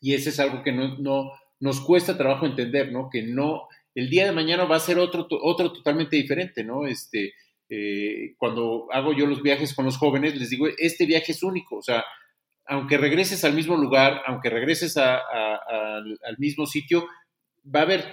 y 0.02 0.16
ese 0.16 0.32
es 0.32 0.40
algo 0.40 0.64
que 0.64 0.72
no, 0.72 0.98
no, 0.98 1.32
nos 1.60 1.80
cuesta 1.82 2.18
trabajo 2.18 2.48
entender, 2.48 2.92
¿no? 2.92 3.10
Que 3.12 3.22
no, 3.22 3.68
el 3.94 4.10
día 4.10 4.26
de 4.26 4.32
mañana 4.32 4.66
va 4.66 4.78
a 4.78 4.82
ser 4.82 4.98
otro, 4.98 5.28
otro 5.30 5.72
totalmente 5.72 6.16
diferente, 6.16 6.64
¿no? 6.64 6.88
Este, 6.88 7.34
cuando 8.38 8.88
hago 8.92 9.14
yo 9.14 9.28
los 9.28 9.42
viajes 9.42 9.76
con 9.76 9.86
los 9.86 9.98
jóvenes, 9.98 10.36
les 10.36 10.50
digo, 10.50 10.68
este 10.78 11.06
viaje 11.06 11.34
es 11.34 11.44
único, 11.44 11.78
o 11.78 11.82
sea, 11.82 12.04
aunque 12.66 12.98
regreses 12.98 13.44
al 13.44 13.54
mismo 13.54 13.78
lugar, 13.78 14.22
aunque 14.26 14.50
regreses 14.50 14.98
al 14.98 16.38
mismo 16.38 16.66
sitio, 16.66 17.08
va 17.74 17.82
a 17.82 17.84
haber 17.84 18.06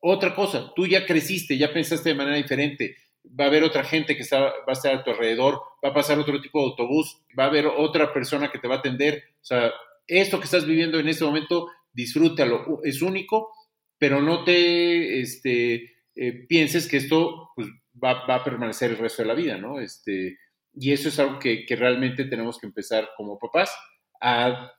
otra 0.00 0.34
cosa. 0.34 0.72
Tú 0.74 0.86
ya 0.86 1.06
creciste, 1.06 1.56
ya 1.56 1.72
pensaste 1.72 2.10
de 2.10 2.14
manera 2.14 2.36
diferente, 2.36 2.96
va 3.24 3.44
a 3.44 3.48
haber 3.48 3.62
otra 3.62 3.84
gente 3.84 4.16
que 4.16 4.22
está, 4.22 4.40
va 4.40 4.64
a 4.68 4.72
estar 4.72 4.94
a 4.94 5.04
tu 5.04 5.10
alrededor, 5.10 5.60
va 5.84 5.90
a 5.90 5.94
pasar 5.94 6.18
otro 6.18 6.40
tipo 6.40 6.60
de 6.60 6.66
autobús, 6.66 7.22
va 7.38 7.44
a 7.44 7.46
haber 7.48 7.66
otra 7.66 8.12
persona 8.12 8.50
que 8.50 8.58
te 8.58 8.68
va 8.68 8.76
a 8.76 8.78
atender. 8.78 9.22
O 9.40 9.44
sea, 9.44 9.72
esto 10.06 10.38
que 10.38 10.46
estás 10.46 10.66
viviendo 10.66 10.98
en 10.98 11.08
este 11.08 11.24
momento, 11.24 11.68
disfrútalo, 11.92 12.80
es 12.82 13.02
único, 13.02 13.52
pero 13.98 14.20
no 14.20 14.44
te 14.44 15.20
este, 15.20 15.92
eh, 16.16 16.32
pienses 16.48 16.88
que 16.88 16.96
esto 16.96 17.50
pues, 17.54 17.68
va, 18.02 18.24
a 18.26 18.44
permanecer 18.44 18.90
el 18.90 18.98
resto 18.98 19.22
de 19.22 19.28
la 19.28 19.34
vida, 19.34 19.56
¿no? 19.56 19.80
Este, 19.80 20.38
y 20.74 20.92
eso 20.92 21.08
es 21.08 21.18
algo 21.18 21.38
que, 21.38 21.64
que 21.64 21.76
realmente 21.76 22.24
tenemos 22.24 22.58
que 22.58 22.66
empezar 22.66 23.10
como 23.16 23.38
papás 23.38 23.72
a 24.20 24.72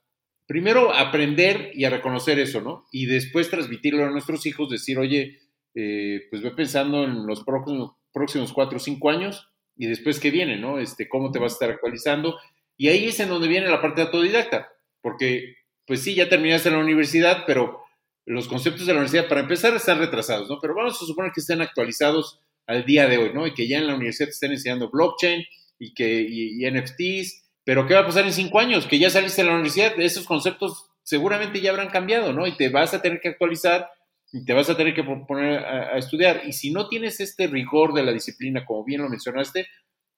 primero 0.46 0.92
aprender 0.92 1.70
y 1.74 1.84
a 1.84 1.90
reconocer 1.90 2.38
eso, 2.38 2.60
¿no? 2.60 2.86
Y 2.92 3.06
después 3.06 3.50
transmitirlo 3.50 4.04
a 4.04 4.10
nuestros 4.10 4.46
hijos, 4.46 4.70
decir, 4.70 4.98
oye, 4.98 5.38
eh, 5.74 6.22
pues 6.30 6.42
ve 6.42 6.50
pensando 6.52 7.04
en 7.04 7.26
los 7.26 7.44
próximos, 7.44 7.92
próximos 8.12 8.52
cuatro 8.52 8.76
o 8.76 8.80
cinco 8.80 9.10
años 9.10 9.50
y 9.76 9.86
después 9.86 10.20
qué 10.20 10.30
viene, 10.30 10.58
¿no? 10.58 10.78
Este, 10.78 11.08
cómo 11.08 11.32
te 11.32 11.38
vas 11.38 11.52
a 11.52 11.54
estar 11.54 11.70
actualizando. 11.70 12.38
Y 12.76 12.88
ahí 12.88 13.06
es 13.06 13.20
en 13.20 13.28
donde 13.28 13.48
viene 13.48 13.68
la 13.68 13.80
parte 13.80 14.02
autodidacta, 14.02 14.68
porque 15.00 15.56
pues 15.86 16.00
sí, 16.02 16.14
ya 16.14 16.28
terminaste 16.28 16.70
la 16.70 16.78
universidad, 16.78 17.44
pero 17.46 17.82
los 18.26 18.48
conceptos 18.48 18.86
de 18.86 18.94
la 18.94 19.00
universidad, 19.00 19.28
para 19.28 19.42
empezar, 19.42 19.74
están 19.74 19.98
retrasados, 19.98 20.48
¿no? 20.48 20.58
Pero 20.60 20.74
vamos 20.74 21.00
a 21.00 21.06
suponer 21.06 21.32
que 21.32 21.40
estén 21.40 21.60
actualizados 21.60 22.40
al 22.66 22.84
día 22.84 23.06
de 23.06 23.18
hoy, 23.18 23.32
¿no? 23.34 23.46
Y 23.46 23.52
que 23.52 23.68
ya 23.68 23.78
en 23.78 23.86
la 23.86 23.94
universidad 23.94 24.28
te 24.28 24.32
estén 24.32 24.52
enseñando 24.52 24.90
blockchain 24.90 25.44
y 25.78 25.92
que 25.92 26.22
y, 26.22 26.64
y 26.64 26.70
NFTs, 26.70 27.43
pero 27.64 27.86
¿qué 27.86 27.94
va 27.94 28.00
a 28.00 28.06
pasar 28.06 28.24
en 28.24 28.32
cinco 28.32 28.60
años? 28.60 28.86
Que 28.86 28.98
ya 28.98 29.10
saliste 29.10 29.42
de 29.42 29.48
la 29.48 29.54
universidad, 29.54 29.98
esos 29.98 30.26
conceptos 30.26 30.90
seguramente 31.02 31.60
ya 31.60 31.70
habrán 31.70 31.88
cambiado, 31.88 32.32
¿no? 32.32 32.46
Y 32.46 32.56
te 32.56 32.68
vas 32.68 32.94
a 32.94 33.02
tener 33.02 33.20
que 33.20 33.28
actualizar 33.28 33.90
y 34.32 34.44
te 34.44 34.52
vas 34.52 34.68
a 34.68 34.76
tener 34.76 34.94
que 34.94 35.04
poner 35.04 35.64
a, 35.64 35.96
estudiar. 35.96 36.42
Y 36.44 36.52
si 36.52 36.72
no 36.72 36.88
tienes 36.88 37.20
este 37.20 37.46
rigor 37.46 37.94
de 37.94 38.02
la 38.02 38.12
disciplina, 38.12 38.64
como 38.64 38.84
bien 38.84 39.02
lo 39.02 39.08
mencionaste, 39.08 39.66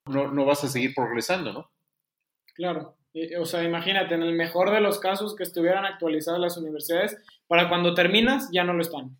no, 0.05 0.31
no 0.31 0.45
vas 0.45 0.63
a 0.63 0.67
seguir 0.67 0.93
progresando, 0.95 1.53
¿no? 1.53 1.71
Claro. 2.55 2.97
O 3.39 3.45
sea, 3.45 3.63
imagínate, 3.63 4.15
en 4.15 4.23
el 4.23 4.33
mejor 4.33 4.71
de 4.71 4.81
los 4.81 4.99
casos 4.99 5.35
que 5.35 5.43
estuvieran 5.43 5.85
actualizadas 5.85 6.39
las 6.39 6.57
universidades, 6.57 7.17
para 7.47 7.69
cuando 7.69 7.93
terminas 7.93 8.49
ya 8.51 8.63
no 8.63 8.73
lo 8.73 8.81
están. 8.81 9.17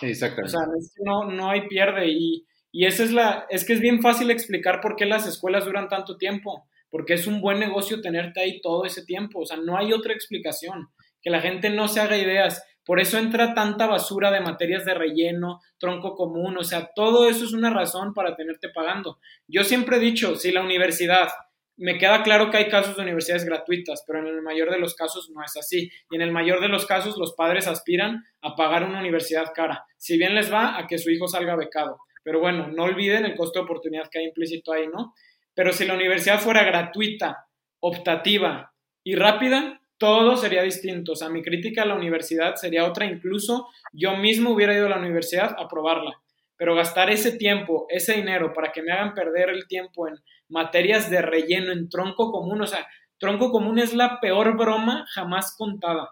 Exactamente. 0.00 0.56
O 0.56 0.60
sea, 0.60 0.66
no, 1.04 1.30
no 1.30 1.50
hay 1.50 1.68
pierde. 1.68 2.08
Y, 2.08 2.46
y 2.72 2.86
esa 2.86 3.04
es 3.04 3.12
la, 3.12 3.46
es 3.48 3.64
que 3.64 3.74
es 3.74 3.80
bien 3.80 4.00
fácil 4.00 4.30
explicar 4.30 4.80
por 4.80 4.96
qué 4.96 5.06
las 5.06 5.26
escuelas 5.26 5.64
duran 5.64 5.88
tanto 5.88 6.16
tiempo, 6.16 6.68
porque 6.92 7.14
es 7.14 7.26
un 7.26 7.40
buen 7.40 7.58
negocio 7.58 8.00
tenerte 8.00 8.40
ahí 8.40 8.60
todo 8.60 8.84
ese 8.84 9.04
tiempo. 9.04 9.40
O 9.40 9.46
sea, 9.46 9.56
no 9.56 9.76
hay 9.76 9.92
otra 9.92 10.12
explicación. 10.12 10.90
Que 11.20 11.30
la 11.30 11.40
gente 11.40 11.70
no 11.70 11.88
se 11.88 12.00
haga 12.00 12.18
ideas 12.18 12.62
por 12.84 12.98
eso 12.98 13.18
entra 13.18 13.54
tanta 13.54 13.86
basura 13.86 14.30
de 14.32 14.40
materias 14.40 14.84
de 14.84 14.94
relleno, 14.94 15.60
tronco 15.78 16.14
común, 16.14 16.56
o 16.58 16.64
sea, 16.64 16.90
todo 16.94 17.28
eso 17.28 17.44
es 17.44 17.52
una 17.52 17.70
razón 17.70 18.12
para 18.12 18.34
tenerte 18.34 18.70
pagando. 18.70 19.18
Yo 19.46 19.62
siempre 19.62 19.98
he 19.98 20.00
dicho, 20.00 20.34
si 20.34 20.50
la 20.50 20.62
universidad, 20.62 21.28
me 21.76 21.96
queda 21.96 22.24
claro 22.24 22.50
que 22.50 22.56
hay 22.56 22.68
casos 22.68 22.96
de 22.96 23.02
universidades 23.02 23.44
gratuitas, 23.44 24.02
pero 24.06 24.18
en 24.18 24.26
el 24.26 24.42
mayor 24.42 24.70
de 24.70 24.80
los 24.80 24.94
casos 24.94 25.30
no 25.30 25.44
es 25.44 25.56
así. 25.56 25.90
Y 26.10 26.16
en 26.16 26.22
el 26.22 26.32
mayor 26.32 26.60
de 26.60 26.68
los 26.68 26.84
casos 26.86 27.16
los 27.16 27.34
padres 27.34 27.68
aspiran 27.68 28.24
a 28.40 28.56
pagar 28.56 28.84
una 28.84 28.98
universidad 28.98 29.52
cara, 29.54 29.86
si 29.96 30.18
bien 30.18 30.34
les 30.34 30.52
va 30.52 30.76
a 30.76 30.86
que 30.88 30.98
su 30.98 31.10
hijo 31.10 31.28
salga 31.28 31.54
becado. 31.54 31.98
Pero 32.24 32.40
bueno, 32.40 32.68
no 32.68 32.84
olviden 32.84 33.24
el 33.24 33.36
costo 33.36 33.60
de 33.60 33.64
oportunidad 33.64 34.08
que 34.10 34.18
hay 34.18 34.26
implícito 34.26 34.72
ahí, 34.72 34.86
¿no? 34.88 35.14
Pero 35.54 35.72
si 35.72 35.84
la 35.84 35.94
universidad 35.94 36.40
fuera 36.40 36.64
gratuita, 36.64 37.46
optativa 37.80 38.72
y 39.04 39.14
rápida, 39.14 39.80
todo 39.98 40.36
sería 40.36 40.62
distinto. 40.62 41.12
O 41.12 41.16
sea, 41.16 41.28
mi 41.28 41.42
crítica 41.42 41.82
a 41.82 41.86
la 41.86 41.94
universidad 41.94 42.56
sería 42.56 42.86
otra. 42.86 43.06
Incluso 43.06 43.68
yo 43.92 44.16
mismo 44.16 44.50
hubiera 44.50 44.74
ido 44.74 44.86
a 44.86 44.90
la 44.90 44.98
universidad 44.98 45.54
a 45.58 45.68
probarla. 45.68 46.12
Pero 46.56 46.74
gastar 46.74 47.10
ese 47.10 47.36
tiempo, 47.36 47.86
ese 47.88 48.14
dinero 48.14 48.52
para 48.52 48.72
que 48.72 48.82
me 48.82 48.92
hagan 48.92 49.14
perder 49.14 49.50
el 49.50 49.66
tiempo 49.66 50.08
en 50.08 50.14
materias 50.48 51.10
de 51.10 51.22
relleno, 51.22 51.72
en 51.72 51.88
tronco 51.88 52.30
común, 52.30 52.62
o 52.62 52.66
sea, 52.66 52.86
tronco 53.18 53.50
común 53.50 53.78
es 53.78 53.94
la 53.94 54.20
peor 54.20 54.56
broma 54.56 55.06
jamás 55.12 55.54
contada. 55.56 56.10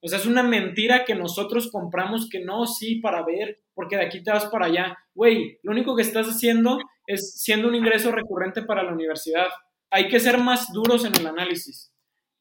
O 0.00 0.08
sea, 0.08 0.18
es 0.18 0.26
una 0.26 0.42
mentira 0.42 1.04
que 1.04 1.14
nosotros 1.14 1.70
compramos 1.72 2.28
que 2.30 2.40
no, 2.40 2.66
sí, 2.66 2.96
para 2.96 3.24
ver, 3.24 3.60
porque 3.74 3.96
de 3.96 4.06
aquí 4.06 4.22
te 4.22 4.30
vas 4.30 4.46
para 4.46 4.66
allá. 4.66 4.96
Güey, 5.14 5.58
lo 5.62 5.72
único 5.72 5.96
que 5.96 6.02
estás 6.02 6.26
haciendo 6.28 6.78
es 7.08 7.40
siendo 7.40 7.68
un 7.68 7.74
ingreso 7.74 8.12
recurrente 8.12 8.62
para 8.62 8.82
la 8.82 8.92
universidad. 8.92 9.48
Hay 9.90 10.08
que 10.08 10.20
ser 10.20 10.36
más 10.38 10.70
duros 10.72 11.06
en 11.06 11.16
el 11.16 11.26
análisis. 11.26 11.90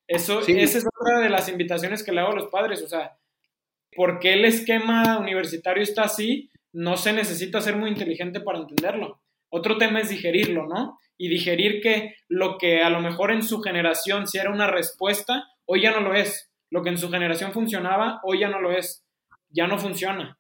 Eso, 0.06 0.42
Esa 0.42 0.78
es 0.78 0.86
otra 0.86 1.22
de 1.22 1.30
las 1.30 1.48
invitaciones 1.48 2.04
que 2.04 2.12
le 2.12 2.20
hago 2.20 2.34
a 2.34 2.36
los 2.36 2.50
padres. 2.50 2.84
O 2.84 2.88
sea, 2.88 3.18
¿por 3.96 4.20
qué 4.20 4.34
el 4.34 4.44
esquema 4.44 5.20
universitario 5.20 5.82
está 5.82 6.04
así? 6.04 6.52
No 6.74 6.98
se 6.98 7.14
necesita 7.14 7.62
ser 7.62 7.78
muy 7.78 7.90
inteligente 7.90 8.42
para 8.42 8.60
entenderlo. 8.60 9.22
Otro 9.50 9.78
tema 9.78 10.02
es 10.02 10.10
digerirlo, 10.10 10.68
¿no? 10.68 11.00
Y 11.18 11.30
digerir 11.30 11.82
que 11.82 12.16
lo 12.28 12.58
que 12.58 12.82
a 12.84 12.90
lo 12.90 13.00
mejor 13.00 13.32
en 13.32 13.44
su 13.44 13.62
generación 13.62 14.28
si 14.28 14.38
era 14.38 14.52
una 14.52 14.68
respuesta, 14.68 15.46
hoy 15.66 15.82
ya 15.84 15.92
no 15.92 16.02
lo 16.02 16.14
es. 16.14 16.52
Lo 16.70 16.84
que 16.84 16.90
en 16.90 16.98
su 16.98 17.10
generación 17.10 17.54
funcionaba, 17.54 18.20
hoy 18.24 18.40
ya 18.40 18.50
no 18.50 18.60
lo 18.60 18.74
es. 18.74 19.06
Ya 19.50 19.66
no 19.66 19.78
funciona. 19.78 20.37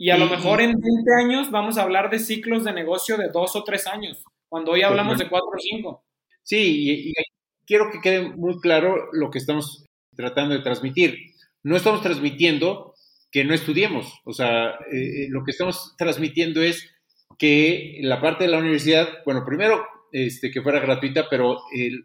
Y 0.00 0.08
a 0.08 0.16
lo 0.16 0.30
mejor 0.30 0.62
en 0.62 0.72
20 0.80 1.10
años 1.22 1.50
vamos 1.50 1.76
a 1.76 1.82
hablar 1.82 2.08
de 2.08 2.18
ciclos 2.18 2.64
de 2.64 2.72
negocio 2.72 3.18
de 3.18 3.28
dos 3.28 3.54
o 3.54 3.64
tres 3.64 3.86
años, 3.86 4.24
cuando 4.48 4.72
hoy 4.72 4.80
hablamos 4.80 5.18
de 5.18 5.28
cuatro 5.28 5.50
o 5.54 5.60
cinco. 5.60 6.06
Sí, 6.42 7.10
y, 7.10 7.12
quiero 7.66 7.90
que 7.92 8.00
quede 8.00 8.30
muy 8.30 8.58
claro 8.60 9.10
lo 9.12 9.30
que 9.30 9.36
estamos 9.36 9.84
tratando 10.16 10.54
de 10.54 10.62
transmitir. 10.62 11.18
No 11.62 11.76
estamos 11.76 12.00
transmitiendo 12.00 12.94
que 13.30 13.44
no 13.44 13.52
estudiemos, 13.52 14.10
o 14.24 14.32
sea, 14.32 14.70
eh, 14.90 15.26
lo 15.28 15.44
que 15.44 15.50
estamos 15.50 15.94
transmitiendo 15.98 16.62
es 16.62 16.90
que 17.38 17.98
la 18.00 18.22
parte 18.22 18.44
de 18.44 18.50
la 18.52 18.58
universidad, 18.58 19.06
bueno, 19.26 19.44
primero 19.44 19.84
este, 20.12 20.50
que 20.50 20.62
fuera 20.62 20.80
gratuita, 20.80 21.26
pero 21.28 21.58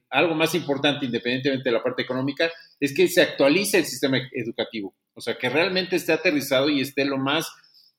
algo 0.09 0.35
más 0.35 0.53
importante, 0.53 1.05
independientemente 1.05 1.69
de 1.69 1.73
la 1.73 1.81
parte 1.81 2.01
económica, 2.01 2.51
es 2.77 2.93
que 2.93 3.07
se 3.07 3.21
actualice 3.21 3.77
el 3.77 3.85
sistema 3.85 4.19
educativo, 4.33 4.93
o 5.13 5.21
sea, 5.21 5.37
que 5.37 5.47
realmente 5.47 5.95
esté 5.95 6.11
aterrizado 6.11 6.69
y 6.69 6.81
esté 6.81 7.05
lo 7.05 7.17
más 7.17 7.49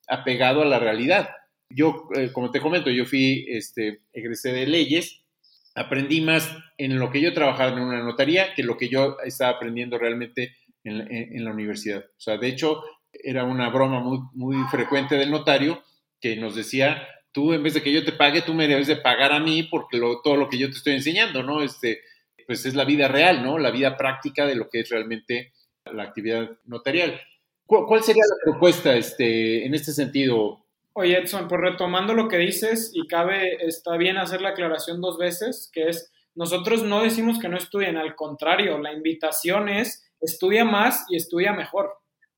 apegado 0.07 0.61
a 0.61 0.65
la 0.65 0.79
realidad. 0.79 1.29
Yo, 1.69 2.07
eh, 2.15 2.31
como 2.31 2.51
te 2.51 2.61
comento, 2.61 2.89
yo 2.89 3.05
fui, 3.05 3.45
este, 3.49 4.01
egresé 4.13 4.53
de 4.53 4.67
leyes 4.67 5.23
aprendí 5.77 6.21
más 6.21 6.51
en 6.77 6.97
lo 6.97 7.11
que 7.11 7.21
yo 7.21 7.33
trabajaba 7.33 7.71
en 7.71 7.79
una 7.79 8.03
notaría 8.03 8.53
que 8.55 8.63
lo 8.63 8.77
que 8.77 8.89
yo 8.89 9.17
estaba 9.23 9.51
aprendiendo 9.51 9.97
realmente 9.99 10.55
en, 10.83 11.43
la 11.43 11.51
universidad. 11.51 12.03
O 12.03 12.19
sea, 12.19 12.37
de 12.37 12.47
hecho, 12.47 12.81
era 13.11 13.43
una 13.43 13.69
broma 13.69 13.99
muy, 13.99 14.19
muy 14.33 14.57
frecuente 14.71 15.15
del 15.15 15.29
notario 15.29 15.83
que 16.19 16.35
nos 16.35 16.55
decía, 16.55 17.07
tú 17.31 17.53
en 17.53 17.61
vez 17.61 17.75
de 17.75 17.83
que 17.83 17.93
yo 17.93 18.03
te 18.03 18.13
pague, 18.13 18.41
tú 18.41 18.53
me 18.55 18.67
debes 18.67 18.87
de 18.87 18.95
pagar 18.95 19.31
a 19.31 19.39
mí 19.39 19.63
porque 19.63 19.99
todo 19.99 20.35
lo 20.35 20.49
que 20.49 20.57
yo 20.57 20.67
te 20.71 20.77
estoy 20.77 20.93
enseñando, 20.93 21.43
¿no? 21.43 21.61
Este, 21.61 22.01
pues 22.47 22.65
es 22.65 22.73
la 22.73 22.85
vida 22.85 23.07
real, 23.07 23.43
¿no? 23.43 23.59
La 23.59 23.69
vida 23.69 23.97
práctica 23.97 24.47
de 24.47 24.55
lo 24.55 24.69
que 24.69 24.79
es 24.79 24.89
realmente 24.89 25.53
la 25.85 26.03
actividad 26.03 26.49
notarial. 26.65 27.21
¿Cuál 27.67 28.01
sería 28.01 28.23
la 28.27 28.51
propuesta 28.51 28.95
este, 28.95 29.65
en 29.65 29.75
este 29.75 29.91
sentido, 29.91 30.63
Oye, 30.99 31.15
Edson, 31.15 31.47
pues 31.47 31.61
retomando 31.61 32.15
lo 32.15 32.27
que 32.27 32.39
dices, 32.39 32.89
y 32.91 33.05
cabe, 33.05 33.63
está 33.63 33.97
bien 33.97 34.17
hacer 34.17 34.41
la 34.41 34.49
aclaración 34.49 34.99
dos 34.99 35.19
veces, 35.19 35.69
que 35.71 35.89
es, 35.89 36.11
nosotros 36.33 36.81
no 36.81 37.03
decimos 37.03 37.37
que 37.37 37.49
no 37.49 37.55
estudien, 37.55 37.97
al 37.97 38.15
contrario, 38.15 38.79
la 38.79 38.93
invitación 38.93 39.69
es, 39.69 40.09
estudia 40.19 40.65
más 40.65 41.05
y 41.07 41.15
estudia 41.15 41.53
mejor. 41.53 41.91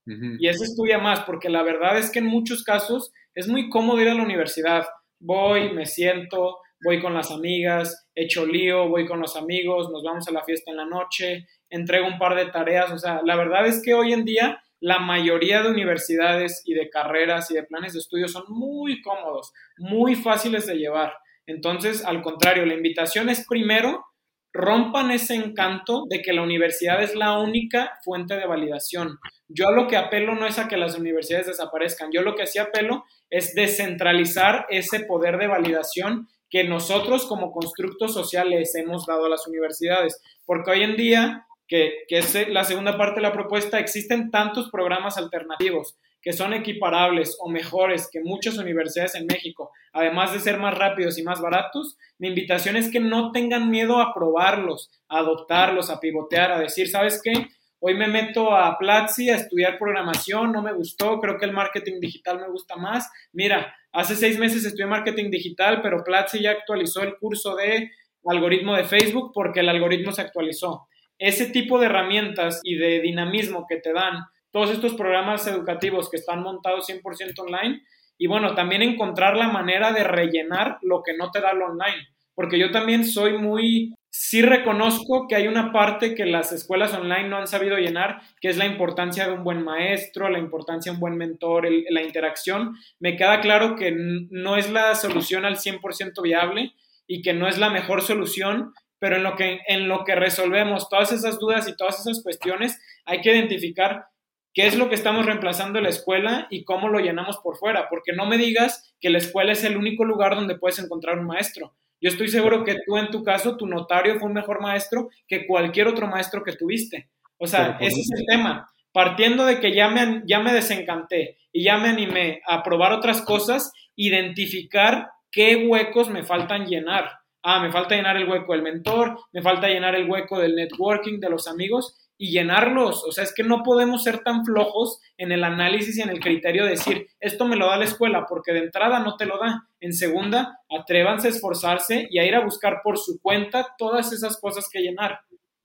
Y 0.06 0.50
es 0.50 0.62
estudia 0.62 0.98
más, 0.98 1.22
porque 1.22 1.48
la 1.48 1.64
verdad 1.64 1.98
es 1.98 2.12
que 2.12 2.20
en 2.20 2.26
muchos 2.26 2.66
casos 2.66 3.14
es 3.34 3.48
muy 3.48 3.70
cómodo 3.70 4.02
ir 4.02 4.10
a 4.10 4.14
la 4.14 4.24
universidad. 4.24 4.86
Voy, 5.20 5.72
me 5.72 5.86
siento, 5.86 6.58
voy 6.84 7.00
con 7.00 7.14
las 7.14 7.32
amigas, 7.32 8.10
echo 8.14 8.46
lío, 8.46 8.90
voy 8.90 9.08
con 9.08 9.22
los 9.22 9.38
amigos, 9.38 9.90
nos 9.90 10.04
vamos 10.04 10.28
a 10.28 10.32
la 10.32 10.44
fiesta 10.44 10.72
en 10.72 10.78
la 10.78 10.86
noche, 10.86 11.48
entrego 11.70 12.08
un 12.08 12.20
par 12.20 12.36
de 12.36 12.48
tareas. 12.48 12.92
O 12.92 12.98
sea, 12.98 13.22
la 13.24 13.38
verdad 13.38 13.68
es 13.68 13.82
que 13.82 13.94
hoy 13.94 14.12
en 14.12 14.26
día 14.26 14.62
la 14.82 15.00
mayoría 15.00 15.62
de 15.62 15.70
universidades 15.70 16.62
y 16.66 16.74
de 16.74 16.90
carreras 16.90 17.52
y 17.52 17.56
de 17.56 17.64
planes 17.64 17.94
de 17.94 18.00
estudio 18.00 18.28
son 18.28 18.44
muy 18.48 19.02
cómodos, 19.02 19.52
muy 19.78 20.16
fáciles 20.16 20.66
de 20.68 20.78
llevar. 20.78 21.14
Entonces, 21.46 22.06
al 22.06 22.22
contrario, 22.22 22.66
la 22.66 22.76
invitación 22.76 23.30
es 23.30 23.46
primero, 23.48 24.06
rompan 24.54 25.12
ese 25.12 25.36
encanto 25.36 26.04
de 26.10 26.22
que 26.22 26.34
la 26.34 26.44
universidad 26.44 27.04
es 27.04 27.16
la 27.16 27.38
única 27.40 28.00
fuente 28.04 28.36
de 28.36 28.48
validación. 28.48 29.18
Yo 29.48 29.68
a 29.68 29.72
lo 29.72 29.88
que 29.88 29.98
apelo 29.98 30.36
no 30.36 30.46
es 30.46 30.60
a 30.60 30.68
que 30.68 30.78
las 30.78 30.98
universidades 30.98 31.48
desaparezcan, 31.48 32.12
yo 32.12 32.22
lo 32.22 32.36
que 32.36 32.48
sí 32.48 32.60
apelo 32.60 33.04
es 33.30 33.54
descentralizar 33.54 34.66
ese 34.70 35.02
poder 35.02 35.38
de 35.38 35.48
validación 35.48 36.28
que 36.50 36.64
nosotros 36.64 37.26
como 37.26 37.52
constructos 37.52 38.14
sociales 38.14 38.74
hemos 38.76 39.06
dado 39.06 39.26
a 39.26 39.30
las 39.30 39.48
universidades, 39.48 40.22
porque 40.46 40.72
hoy 40.72 40.84
en 40.84 40.96
día 40.96 41.46
que, 41.70 42.06
es 42.10 42.50
la 42.50 42.66
segunda 42.66 42.98
parte 42.98 43.16
de 43.16 43.28
la 43.28 43.32
propuesta, 43.32 43.80
existen 43.80 44.32
tantos 44.32 44.70
programas 44.70 45.18
alternativos 45.18 45.98
que 46.22 46.34
son 46.34 46.52
equiparables 46.52 47.38
o 47.40 47.48
mejores 47.48 48.10
que 48.12 48.20
muchas 48.22 48.58
universidades 48.58 49.16
en 49.16 49.26
México, 49.26 49.72
además 49.94 50.34
de 50.34 50.42
ser 50.42 50.58
más 50.58 50.78
rápidos 50.78 51.18
y 51.18 51.24
más 51.24 51.40
baratos, 51.40 51.98
mi 52.18 52.28
invitación 52.28 52.76
es 52.76 52.92
que 52.92 53.00
no 53.00 53.32
tengan 53.32 53.70
miedo 53.70 54.02
a 54.02 54.14
probarlos, 54.14 54.92
a 55.08 55.20
adoptarlos, 55.20 55.90
a 55.90 56.02
pivotear, 56.02 56.52
a 56.52 56.60
decir, 56.60 56.90
¿sabes 56.90 57.22
qué? 57.24 57.48
hoy 57.80 57.96
me 57.96 58.08
meto 58.08 58.56
a 58.56 58.78
Platzi 58.78 59.30
a 59.30 59.36
estudiar 59.36 59.80
programación, 59.80 60.52
no 60.52 60.62
me 60.62 60.74
gustó, 60.74 61.20
creo 61.20 61.38
que 61.38 61.46
el 61.46 61.54
marketing 61.54 62.00
digital 62.00 62.40
me 62.40 62.50
gusta 62.50 62.76
más. 62.76 63.10
Mira, 63.32 63.74
hace 63.92 64.16
seis 64.16 64.38
meses 64.38 64.66
estudié 64.66 64.86
marketing 64.86 65.30
digital, 65.30 65.82
pero 65.82 66.04
Platzi 66.04 66.42
ya 66.42 66.52
actualizó 66.52 67.04
el 67.04 67.18
curso 67.18 67.56
de 67.56 67.90
algoritmo 68.26 68.76
de 68.76 68.84
Facebook 68.84 69.32
porque 69.34 69.62
el 69.62 69.70
algoritmo 69.70 70.12
se 70.12 70.22
actualizó. 70.22 70.88
Ese 71.20 71.48
tipo 71.48 71.80
de 71.80 71.86
herramientas 71.86 72.62
y 72.64 72.76
de 72.76 73.02
dinamismo 73.02 73.66
que 73.70 73.78
te 73.78 73.94
dan 73.94 74.26
todos 74.52 74.72
estos 74.72 74.96
programas 74.96 75.46
educativos 75.46 76.10
que 76.10 76.18
están 76.18 76.42
montados 76.42 76.90
100% 76.90 77.38
online 77.40 77.84
y 78.18 78.28
bueno, 78.28 78.56
también 78.56 78.82
encontrar 78.82 79.38
la 79.38 79.50
manera 79.50 79.92
de 79.92 80.04
rellenar 80.04 80.80
lo 80.82 81.04
que 81.04 81.16
no 81.16 81.30
te 81.32 81.40
da 81.40 81.54
lo 81.54 81.68
online, 81.68 82.08
porque 82.36 82.58
yo 82.58 82.72
también 82.72 83.06
soy 83.06 83.38
muy 83.38 83.94
sí 84.12 84.42
reconozco 84.42 85.28
que 85.28 85.36
hay 85.36 85.48
una 85.48 85.72
parte 85.72 86.16
que 86.16 86.26
las 86.26 86.52
escuelas 86.52 86.94
online 86.94 87.30
no 87.30 87.38
han 87.38 87.48
sabido 87.48 87.78
llenar, 87.78 88.22
que 88.42 88.50
es 88.50 88.58
la 88.58 88.66
importancia 88.66 89.28
de 89.28 89.34
un 89.34 89.44
buen 89.44 89.64
maestro, 89.64 90.30
la 90.30 90.40
importancia 90.40 90.92
de 90.92 90.96
un 90.96 91.00
buen 91.00 91.16
mentor, 91.16 91.68
la 91.90 92.02
interacción. 92.02 92.76
Me 93.00 93.16
queda 93.16 93.40
claro 93.42 93.76
que 93.76 93.96
no 93.96 94.58
es 94.58 94.72
la 94.72 94.96
solución 94.96 95.46
al 95.46 95.58
100% 95.58 96.22
viable 96.22 96.74
y 97.08 97.22
que 97.22 97.34
no 97.34 97.48
es 97.48 97.58
la 97.58 97.70
mejor 97.70 98.02
solución, 98.02 98.74
pero 99.00 99.16
en 99.16 99.24
lo, 99.24 99.36
que, 99.36 99.60
en 99.68 99.88
lo 99.88 100.04
que 100.04 100.16
resolvemos 100.16 100.90
todas 100.90 101.12
esas 101.12 101.40
dudas 101.40 101.68
y 101.68 101.76
todas 101.76 102.00
esas 102.00 102.22
cuestiones, 102.22 102.80
hay 103.06 103.22
que 103.22 103.32
identificar 103.34 104.08
qué 104.54 104.68
es 104.68 104.78
lo 104.78 104.90
que 104.90 104.96
estamos 104.96 105.26
reemplazando 105.26 105.80
en 105.80 105.86
la 105.86 105.90
escuela 105.90 106.48
y 106.50 106.64
cómo 106.64 106.90
lo 106.90 107.00
llenamos 107.00 107.38
por 107.38 107.58
fuera, 107.58 107.88
porque 107.90 108.14
no 108.14 108.26
me 108.26 108.38
digas 108.38 108.94
que 109.00 109.10
la 109.10 109.18
escuela 109.18 109.54
es 109.54 109.64
el 109.64 109.78
único 109.78 110.04
lugar 110.04 110.36
donde 110.36 110.58
puedes 110.58 110.80
encontrar 110.80 111.18
un 111.18 111.28
maestro. 111.28 111.76
Yo 112.02 112.10
estoy 112.10 112.30
seguro 112.30 112.64
que 112.64 112.78
tú 112.86 112.98
en 112.98 113.10
tu 113.10 113.24
caso, 113.24 113.58
tu 113.58 113.68
notario 113.68 114.20
fue 114.20 114.28
un 114.28 114.34
mejor 114.34 114.62
maestro 114.62 115.10
que 115.28 115.46
cualquier 115.46 115.88
otro 115.88 116.08
maestro 116.08 116.44
que 116.44 116.54
tuviste. 116.54 117.10
O 117.38 117.48
sea, 117.48 117.78
ese 117.80 118.02
es 118.02 118.10
el 118.18 118.26
tema. 118.26 118.70
Partiendo 118.92 119.46
de 119.46 119.60
que 119.60 119.74
ya 119.74 119.90
me, 119.90 120.24
ya 120.26 120.40
me 120.40 120.54
desencanté 120.54 121.38
y 121.52 121.64
ya 121.64 121.78
me 121.78 121.90
animé 121.90 122.42
a 122.48 122.64
probar 122.64 122.94
otras 122.94 123.22
cosas, 123.22 123.72
identificar 123.96 125.10
qué 125.32 125.56
huecos 125.68 126.10
me 126.10 126.24
faltan 126.24 126.66
llenar. 126.66 127.19
Ah, 127.42 127.62
me 127.62 127.72
falta 127.72 127.96
llenar 127.96 128.18
el 128.18 128.30
hueco 128.30 128.54
del 128.54 128.62
mentor, 128.62 129.18
me 129.32 129.42
falta 129.42 129.68
llenar 129.68 129.96
el 129.96 130.10
hueco 130.10 130.40
del 130.40 130.56
networking, 130.56 131.20
de 131.20 131.30
los 131.30 131.48
amigos, 131.48 132.10
y 132.22 132.32
llenarlos. 132.32 133.06
O 133.06 133.12
sea, 133.14 133.24
es 133.24 133.34
que 133.34 133.44
no 133.44 133.64
podemos 133.64 134.04
ser 134.04 134.20
tan 134.20 134.46
flojos 134.46 135.00
en 135.18 135.32
el 135.32 135.44
análisis 135.44 135.98
y 135.98 136.02
en 136.02 136.10
el 136.10 136.20
criterio 136.20 136.66
de 136.66 136.72
decir, 136.72 137.08
esto 137.20 137.46
me 137.46 137.56
lo 137.56 137.68
da 137.68 137.78
la 137.78 137.86
escuela, 137.86 138.26
porque 138.28 138.52
de 138.52 138.60
entrada 138.60 139.00
no 139.00 139.16
te 139.16 139.26
lo 139.26 139.40
da. 139.40 139.68
En 139.80 139.94
segunda, 139.94 140.60
atrévanse 140.70 141.28
a 141.28 141.32
esforzarse 141.32 142.08
y 142.12 142.20
a 142.20 142.26
ir 142.26 142.36
a 142.36 142.44
buscar 142.44 142.82
por 142.84 142.98
su 142.98 143.20
cuenta 143.22 143.74
todas 143.78 144.12
esas 144.12 144.38
cosas 144.38 144.68
que 144.70 144.82
llenar. 144.82 145.22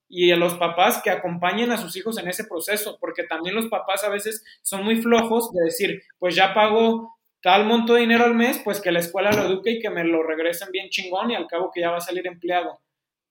Y 0.08 0.30
a 0.30 0.36
los 0.36 0.54
papás 0.54 1.02
que 1.02 1.10
acompañen 1.10 1.72
a 1.72 1.76
sus 1.76 1.96
hijos 1.96 2.18
en 2.18 2.28
ese 2.28 2.44
proceso, 2.44 2.98
porque 3.00 3.24
también 3.24 3.56
los 3.56 3.66
papás 3.66 4.04
a 4.04 4.08
veces 4.08 4.44
son 4.62 4.84
muy 4.84 5.02
flojos 5.02 5.50
de 5.52 5.64
decir, 5.64 6.02
pues 6.20 6.36
ya 6.36 6.54
pago 6.54 7.18
tal 7.44 7.66
monto 7.66 7.92
de 7.92 8.00
dinero 8.00 8.24
al 8.24 8.34
mes, 8.34 8.62
pues 8.64 8.80
que 8.80 8.90
la 8.90 9.00
escuela 9.00 9.30
lo 9.30 9.44
eduque 9.44 9.72
y 9.72 9.78
que 9.78 9.90
me 9.90 10.02
lo 10.02 10.22
regresen 10.22 10.70
bien 10.72 10.88
chingón 10.88 11.30
y 11.30 11.34
al 11.34 11.46
cabo 11.46 11.70
que 11.70 11.82
ya 11.82 11.90
va 11.90 11.98
a 11.98 12.00
salir 12.00 12.26
empleado. 12.26 12.80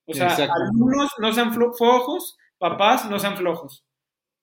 O 0.06 0.14
sea, 0.14 0.28
algunos 0.28 1.10
no 1.18 1.32
sean 1.32 1.52
flojos, 1.52 2.36
papás, 2.56 3.10
no 3.10 3.18
sean 3.18 3.36
flojos. 3.36 3.84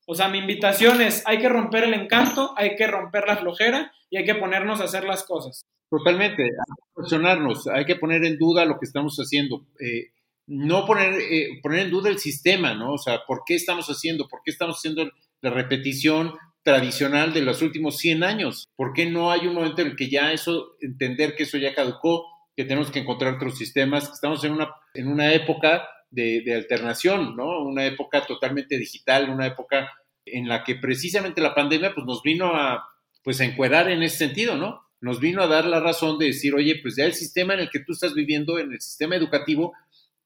O 0.06 0.14
sea, 0.14 0.28
mi 0.28 0.40
invitación 0.40 1.00
es, 1.02 1.24
hay 1.26 1.38
que 1.38 1.48
romper 1.48 1.86
el 1.86 1.94
encanto, 1.94 2.54
hay 2.58 2.76
que 2.76 2.86
romper 2.86 3.26
la 3.26 3.38
flojera 3.38 3.94
y 4.10 4.18
hay 4.18 4.26
que 4.26 4.36
ponernos 4.36 4.82
a 4.82 4.86
hacer 4.86 5.06
las 5.06 5.24
cosas. 5.24 5.62
Totalmente, 5.90 6.44
hay 6.44 6.50
que 6.50 6.94
cuestionarnos, 6.94 7.68
hay 7.68 7.86
que 7.86 7.96
poner 7.96 8.26
en 8.26 8.38
duda 8.38 8.66
lo 8.66 8.78
que 8.78 8.86
estamos 8.86 9.16
haciendo. 9.20 9.68
Eh, 9.80 10.12
no 10.48 10.86
poner, 10.86 11.14
eh, 11.14 11.62
poner 11.64 11.86
en 11.86 11.92
duda 11.92 12.10
el 12.10 12.20
sistema, 12.20 12.74
¿no? 12.74 12.96
O 12.96 12.98
sea, 12.98 13.22
¿por 13.26 13.44
qué 13.46 13.56
estamos 13.56 13.88
haciendo? 13.88 14.28
¿Por 14.28 14.42
qué 14.44 14.52
estamos 14.52 14.76
haciendo 14.76 15.10
la 15.40 15.50
repetición 15.50 16.34
tradicional 16.64 17.34
de 17.34 17.42
los 17.42 17.62
últimos 17.62 17.98
100 17.98 18.24
años? 18.24 18.68
¿Por 18.76 18.94
qué 18.94 19.10
no 19.10 19.32
hay 19.32 19.48
un 19.48 19.56
momento 19.56 19.82
en 19.82 19.90
el 19.90 19.96
que 19.96 20.10
ya 20.10 20.32
eso, 20.32 20.76
entender 20.82 21.36
que 21.36 21.44
eso 21.44 21.58
ya 21.58 21.74
caducó, 21.74 22.26
que 22.56 22.66
tenemos 22.66 22.92
que 22.92 23.00
encontrar 23.00 23.36
otros 23.36 23.58
sistemas, 23.58 24.12
estamos 24.12 24.44
en 24.44 24.52
una, 24.54 24.72
en 24.94 25.08
una 25.08 25.34
época 25.34 25.88
de, 26.12 26.54
alternación, 26.54 27.36
¿no? 27.36 27.64
Una 27.64 27.86
época 27.86 28.26
totalmente 28.26 28.78
digital, 28.78 29.30
una 29.30 29.48
época 29.48 29.90
en 30.26 30.48
la 30.48 30.64
que 30.64 30.76
precisamente 30.76 31.42
la 31.42 31.56
pandemia 31.56 31.94
pues, 31.94 32.06
nos 32.06 32.22
vino 32.22 32.54
a, 32.54 32.86
pues, 33.24 33.40
a 33.42 33.46
encuadrar 33.46 33.90
en 33.90 34.04
ese 34.04 34.18
sentido, 34.18 34.56
¿no? 34.58 34.82
Nos 35.00 35.20
vino 35.20 35.42
a 35.42 35.48
dar 35.48 35.66
la 35.66 35.80
razón 35.80 36.20
de 36.20 36.28
decir, 36.28 36.54
oye, 36.54 36.80
pues 36.82 36.96
ya 36.96 37.06
el 37.06 37.14
sistema 37.14 37.54
en 37.54 37.62
el 37.62 37.70
que 37.70 37.80
tú 37.80 37.94
estás 37.94 38.14
viviendo, 38.14 38.60
en 38.60 38.74
el 38.74 38.82
sistema 38.82 39.16
educativo, 39.16 39.74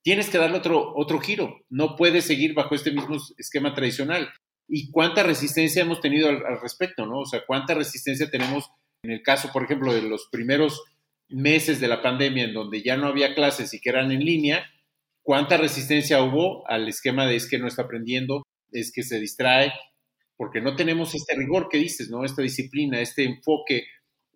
tienes 0.02 0.30
que 0.30 0.38
darle 0.38 0.58
otro, 0.58 0.94
otro 0.96 1.20
giro. 1.20 1.62
No 1.70 1.96
puedes 1.96 2.26
seguir 2.26 2.54
bajo 2.54 2.76
este 2.76 2.92
mismo 2.92 3.18
esquema 3.38 3.74
tradicional. 3.74 4.30
¿Y 4.68 4.92
cuánta 4.92 5.24
resistencia 5.24 5.84
hemos 5.84 6.02
tenido 6.02 6.30
al, 6.30 6.46
al 6.46 6.60
respecto, 6.62 7.06
no? 7.06 7.20
O 7.20 7.26
sea, 7.26 7.44
cuánta 7.46 7.74
resistencia 7.74 8.30
tenemos 8.30 8.70
en 9.06 9.12
el 9.12 9.22
caso, 9.22 9.52
por 9.54 9.64
ejemplo, 9.64 9.94
de 9.94 10.02
los 10.02 10.28
primeros 10.32 10.84
meses 11.30 11.80
de 11.80 11.88
la 11.88 12.02
pandemia 12.02 12.46
en 12.46 12.54
donde 12.54 12.82
ya 12.82 12.98
no 12.98 13.08
había 13.08 13.36
clases 13.36 13.74
y 13.74 13.80
que 13.80 13.90
eran 13.90 14.12
en 14.12 14.26
línea, 14.26 14.66
cuánta 15.22 15.58
resistencia 15.58 16.24
hubo 16.24 16.68
al 16.68 16.88
esquema 16.88 17.28
de 17.28 17.36
es 17.36 17.48
que 17.48 17.60
no 17.60 17.68
está 17.68 17.84
aprendiendo, 17.84 18.44
es 18.72 18.92
que 18.92 19.04
se 19.04 19.20
distrae, 19.20 19.72
porque 20.38 20.60
no 20.60 20.76
tenemos 20.76 21.14
este 21.16 21.36
rigor 21.36 21.68
que 21.70 21.78
dices, 21.78 22.10
¿no? 22.10 22.26
Esta 22.26 22.42
disciplina, 22.42 23.00
este 23.00 23.24
enfoque 23.24 23.86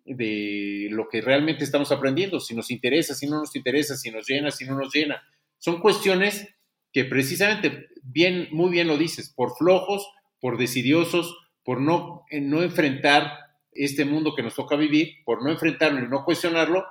de 0.04 0.88
lo 0.90 1.08
que 1.08 1.20
realmente 1.20 1.64
estamos 1.64 1.92
aprendiendo, 1.92 2.40
si 2.40 2.54
nos 2.54 2.70
interesa, 2.70 3.14
si 3.14 3.26
no 3.26 3.40
nos 3.40 3.54
interesa, 3.54 3.96
si 3.96 4.10
nos 4.10 4.26
llena, 4.28 4.50
si 4.50 4.64
no 4.64 4.76
nos 4.76 4.94
llena. 4.94 5.22
Son 5.58 5.80
cuestiones 5.80 6.48
que 6.92 7.04
precisamente, 7.04 7.88
bien, 8.02 8.48
muy 8.50 8.70
bien 8.70 8.88
lo 8.88 8.96
dices, 8.96 9.32
por 9.34 9.56
flojos, 9.56 10.08
por 10.40 10.58
decidiosos, 10.58 11.36
por 11.64 11.80
no, 11.80 12.24
no 12.30 12.62
enfrentar 12.62 13.32
este 13.72 14.04
mundo 14.04 14.34
que 14.34 14.42
nos 14.42 14.54
toca 14.54 14.76
vivir, 14.76 15.16
por 15.24 15.44
no 15.44 15.50
enfrentarlo 15.50 16.04
y 16.04 16.08
no 16.08 16.24
cuestionarlo, 16.24 16.84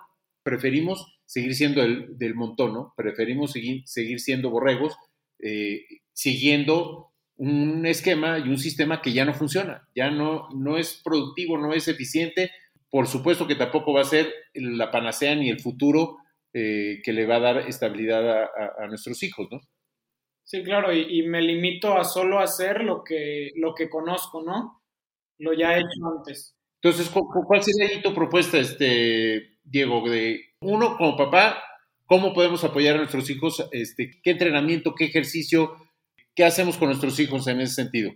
preferimos 0.43 1.20
seguir 1.26 1.56
siendo 1.56 1.84
el, 1.84 2.18
del 2.18 2.36
montón, 2.36 2.74
¿no? 2.74 2.93
Preferimos 2.95 3.52
seguir, 3.52 3.84
seguir 3.86 4.20
siendo 4.20 4.50
borregos, 4.50 4.95
eh, 5.39 5.86
siguiendo 6.14 7.12
un 7.36 7.86
esquema 7.86 8.39
y 8.39 8.50
un 8.50 8.58
sistema 8.58 9.02
que 9.02 9.14
ya 9.14 9.26
no 9.26 9.34
funciona, 9.34 9.88
ya 9.95 10.10
no, 10.10 10.50
no 10.56 10.78
es 10.78 11.02
productivo, 11.04 11.58
no 11.58 11.74
es 11.74 11.88
eficiente. 11.88 12.52
Por 12.89 13.08
supuesto 13.08 13.47
que 13.47 13.56
tampoco 13.56 13.93
va 13.93 14.02
a 14.02 14.06
ser 14.06 14.34
la 14.54 14.91
panacea 14.91 15.36
ni 15.36 15.50
el 15.50 15.60
futuro 15.60 16.18
eh, 16.54 17.00
que 17.04 17.14
le 17.14 17.26
va 17.26 17.36
a 17.36 17.39
dar 17.39 17.58
estabilidad 17.60 18.43
a, 18.43 18.88
nuestros 18.88 19.22
hijos, 19.22 19.47
¿no? 19.52 19.62
Sí, 20.50 20.64
claro, 20.64 20.91
y, 20.91 21.22
me 21.28 21.43
limito 21.43 21.95
a 21.95 22.04
solo 22.04 22.39
hacer 22.39 22.84
lo 22.84 23.04
que, 23.04 23.52
lo 23.56 23.76
que 23.76 23.88
conozco, 23.88 24.41
¿no? 24.41 24.82
Lo 25.38 25.54
ya 25.54 25.78
he 25.78 25.82
hecho 25.82 26.18
antes. 26.18 26.58
Entonces, 26.82 27.12
¿cuál 27.12 27.62
sería 27.62 28.02
tu 28.02 28.16
propuesta, 28.16 28.58
este, 28.58 29.60
Diego, 29.64 30.10
de 30.10 30.41
uno 30.62 30.97
como 30.97 31.16
papá, 31.16 31.62
cómo 32.08 32.34
podemos 32.34 32.64
apoyar 32.64 32.95
a 32.95 32.97
nuestros 32.97 33.30
hijos, 33.30 33.70
este, 33.72 34.10
qué 34.24 34.32
entrenamiento, 34.32 34.95
qué 34.95 35.06
ejercicio, 35.06 35.76
qué 36.34 36.45
hacemos 36.45 36.80
con 36.80 36.88
nuestros 36.88 37.20
hijos 37.20 37.45
en 37.45 37.62
ese 37.62 37.76
sentido. 37.76 38.12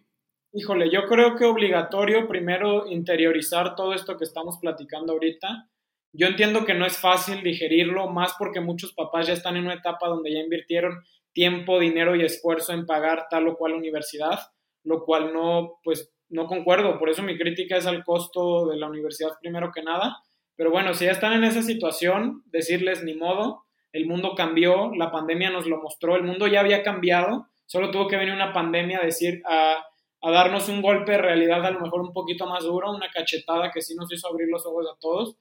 Híjole, 0.53 0.89
yo 0.91 1.05
creo 1.05 1.35
que 1.35 1.45
obligatorio 1.45 2.27
primero 2.27 2.87
interiorizar 2.87 3.75
todo 3.75 3.93
esto 3.93 4.17
que 4.17 4.25
estamos 4.25 4.57
platicando 4.59 5.13
ahorita. 5.13 5.69
Yo 6.11 6.25
entiendo 6.25 6.65
que 6.65 6.73
no 6.73 6.87
es 6.87 6.97
fácil 6.97 7.43
digerirlo, 7.43 8.09
más 8.09 8.33
porque 8.39 8.59
muchos 8.59 8.91
papás 8.93 9.27
ya 9.27 9.33
están 9.33 9.55
en 9.55 9.65
una 9.65 9.75
etapa 9.75 10.07
donde 10.07 10.33
ya 10.33 10.39
invirtieron 10.39 11.03
tiempo, 11.33 11.79
dinero 11.79 12.15
y 12.15 12.23
esfuerzo 12.23 12.73
en 12.73 12.85
pagar 12.85 13.27
tal 13.29 13.47
o 13.47 13.57
cual 13.57 13.73
universidad, 13.73 14.39
lo 14.83 15.03
cual 15.03 15.33
no, 15.33 15.79
pues, 15.83 16.13
no 16.29 16.47
concuerdo. 16.47 16.99
Por 16.99 17.09
eso 17.09 17.23
mi 17.23 17.37
crítica 17.37 17.77
es 17.77 17.85
al 17.85 18.03
costo 18.03 18.67
de 18.67 18.77
la 18.77 18.87
universidad 18.87 19.31
primero 19.41 19.71
que 19.73 19.83
nada. 19.83 20.17
Pero 20.55 20.71
bueno, 20.71 20.93
si 20.93 21.05
ya 21.05 21.11
están 21.11 21.33
en 21.33 21.43
esa 21.43 21.63
situación, 21.63 22.43
decirles 22.45 23.03
ni 23.03 23.15
modo, 23.15 23.65
el 23.91 24.05
mundo 24.05 24.33
cambió, 24.35 24.91
la 24.95 25.11
pandemia 25.11 25.49
nos 25.49 25.65
lo 25.67 25.81
mostró, 25.81 26.15
el 26.15 26.23
mundo 26.23 26.47
ya 26.47 26.59
había 26.59 26.83
cambiado, 26.83 27.47
solo 27.65 27.91
tuvo 27.91 28.07
que 28.07 28.17
venir 28.17 28.33
una 28.33 28.53
pandemia 28.53 28.99
a 28.99 29.05
decir, 29.05 29.41
a, 29.45 29.85
darnos 30.21 30.69
un 30.69 30.81
golpe 30.81 31.13
de 31.13 31.17
realidad 31.17 31.65
a 31.65 31.71
lo 31.71 31.81
mejor 31.81 32.01
un 32.01 32.13
poquito 32.13 32.47
más 32.47 32.63
duro, 32.63 32.91
una 32.91 33.09
cachetada 33.09 33.71
que 33.71 33.81
sí 33.81 33.93
nos 33.93 34.11
hizo 34.11 34.27
abrir 34.27 34.47
los 34.47 34.65
ojos 34.65 34.87
a 34.91 34.97
todos. 34.99 35.35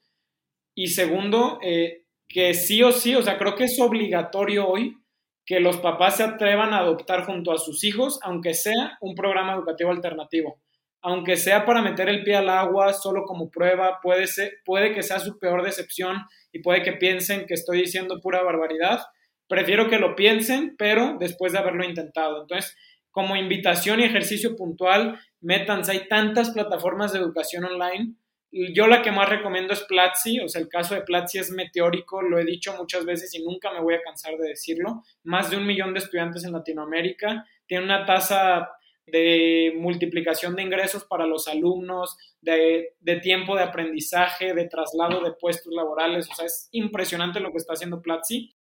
Y 0.75 0.89
segundo, 0.89 1.59
eh, 1.63 2.05
que 2.27 2.53
sí 2.53 2.83
o 2.83 2.91
sí, 2.91 3.15
o 3.15 3.23
sea, 3.23 3.39
creo 3.39 3.55
que 3.55 3.65
es 3.65 3.79
obligatorio 3.79 4.67
hoy 4.67 4.97
que 5.45 5.61
los 5.61 5.79
papás 5.79 6.17
se 6.17 6.23
atrevan 6.23 6.73
a 6.73 6.79
adoptar 6.79 7.25
junto 7.25 7.53
a 7.53 7.59
sus 7.59 7.85
hijos, 7.85 8.21
aunque 8.23 8.55
sea 8.55 8.99
un 9.01 9.15
programa 9.15 9.55
educativo 9.55 9.91
alternativo 9.91 10.61
aunque 11.03 11.37
sea 11.37 11.67
para 11.67 11.83
meter 11.83 12.09
el 12.09 12.23
pie 12.23 12.37
al 12.37 12.49
agua 12.49 12.93
solo 12.93 13.25
como 13.25 13.51
prueba, 13.51 13.99
puede, 14.01 14.95
que 14.95 15.03
sea 15.03 15.19
su 15.19 15.39
peor 15.39 15.65
decepción 15.65 16.25
y 16.53 16.61
puede 16.61 16.83
que 16.83 16.93
piensen 16.93 17.47
que 17.47 17.55
estoy 17.55 17.81
diciendo 17.81 18.21
pura 18.21 18.43
barbaridad. 18.43 19.01
Prefiero 19.49 19.91
que 19.91 19.99
lo 19.99 20.15
piensen, 20.15 20.77
pero 20.79 21.17
después 21.19 21.53
de 21.53 21.59
haberlo 21.59 21.85
intentado. 21.85 22.43
Entonces, 22.43 22.77
como 23.11 23.35
invitación 23.35 23.99
y 23.99 24.05
ejercicio 24.05 24.55
puntual, 24.55 25.19
métanse. 25.41 25.91
Hay 25.91 26.09
tantas 26.09 26.51
plataformas 26.51 27.13
de 27.13 27.19
educación 27.19 27.65
online. 27.65 28.15
Yo 28.53 28.87
la 28.87 29.01
que 29.01 29.11
más 29.11 29.31
recomiendo 29.31 29.73
es 29.73 29.81
Platzi, 29.85 30.41
o 30.41 30.49
sea, 30.49 30.61
el 30.61 30.69
caso 30.69 30.95
de 30.95 31.01
Platzi 31.01 31.39
es 31.39 31.51
meteórico, 31.51 32.21
lo 32.21 32.39
he 32.39 32.45
dicho 32.45 32.75
muchas 32.77 33.07
veces 33.07 33.35
y 33.35 33.43
nunca 33.43 33.73
me 33.73 33.81
voy 33.81 33.95
a 33.95 34.03
cansar 34.03 34.37
de 34.37 34.49
decirlo. 34.49 35.03
Más 35.25 35.51
de 35.51 35.57
un 35.57 35.67
millón 35.67 35.95
de 35.95 36.01
estudiantes 36.01 36.45
en 36.45 36.53
Latinoamérica, 36.53 37.47
tiene 37.67 37.85
una 37.85 38.05
tasa 38.05 38.69
de 39.07 39.73
multiplicación 39.77 40.55
de 40.55 40.63
ingresos 40.63 41.05
para 41.05 41.27
los 41.27 41.49
alumnos, 41.49 42.17
de, 42.41 42.95
tiempo 43.23 43.57
de 43.57 43.63
aprendizaje, 43.63 44.55
de 44.55 44.69
traslado 44.69 45.23
de 45.23 45.33
puestos 45.33 45.73
laborales. 45.73 46.29
O 46.31 46.35
sea, 46.35 46.47
es 46.47 46.69
impresionante 46.73 47.41
lo 47.41 47.51
que 47.51 47.59
está 47.59 47.73
haciendo 47.73 48.03
Platzi. 48.03 48.55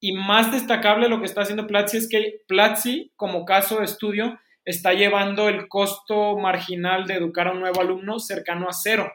Y 0.00 0.12
más 0.12 0.52
destacable 0.52 1.08
lo 1.08 1.20
que 1.20 1.26
está 1.26 1.40
haciendo 1.40 1.66
Platzi 1.66 1.96
es 1.96 2.08
que 2.08 2.42
Platzi, 2.46 3.12
como 3.16 3.44
caso 3.44 3.78
de 3.78 3.86
estudio, 3.86 4.38
está 4.64 4.92
llevando 4.92 5.48
el 5.48 5.68
costo 5.68 6.36
marginal 6.36 7.06
de 7.06 7.14
educar 7.14 7.48
a 7.48 7.52
un 7.52 7.60
nuevo 7.60 7.80
alumno 7.80 8.18
cercano 8.18 8.68
a 8.68 8.72
cero. 8.72 9.10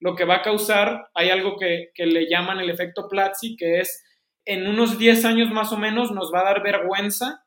Lo 0.00 0.14
que 0.14 0.24
va 0.24 0.36
a 0.36 0.42
causar, 0.42 1.08
hay 1.14 1.30
algo 1.30 1.56
que, 1.58 1.90
que 1.94 2.06
le 2.06 2.28
llaman 2.28 2.60
el 2.60 2.70
efecto 2.70 3.08
Platzi, 3.08 3.56
que 3.56 3.80
es 3.80 4.04
en 4.44 4.66
unos 4.66 4.98
10 4.98 5.24
años 5.24 5.50
más 5.50 5.72
o 5.72 5.76
menos 5.76 6.10
nos 6.12 6.32
va 6.32 6.40
a 6.40 6.44
dar 6.44 6.62
vergüenza 6.62 7.44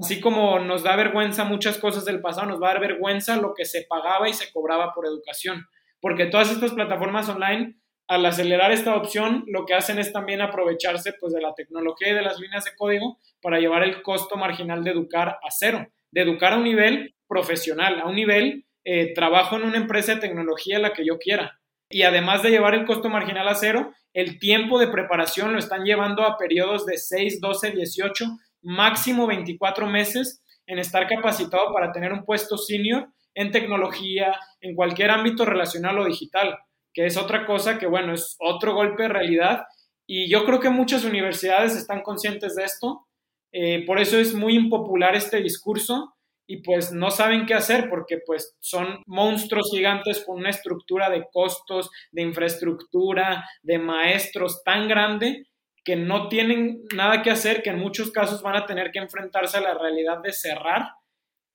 Así 0.00 0.18
como 0.18 0.58
nos 0.58 0.82
da 0.82 0.96
vergüenza 0.96 1.44
muchas 1.44 1.76
cosas 1.76 2.06
del 2.06 2.22
pasado, 2.22 2.46
nos 2.46 2.60
va 2.60 2.70
a 2.70 2.72
dar 2.72 2.80
vergüenza 2.80 3.36
lo 3.36 3.52
que 3.52 3.66
se 3.66 3.82
pagaba 3.82 4.28
y 4.30 4.32
se 4.32 4.50
cobraba 4.50 4.94
por 4.94 5.06
educación. 5.06 5.66
Porque 6.00 6.24
todas 6.24 6.50
estas 6.50 6.72
plataformas 6.72 7.28
online, 7.28 7.76
al 8.08 8.24
acelerar 8.24 8.72
esta 8.72 8.96
opción, 8.96 9.44
lo 9.46 9.66
que 9.66 9.74
hacen 9.74 9.98
es 9.98 10.10
también 10.10 10.40
aprovecharse 10.40 11.12
pues, 11.20 11.34
de 11.34 11.42
la 11.42 11.54
tecnología 11.54 12.08
y 12.08 12.14
de 12.14 12.22
las 12.22 12.40
líneas 12.40 12.64
de 12.64 12.74
código 12.76 13.18
para 13.42 13.60
llevar 13.60 13.82
el 13.82 14.00
costo 14.00 14.36
marginal 14.36 14.82
de 14.82 14.92
educar 14.92 15.28
a 15.28 15.50
cero, 15.50 15.86
de 16.10 16.22
educar 16.22 16.54
a 16.54 16.56
un 16.56 16.64
nivel 16.64 17.14
profesional, 17.28 18.00
a 18.00 18.06
un 18.06 18.14
nivel 18.14 18.64
eh, 18.84 19.12
trabajo 19.12 19.56
en 19.56 19.64
una 19.64 19.76
empresa 19.76 20.14
de 20.14 20.20
tecnología 20.22 20.78
la 20.78 20.94
que 20.94 21.04
yo 21.04 21.18
quiera. 21.18 21.59
Y 21.90 22.02
además 22.02 22.42
de 22.42 22.50
llevar 22.50 22.74
el 22.74 22.86
costo 22.86 23.08
marginal 23.08 23.48
a 23.48 23.54
cero, 23.56 23.92
el 24.14 24.38
tiempo 24.38 24.78
de 24.78 24.88
preparación 24.88 25.52
lo 25.52 25.58
están 25.58 25.84
llevando 25.84 26.22
a 26.22 26.38
periodos 26.38 26.86
de 26.86 26.96
6, 26.96 27.40
12, 27.40 27.72
18, 27.72 28.26
máximo 28.62 29.26
24 29.26 29.86
meses 29.86 30.42
en 30.66 30.78
estar 30.78 31.08
capacitado 31.08 31.72
para 31.72 31.90
tener 31.90 32.12
un 32.12 32.24
puesto 32.24 32.56
senior 32.56 33.08
en 33.34 33.50
tecnología, 33.50 34.38
en 34.60 34.76
cualquier 34.76 35.10
ámbito 35.10 35.44
relacional 35.44 35.98
o 35.98 36.04
digital, 36.04 36.58
que 36.94 37.06
es 37.06 37.16
otra 37.16 37.44
cosa 37.44 37.78
que, 37.78 37.86
bueno, 37.86 38.14
es 38.14 38.36
otro 38.38 38.74
golpe 38.74 39.04
de 39.04 39.08
realidad. 39.08 39.64
Y 40.06 40.28
yo 40.30 40.44
creo 40.44 40.60
que 40.60 40.70
muchas 40.70 41.04
universidades 41.04 41.76
están 41.76 42.02
conscientes 42.02 42.54
de 42.54 42.64
esto. 42.64 43.06
Eh, 43.52 43.84
por 43.84 43.98
eso 43.98 44.18
es 44.18 44.32
muy 44.32 44.54
impopular 44.54 45.16
este 45.16 45.40
discurso 45.42 46.14
y 46.50 46.56
pues 46.62 46.90
no 46.90 47.12
saben 47.12 47.46
qué 47.46 47.54
hacer 47.54 47.88
porque 47.88 48.18
pues 48.26 48.56
son 48.58 49.04
monstruos 49.06 49.68
gigantes 49.70 50.24
con 50.26 50.38
una 50.38 50.50
estructura 50.50 51.08
de 51.08 51.28
costos, 51.32 51.90
de 52.10 52.22
infraestructura, 52.22 53.44
de 53.62 53.78
maestros 53.78 54.64
tan 54.64 54.88
grande 54.88 55.46
que 55.84 55.94
no 55.94 56.28
tienen 56.28 56.82
nada 56.92 57.22
que 57.22 57.30
hacer, 57.30 57.62
que 57.62 57.70
en 57.70 57.78
muchos 57.78 58.10
casos 58.10 58.42
van 58.42 58.56
a 58.56 58.66
tener 58.66 58.90
que 58.90 58.98
enfrentarse 58.98 59.58
a 59.58 59.60
la 59.60 59.74
realidad 59.74 60.18
de 60.24 60.32
cerrar 60.32 60.88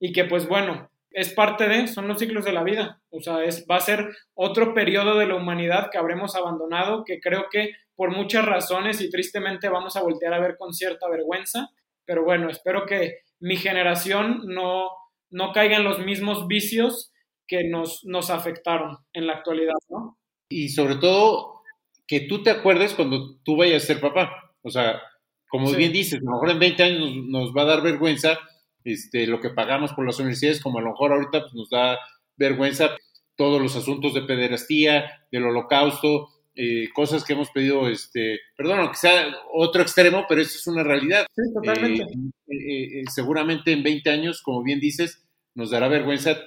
y 0.00 0.14
que 0.14 0.24
pues 0.24 0.48
bueno, 0.48 0.90
es 1.10 1.30
parte 1.34 1.68
de, 1.68 1.88
son 1.88 2.08
los 2.08 2.18
ciclos 2.18 2.46
de 2.46 2.52
la 2.52 2.64
vida, 2.64 3.02
o 3.10 3.20
sea, 3.20 3.44
es, 3.44 3.66
va 3.70 3.76
a 3.76 3.80
ser 3.80 4.08
otro 4.32 4.72
periodo 4.72 5.18
de 5.18 5.26
la 5.26 5.34
humanidad 5.34 5.90
que 5.92 5.98
habremos 5.98 6.34
abandonado, 6.36 7.04
que 7.04 7.20
creo 7.20 7.48
que 7.50 7.72
por 7.94 8.16
muchas 8.16 8.46
razones 8.46 9.02
y 9.02 9.10
tristemente 9.10 9.68
vamos 9.68 9.94
a 9.96 10.02
voltear 10.02 10.32
a 10.32 10.40
ver 10.40 10.56
con 10.56 10.72
cierta 10.72 11.06
vergüenza, 11.10 11.68
pero 12.06 12.24
bueno, 12.24 12.48
espero 12.48 12.86
que 12.86 13.18
mi 13.40 13.56
generación 13.56 14.42
no, 14.46 14.88
no 15.30 15.52
caiga 15.52 15.76
en 15.76 15.84
los 15.84 15.98
mismos 15.98 16.46
vicios 16.46 17.12
que 17.46 17.64
nos, 17.64 18.00
nos 18.04 18.30
afectaron 18.30 18.98
en 19.12 19.26
la 19.26 19.34
actualidad, 19.34 19.74
¿no? 19.88 20.18
Y 20.48 20.70
sobre 20.70 20.96
todo 20.96 21.62
que 22.06 22.20
tú 22.20 22.42
te 22.42 22.50
acuerdes 22.50 22.94
cuando 22.94 23.36
tú 23.44 23.56
vayas 23.56 23.82
a 23.82 23.86
ser 23.86 24.00
papá. 24.00 24.54
O 24.62 24.70
sea, 24.70 25.00
como 25.48 25.72
bien 25.72 25.92
dices, 25.92 26.20
a 26.20 26.24
lo 26.24 26.32
mejor 26.32 26.50
en 26.50 26.58
20 26.58 26.82
años 26.82 27.10
nos, 27.26 27.52
va 27.52 27.62
a 27.62 27.66
dar 27.66 27.82
vergüenza 27.82 28.38
este, 28.84 29.26
lo 29.26 29.40
que 29.40 29.50
pagamos 29.50 29.92
por 29.92 30.06
las 30.06 30.18
universidades, 30.18 30.62
como 30.62 30.78
a 30.78 30.82
lo 30.82 30.90
mejor 30.90 31.12
ahorita 31.12 31.40
pues, 31.42 31.54
nos 31.54 31.70
da 31.70 31.98
vergüenza 32.36 32.96
todos 33.36 33.60
los 33.60 33.76
asuntos 33.76 34.14
de 34.14 34.22
pederastía, 34.22 35.26
del 35.30 35.46
holocausto, 35.46 36.28
eh, 36.56 36.88
cosas 36.94 37.24
que 37.24 37.34
hemos 37.34 37.50
pedido, 37.50 37.88
este, 37.88 38.40
perdón, 38.56 38.80
aunque 38.80 38.96
sea 38.96 39.34
otro 39.52 39.82
extremo, 39.82 40.24
pero 40.28 40.40
eso 40.40 40.58
es 40.58 40.66
una 40.66 40.82
realidad. 40.82 41.26
Sí, 41.34 41.42
totalmente. 41.54 42.02
Eh, 42.48 43.00
eh, 43.00 43.04
seguramente 43.12 43.72
en 43.72 43.82
20 43.82 44.10
años, 44.10 44.42
como 44.42 44.62
bien 44.62 44.80
dices, 44.80 45.24
nos 45.54 45.70
dará 45.70 45.88
vergüenza 45.88 46.38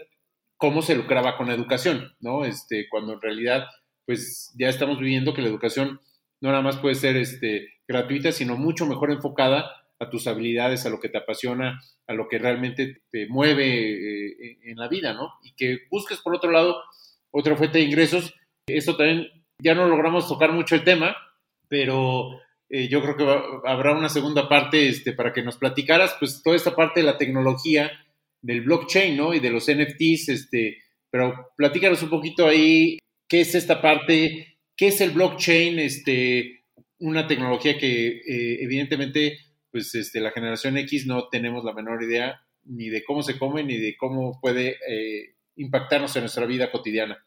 cómo 0.58 0.82
se 0.82 0.96
lucraba 0.96 1.38
con 1.38 1.48
la 1.48 1.54
educación, 1.54 2.16
¿no? 2.20 2.44
Este, 2.44 2.88
cuando 2.90 3.14
en 3.14 3.22
realidad 3.22 3.68
pues 4.06 4.52
ya 4.58 4.70
estamos 4.70 5.00
viviendo 5.00 5.36
que 5.36 5.44
la 5.44 5.50
educación 5.50 6.02
no 6.42 6.50
nada 6.50 6.64
más 6.64 6.78
puede 6.78 6.96
ser 6.96 7.16
este, 7.16 7.68
gratuita, 7.88 8.32
sino 8.32 8.58
mucho 8.58 8.86
mejor 8.86 9.12
enfocada 9.12 9.72
a 10.00 10.10
tus 10.10 10.28
habilidades, 10.28 10.86
a 10.86 10.90
lo 10.90 11.00
que 11.00 11.10
te 11.10 11.18
apasiona, 11.18 11.80
a 12.08 12.14
lo 12.14 12.28
que 12.28 12.40
realmente 12.40 13.02
te 13.12 13.28
mueve 13.28 14.32
eh, 14.32 14.58
en 14.64 14.78
la 14.78 14.88
vida, 14.88 15.14
¿no? 15.14 15.34
Y 15.44 15.54
que 15.54 15.80
busques, 15.92 16.20
por 16.20 16.34
otro 16.34 16.52
lado, 16.52 16.82
otra 17.32 17.56
fuente 17.56 17.80
de 17.80 17.84
ingresos. 17.84 18.34
Eso 18.68 18.96
también, 18.96 19.28
ya 19.60 19.76
no 19.76 19.88
logramos 19.88 20.28
tocar 20.28 20.52
mucho 20.52 20.76
el 20.76 20.84
tema, 20.84 21.16
pero 21.68 22.40
eh, 22.70 22.88
yo 22.88 23.02
creo 23.02 23.18
que 23.18 23.70
habrá 23.70 23.96
una 23.96 24.10
segunda 24.10 24.48
parte 24.48 24.88
este, 24.88 25.14
para 25.14 25.34
que 25.34 25.44
nos 25.44 25.58
platicaras, 25.58 26.16
pues, 26.20 26.42
toda 26.44 26.56
esta 26.56 26.76
parte 26.76 27.02
de 27.02 27.06
la 27.06 27.18
tecnología, 27.18 27.92
del 28.42 28.62
blockchain, 28.62 29.18
¿no? 29.18 29.34
Y 29.34 29.40
de 29.40 29.50
los 29.50 29.66
NFTs, 29.70 30.30
este, 30.30 30.78
pero 31.12 31.52
platícanos 31.58 32.02
un 32.04 32.10
poquito 32.10 32.48
ahí 32.48 33.00
qué 33.28 33.42
es 33.42 33.54
esta 33.54 33.82
parte, 33.82 34.58
qué 34.76 34.88
es 34.88 35.02
el 35.02 35.12
blockchain, 35.12 35.80
este, 35.80 36.64
una 37.00 37.28
tecnología 37.28 37.78
que 37.78 38.08
eh, 38.08 38.64
evidentemente 38.64 39.40
pues 39.72 39.94
este, 39.96 40.20
la 40.20 40.32
generación 40.32 40.78
X 40.78 41.06
no 41.06 41.30
tenemos 41.30 41.64
la 41.64 41.74
menor 41.74 42.02
idea 42.04 42.42
ni 42.66 42.90
de 42.90 43.04
cómo 43.04 43.24
se 43.24 43.38
come 43.38 43.64
ni 43.64 43.78
de 43.78 43.96
cómo 43.98 44.40
puede 44.42 44.78
eh, 44.88 45.36
impactarnos 45.56 46.16
en 46.16 46.24
nuestra 46.24 46.46
vida 46.46 46.72
cotidiana. 46.72 47.24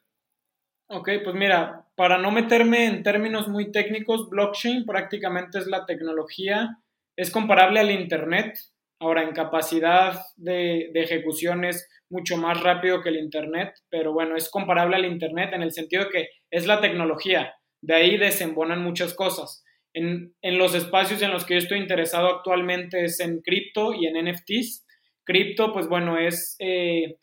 Ok, 0.94 1.08
pues 1.24 1.34
mira, 1.34 1.86
para 1.96 2.18
no 2.18 2.30
meterme 2.30 2.84
en 2.84 3.02
términos 3.02 3.48
muy 3.48 3.72
técnicos, 3.72 4.28
blockchain 4.28 4.84
prácticamente 4.84 5.58
es 5.58 5.66
la 5.66 5.86
tecnología, 5.86 6.68
es 7.16 7.30
comparable 7.30 7.80
al 7.80 7.90
Internet. 7.90 8.58
Ahora, 9.00 9.22
en 9.22 9.32
capacidad 9.32 10.20
de, 10.36 10.90
de 10.92 11.02
ejecución 11.02 11.64
es 11.64 11.88
mucho 12.10 12.36
más 12.36 12.62
rápido 12.62 13.00
que 13.00 13.08
el 13.08 13.16
Internet, 13.16 13.72
pero 13.88 14.12
bueno, 14.12 14.36
es 14.36 14.50
comparable 14.50 14.96
al 14.96 15.06
Internet 15.06 15.54
en 15.54 15.62
el 15.62 15.72
sentido 15.72 16.04
de 16.04 16.10
que 16.10 16.28
es 16.50 16.66
la 16.66 16.82
tecnología, 16.82 17.54
de 17.80 17.94
ahí 17.94 18.18
desembonan 18.18 18.82
muchas 18.82 19.14
cosas. 19.14 19.64
En, 19.94 20.34
los 20.42 20.74
espacios 20.74 21.22
en 21.22 21.30
los 21.30 21.46
que 21.46 21.54
yo 21.54 21.58
estoy 21.58 21.78
interesado 21.78 22.28
actualmente 22.28 23.04
es 23.04 23.18
en 23.20 23.40
cripto 23.40 23.94
y 23.94 24.06
en 24.06 24.30
NFTs. 24.30 24.86
Cripto, 25.24 25.72
pues 25.72 25.88
bueno, 25.88 26.18
es 26.18 26.56
eh, 26.58 27.16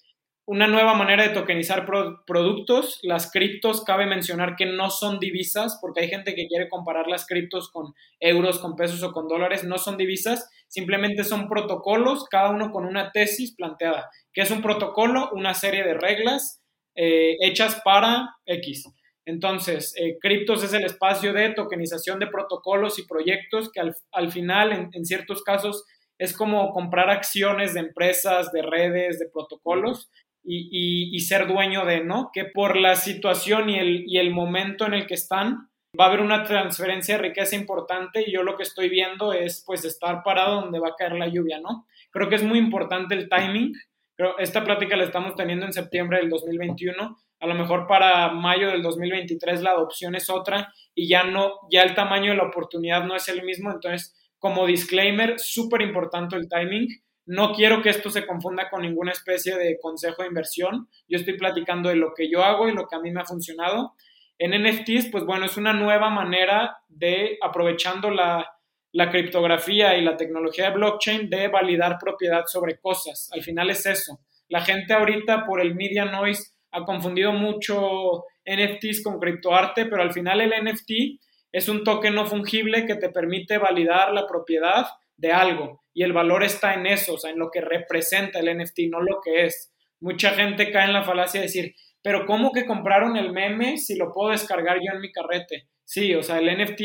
una 0.50 0.66
nueva 0.66 0.95
manera 0.95 1.28
de 1.28 1.36
tokenizar 1.36 1.86
productos. 2.26 2.97
Las 3.04 3.32
criptos, 3.32 3.84
cabe 3.84 4.08
mencionar 4.08 4.56
que 4.56 4.66
no 4.66 4.89
son 4.89 5.20
divisas, 5.20 5.78
porque 5.80 6.02
hay 6.02 6.08
gente 6.08 6.34
que 6.34 6.47
quiere 6.47 6.68
comparar 6.70 7.06
las 7.06 7.28
criptos 7.28 7.70
con 7.70 7.93
euros, 8.20 8.58
con 8.58 8.76
pesos 8.76 9.04
o 9.04 9.12
con 9.12 9.28
dólares. 9.28 9.64
No 9.64 9.78
son 9.78 9.95
divisas, 9.95 10.50
simplemente 10.68 11.24
son 11.24 11.47
protocolos, 11.47 12.26
cada 12.26 12.50
uno 12.50 12.72
con 12.72 12.86
una 12.86 13.12
tesis 13.12 13.54
planteada. 13.54 14.10
que 14.34 14.41
es 14.41 14.50
un 14.50 14.64
protocolo? 14.64 15.30
Una 15.34 15.54
serie 15.54 15.84
de 15.84 15.93
reglas 15.93 16.64
eh, 16.95 17.38
hechas 17.41 17.80
para 17.86 18.36
X. 18.47 18.91
Entonces, 19.26 19.93
eh, 20.00 20.18
criptos 20.20 20.64
es 20.64 20.74
el 20.74 20.84
espacio 20.84 21.32
de 21.32 21.52
tokenización 21.52 22.18
de 22.18 22.26
protocolos 22.26 22.97
y 22.97 23.06
proyectos 23.06 23.72
que 23.72 23.82
al, 24.12 24.32
final, 24.32 24.72
en, 24.72 24.89
en 24.93 25.06
ciertos 25.06 25.43
casos, 25.43 25.86
es 26.18 26.36
como 26.36 26.74
comprar 26.74 27.12
acciones 27.12 27.76
de 27.76 27.82
empresas, 27.82 28.52
de 28.52 28.64
redes, 28.64 29.20
de 29.20 29.30
protocolos 29.30 30.10
y, 30.44 31.20
ser 31.20 31.48
dueño 31.48 31.86
de, 31.86 32.04
¿no? 32.04 32.32
Que 32.34 32.46
por 32.46 32.78
la 32.78 32.96
situación 32.96 33.70
y 33.70 34.18
el, 34.18 34.32
momento 34.32 34.86
en 34.86 34.94
el 34.94 35.06
que 35.06 35.14
están, 35.14 35.70
va 36.00 36.06
a 36.06 36.08
haber 36.08 36.22
una 36.22 36.44
transferencia 36.44 37.16
de 37.16 37.24
riqueza 37.24 37.56
importante 37.56 38.24
y 38.26 38.32
yo 38.32 38.44
lo 38.44 38.56
que 38.56 38.64
estoy 38.64 38.90
viendo 38.90 39.34
es 39.34 39.64
pues 39.66 39.86
estar 39.86 40.24
parado 40.24 40.62
donde 40.62 40.80
va 40.80 40.90
a 40.90 40.96
caer 40.98 41.14
la 41.14 41.28
lluvia, 41.28 41.60
¿no? 41.60 41.86
Creo 42.12 42.30
que 42.30 42.36
es 42.36 42.44
muy 42.44 42.60
importante 42.60 43.16
el 43.16 43.30
timing. 43.30 43.74
Pero 44.16 44.38
esta 44.38 44.66
plática 44.66 44.98
la 44.98 45.06
estamos 45.06 45.34
teniendo 45.36 45.66
en 45.66 45.72
septiembre 45.72 46.18
del 46.18 46.30
2021. 46.30 47.18
A 47.40 47.48
lo 47.48 47.56
mejor 47.56 47.88
para 47.88 48.34
mayo 48.34 48.68
del 48.68 48.82
2023 48.82 49.62
la 49.62 49.72
adopción 49.72 50.14
es 50.14 50.30
otra 50.30 50.74
y 50.94 51.08
ya 51.08 51.24
no, 51.24 51.54
ya 51.72 51.84
el 51.84 51.96
tamaño 51.96 52.32
de 52.32 52.38
la 52.38 52.44
oportunidad 52.44 53.06
no 53.06 53.16
es 53.16 53.30
el 53.30 53.44
mismo. 53.44 53.72
Entonces, 53.72 54.14
como 54.38 54.66
disclaimer, 54.66 55.40
súper 55.40 55.82
importante 55.84 56.36
el 56.36 56.50
timing 56.50 56.90
no 57.30 57.54
quiero 57.54 57.84
que 57.84 57.90
esto 57.90 58.10
se 58.10 58.26
confunda 58.26 58.72
con 58.72 58.82
ninguna 58.82 59.12
especie 59.12 59.56
de 59.56 59.78
consejo 59.80 60.24
de 60.24 60.30
inversión. 60.30 60.90
Yo 61.08 61.20
estoy 61.20 61.38
platicando 61.38 61.90
de 61.90 61.96
lo 61.96 62.12
que 62.16 62.28
yo 62.28 62.44
hago 62.44 62.68
y 62.68 62.74
lo 62.74 62.88
que 62.88 62.96
a 62.96 63.00
mí 63.00 63.12
me 63.12 63.22
ha 63.22 63.26
funcionado. 63.26 63.94
En 64.40 64.60
NFTs, 64.60 65.12
pues 65.12 65.26
bueno, 65.26 65.46
es 65.46 65.56
una 65.56 65.72
nueva 65.72 66.10
manera 66.10 66.78
de, 66.88 67.38
aprovechando 67.40 68.10
la, 68.10 68.52
la 68.94 69.12
criptografía 69.12 69.96
y 69.96 70.04
la 70.04 70.18
tecnología 70.18 70.70
de 70.70 70.76
blockchain, 70.78 71.30
de 71.30 71.50
validar 71.50 72.00
propiedad 72.00 72.46
sobre 72.48 72.80
cosas. 72.80 73.30
Al 73.32 73.44
final 73.44 73.70
es 73.70 73.86
eso. 73.86 74.22
La 74.48 74.62
gente 74.62 74.94
ahorita 74.94 75.46
por 75.46 75.62
el 75.62 75.76
media 75.76 76.06
noise 76.06 76.54
ha 76.72 76.84
confundido 76.84 77.32
mucho 77.32 78.24
NFTs 78.44 79.04
con 79.04 79.20
criptoarte, 79.20 79.86
pero 79.86 80.02
al 80.02 80.14
final 80.14 80.42
el 80.42 80.50
NFT 80.64 81.22
es 81.52 81.70
un 81.70 81.84
token 81.84 82.16
no 82.16 82.26
fungible 82.26 82.88
que 82.88 82.96
te 82.96 83.10
permite 83.10 83.60
validar 83.60 84.14
la 84.14 84.26
propiedad 84.26 84.88
de 85.16 85.32
algo 85.32 85.79
y 85.94 86.04
el 86.04 86.14
valor 86.14 86.44
está 86.44 86.74
en 86.74 86.86
eso, 86.86 87.16
o 87.16 87.18
sea, 87.18 87.32
en 87.32 87.40
lo 87.40 87.50
que 87.52 87.62
representa 87.62 88.40
el 88.40 88.58
NFT, 88.58 88.80
no 88.90 89.02
lo 89.02 89.20
que 89.24 89.46
es. 89.46 89.74
Mucha 90.00 90.32
gente 90.32 90.72
cae 90.72 90.86
en 90.86 90.94
la 90.94 91.04
falacia 91.04 91.40
de 91.40 91.48
decir, 91.48 91.76
pero 92.02 92.26
¿cómo 92.26 92.52
que 92.52 92.66
compraron 92.66 93.18
el 93.18 93.32
meme 93.32 93.78
si 93.78 93.96
lo 93.96 94.12
puedo 94.14 94.32
descargar 94.32 94.78
yo 94.78 94.94
en 94.94 95.02
mi 95.02 95.12
carrete? 95.12 95.68
Sí, 95.84 96.14
o 96.16 96.24
sea, 96.24 96.40
el 96.40 96.58
NFT 96.58 96.82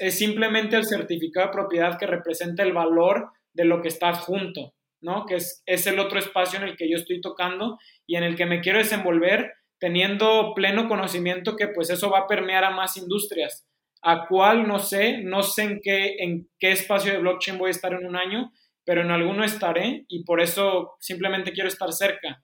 es 0.00 0.18
simplemente 0.18 0.76
el 0.76 0.84
certificado 0.84 1.46
de 1.46 1.52
propiedad 1.52 1.98
que 1.98 2.06
representa 2.06 2.62
el 2.62 2.72
valor 2.72 3.30
de 3.52 3.64
lo 3.64 3.80
que 3.80 3.88
está 3.88 4.08
adjunto, 4.08 4.74
¿no? 5.00 5.24
Que 5.24 5.36
es, 5.36 5.62
es 5.66 5.86
el 5.86 5.98
otro 5.98 6.18
espacio 6.18 6.58
en 6.58 6.64
el 6.64 6.76
que 6.76 6.90
yo 6.90 6.96
estoy 6.96 7.20
tocando 7.20 7.78
y 8.06 8.16
en 8.16 8.24
el 8.24 8.36
que 8.36 8.46
me 8.46 8.60
quiero 8.60 8.78
desenvolver 8.78 9.52
teniendo 9.78 10.54
pleno 10.54 10.88
conocimiento 10.88 11.56
que 11.56 11.68
pues 11.68 11.90
eso 11.90 12.10
va 12.10 12.20
a 12.20 12.26
permear 12.26 12.64
a 12.64 12.70
más 12.70 12.96
industrias. 12.96 13.66
A 14.04 14.26
cuál 14.26 14.68
no 14.68 14.78
sé, 14.78 15.18
no 15.18 15.42
sé 15.42 15.62
en 15.62 15.80
qué, 15.82 16.16
en 16.18 16.48
qué 16.58 16.72
espacio 16.72 17.12
de 17.12 17.18
blockchain 17.18 17.58
voy 17.58 17.68
a 17.68 17.70
estar 17.70 17.92
en 17.92 18.06
un 18.06 18.16
año, 18.16 18.52
pero 18.84 19.00
en 19.00 19.10
alguno 19.10 19.44
estaré 19.44 20.04
y 20.08 20.24
por 20.24 20.40
eso 20.40 20.94
simplemente 21.00 21.52
quiero 21.52 21.68
estar 21.68 21.92
cerca. 21.92 22.42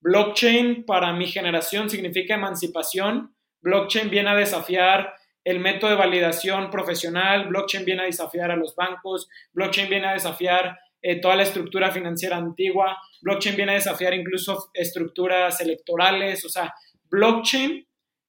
Blockchain 0.00 0.84
para 0.84 1.12
mi 1.12 1.26
generación 1.26 1.88
significa 1.88 2.34
emancipación. 2.34 3.34
Blockchain 3.60 4.10
viene 4.10 4.30
a 4.30 4.34
desafiar 4.34 5.14
el 5.44 5.60
método 5.60 5.90
de 5.90 5.96
validación 5.96 6.70
profesional, 6.70 7.48
blockchain 7.48 7.84
viene 7.84 8.02
a 8.02 8.06
desafiar 8.06 8.50
a 8.50 8.56
los 8.56 8.74
bancos, 8.76 9.28
blockchain 9.52 9.88
viene 9.88 10.08
a 10.08 10.12
desafiar 10.12 10.78
eh, 11.00 11.20
toda 11.20 11.34
la 11.36 11.42
estructura 11.42 11.90
financiera 11.90 12.36
antigua, 12.36 12.96
blockchain 13.22 13.56
viene 13.56 13.72
a 13.72 13.76
desafiar 13.76 14.14
incluso 14.14 14.70
estructuras 14.72 15.60
electorales, 15.60 16.44
o 16.44 16.48
sea, 16.48 16.72
blockchain, 17.10 17.84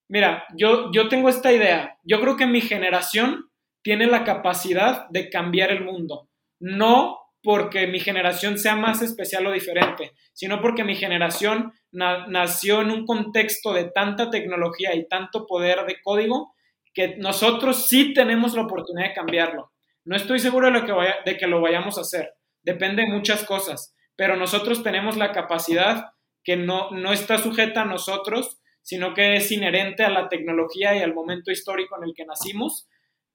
mira, 0.07 0.45
yo, 0.55 0.91
yo 0.91 1.09
tengo 1.09 1.29
esta 1.29 1.51
idea, 1.51 1.97
yo 2.03 2.19
creo 2.21 2.37
que 2.37 2.47
mi 2.47 2.61
generación 2.61 3.49
tiene 3.81 4.07
la 4.07 4.23
capacidad 4.23 5.07
de 5.09 5.29
cambiar 5.29 5.71
el 5.71 5.83
mundo, 5.83 6.29
no 6.59 7.19
porque 7.43 7.87
mi 7.87 7.99
generación 7.99 8.57
sea 8.57 8.75
más 8.75 9.01
especial 9.01 9.45
o 9.45 9.51
diferente, 9.51 10.13
sino 10.31 10.61
porque 10.61 10.85
mi 10.85 10.95
generación 10.95 11.73
nació 11.91 12.81
en 12.81 12.89
un 12.89 13.05
contexto 13.05 13.73
de 13.73 13.91
tanta 13.91 14.29
tecnología 14.29 14.95
y 14.95 15.07
tanto 15.07 15.45
poder 15.45 15.85
de 15.85 16.01
código 16.01 16.55
que 16.93 17.17
nosotros 17.17 17.89
sí 17.89 18.13
tenemos 18.13 18.55
la 18.55 18.63
oportunidad 18.63 19.09
de 19.09 19.13
cambiarlo. 19.13 19.71
No 20.05 20.15
estoy 20.15 20.39
seguro 20.39 20.67
de, 20.67 20.79
lo 20.79 20.85
que 20.85 20.91
vaya, 20.93 21.15
de 21.25 21.37
que 21.37 21.47
lo 21.47 21.59
vayamos 21.59 21.97
a 21.97 22.01
hacer, 22.01 22.33
depende 22.61 23.03
de 23.03 23.09
muchas 23.09 23.43
cosas, 23.43 23.93
pero 24.15 24.37
nosotros 24.37 24.81
tenemos 24.81 25.17
la 25.17 25.31
capacidad 25.33 26.11
que 26.43 26.55
no, 26.55 26.91
no 26.91 27.11
está 27.11 27.37
sujeta 27.37 27.81
a 27.81 27.85
nosotros, 27.85 28.61
sino 28.83 29.13
que 29.13 29.35
es 29.35 29.51
inherente 29.51 30.03
a 30.03 30.09
la 30.09 30.29
tecnología 30.29 30.95
y 30.95 31.01
al 31.01 31.15
momento 31.15 31.51
histórico 31.51 31.97
en 31.97 32.03
el 32.03 32.13
que 32.15 32.25
nacimos, 32.25 32.87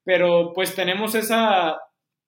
pero 0.05 0.53
pues 0.53 0.75
tenemos 0.75 1.15
esa, 1.15 1.77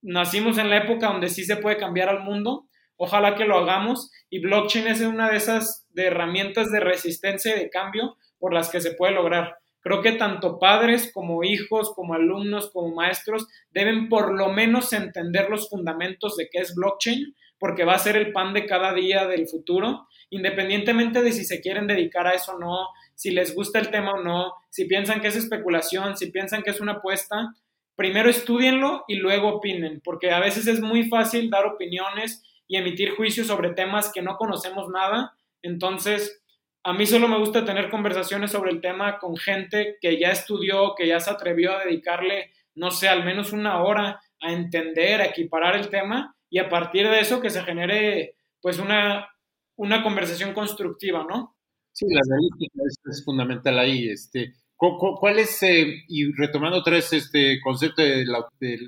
nacimos 0.02 0.58
en 0.58 0.68
la 0.68 0.78
época 0.78 1.08
donde 1.08 1.28
sí 1.28 1.44
se 1.44 1.56
puede 1.56 1.78
cambiar 1.78 2.08
al 2.10 2.24
mundo, 2.24 2.66
ojalá 2.96 3.34
que 3.34 3.44
lo 3.44 3.58
hagamos. 3.58 4.10
Y 4.28 4.40
blockchain 4.40 4.88
es 4.88 5.00
una 5.00 5.30
de 5.30 5.36
esas 5.36 5.86
de 5.90 6.06
herramientas 6.06 6.70
de 6.70 6.80
resistencia 6.80 7.56
y 7.56 7.60
de 7.60 7.70
cambio 7.70 8.16
por 8.38 8.52
las 8.52 8.70
que 8.70 8.80
se 8.80 8.94
puede 8.94 9.14
lograr. 9.14 9.56
Creo 9.80 10.00
que 10.00 10.12
tanto 10.12 10.58
padres 10.60 11.10
como 11.12 11.42
hijos, 11.42 11.92
como 11.94 12.14
alumnos, 12.14 12.70
como 12.70 12.94
maestros 12.94 13.48
deben 13.70 14.08
por 14.08 14.32
lo 14.32 14.50
menos 14.50 14.92
entender 14.92 15.50
los 15.50 15.68
fundamentos 15.68 16.36
de 16.36 16.48
qué 16.50 16.60
es 16.60 16.74
blockchain, 16.74 17.34
porque 17.58 17.84
va 17.84 17.94
a 17.94 17.98
ser 17.98 18.16
el 18.16 18.32
pan 18.32 18.54
de 18.54 18.66
cada 18.66 18.92
día 18.94 19.26
del 19.26 19.48
futuro, 19.48 20.06
independientemente 20.32 21.22
de 21.22 21.30
si 21.30 21.44
se 21.44 21.60
quieren 21.60 21.86
dedicar 21.86 22.26
a 22.26 22.32
eso 22.32 22.52
o 22.52 22.58
no, 22.58 22.88
si 23.14 23.30
les 23.30 23.54
gusta 23.54 23.78
el 23.78 23.90
tema 23.90 24.14
o 24.14 24.22
no, 24.22 24.54
si 24.70 24.86
piensan 24.86 25.20
que 25.20 25.28
es 25.28 25.36
especulación, 25.36 26.16
si 26.16 26.30
piensan 26.30 26.62
que 26.62 26.70
es 26.70 26.80
una 26.80 26.92
apuesta, 26.92 27.54
primero 27.96 28.30
estudienlo 28.30 29.04
y 29.08 29.16
luego 29.16 29.56
opinen, 29.56 30.00
porque 30.02 30.30
a 30.30 30.40
veces 30.40 30.66
es 30.66 30.80
muy 30.80 31.04
fácil 31.04 31.50
dar 31.50 31.66
opiniones 31.66 32.42
y 32.66 32.78
emitir 32.78 33.14
juicios 33.14 33.46
sobre 33.46 33.74
temas 33.74 34.10
que 34.10 34.22
no 34.22 34.38
conocemos 34.38 34.88
nada, 34.88 35.36
entonces 35.60 36.42
a 36.82 36.94
mí 36.94 37.04
solo 37.04 37.28
me 37.28 37.38
gusta 37.38 37.66
tener 37.66 37.90
conversaciones 37.90 38.50
sobre 38.50 38.70
el 38.70 38.80
tema 38.80 39.18
con 39.18 39.36
gente 39.36 39.98
que 40.00 40.18
ya 40.18 40.30
estudió, 40.30 40.94
que 40.96 41.06
ya 41.06 41.20
se 41.20 41.30
atrevió 41.30 41.76
a 41.76 41.84
dedicarle, 41.84 42.52
no 42.74 42.90
sé, 42.90 43.06
al 43.06 43.22
menos 43.22 43.52
una 43.52 43.82
hora 43.82 44.22
a 44.40 44.50
entender, 44.50 45.20
a 45.20 45.26
equiparar 45.26 45.76
el 45.76 45.90
tema 45.90 46.34
y 46.48 46.58
a 46.58 46.70
partir 46.70 47.10
de 47.10 47.20
eso 47.20 47.42
que 47.42 47.50
se 47.50 47.62
genere 47.62 48.36
pues 48.62 48.78
una, 48.78 49.31
una 49.82 50.02
conversación 50.02 50.54
constructiva, 50.54 51.26
¿no? 51.28 51.56
Sí, 51.92 52.06
la 52.08 52.20
analítica 52.24 52.82
es, 53.10 53.24
fundamental 53.24 53.78
ahí. 53.78 54.08
Este, 54.08 54.54
¿Cuál 54.76 55.40
es, 55.40 55.62
eh, 55.62 56.04
y 56.08 56.32
retomando 56.32 56.78
otra 56.78 56.94
vez 56.94 57.12
este 57.12 57.60
concepto 57.60 58.02
de, 58.02 58.24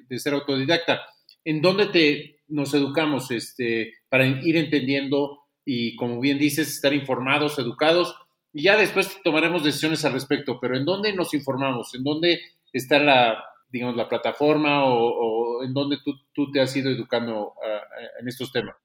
de, 0.08 0.18
ser 0.18 0.34
autodidacta, 0.34 1.02
¿en 1.44 1.60
dónde 1.60 1.86
te, 1.86 2.36
nos 2.48 2.72
educamos 2.74 3.30
este, 3.30 3.94
para 4.08 4.26
ir 4.26 4.56
entendiendo 4.56 5.40
y, 5.64 5.96
como 5.96 6.20
bien 6.20 6.38
dices, 6.38 6.68
estar 6.68 6.92
informados, 6.92 7.58
educados, 7.58 8.16
y 8.52 8.62
ya 8.62 8.76
después 8.76 9.20
tomaremos 9.24 9.64
decisiones 9.64 10.04
al 10.04 10.12
respecto, 10.12 10.58
pero 10.60 10.76
¿en 10.76 10.84
dónde 10.84 11.12
nos 11.12 11.34
informamos? 11.34 11.92
¿En 11.94 12.04
dónde 12.04 12.40
está 12.72 13.00
la, 13.00 13.44
digamos, 13.68 13.96
la 13.96 14.08
plataforma 14.08 14.84
o, 14.84 15.64
en 15.64 15.74
dónde 15.74 15.98
tú, 16.04 16.14
tú, 16.32 16.50
te 16.52 16.60
has 16.60 16.74
ido 16.76 16.90
educando 16.90 17.54
ah, 17.64 17.82
en 18.20 18.28
estos 18.28 18.52
temas? 18.52 18.76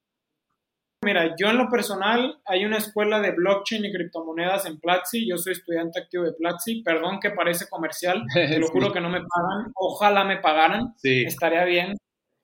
Mira, 1.10 1.34
yo 1.36 1.50
en 1.50 1.58
lo 1.58 1.70
personal 1.72 2.40
hay 2.46 2.66
una 2.66 2.78
escuela 2.78 3.20
de 3.20 3.32
blockchain 3.32 3.84
y 3.84 3.92
criptomonedas 3.92 4.68
en 4.68 4.80
Platzi. 4.80 5.28
Yo 5.28 5.40
soy 5.40 5.54
estudiante 5.54 6.00
activo 6.00 6.24
de 6.24 6.34
Platzi. 6.34 6.84
Perdón 6.84 7.20
que 7.20 7.32
parece 7.32 7.68
comercial, 7.68 8.24
te 8.32 8.60
lo 8.60 8.68
juro 8.68 8.94
que 8.94 9.02
no 9.02 9.10
me 9.10 9.18
pagan. 9.18 9.72
Ojalá 9.74 10.24
me 10.24 10.38
pagaran. 10.38 10.94
Sí. 10.98 11.24
Estaría 11.24 11.66
bien. 11.66 11.98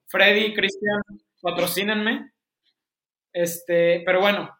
Freddy, 0.08 0.52
Cristian, 0.52 1.00
patrocínenme. 1.40 2.32
Este, 3.32 4.02
pero 4.04 4.18
bueno, 4.20 4.50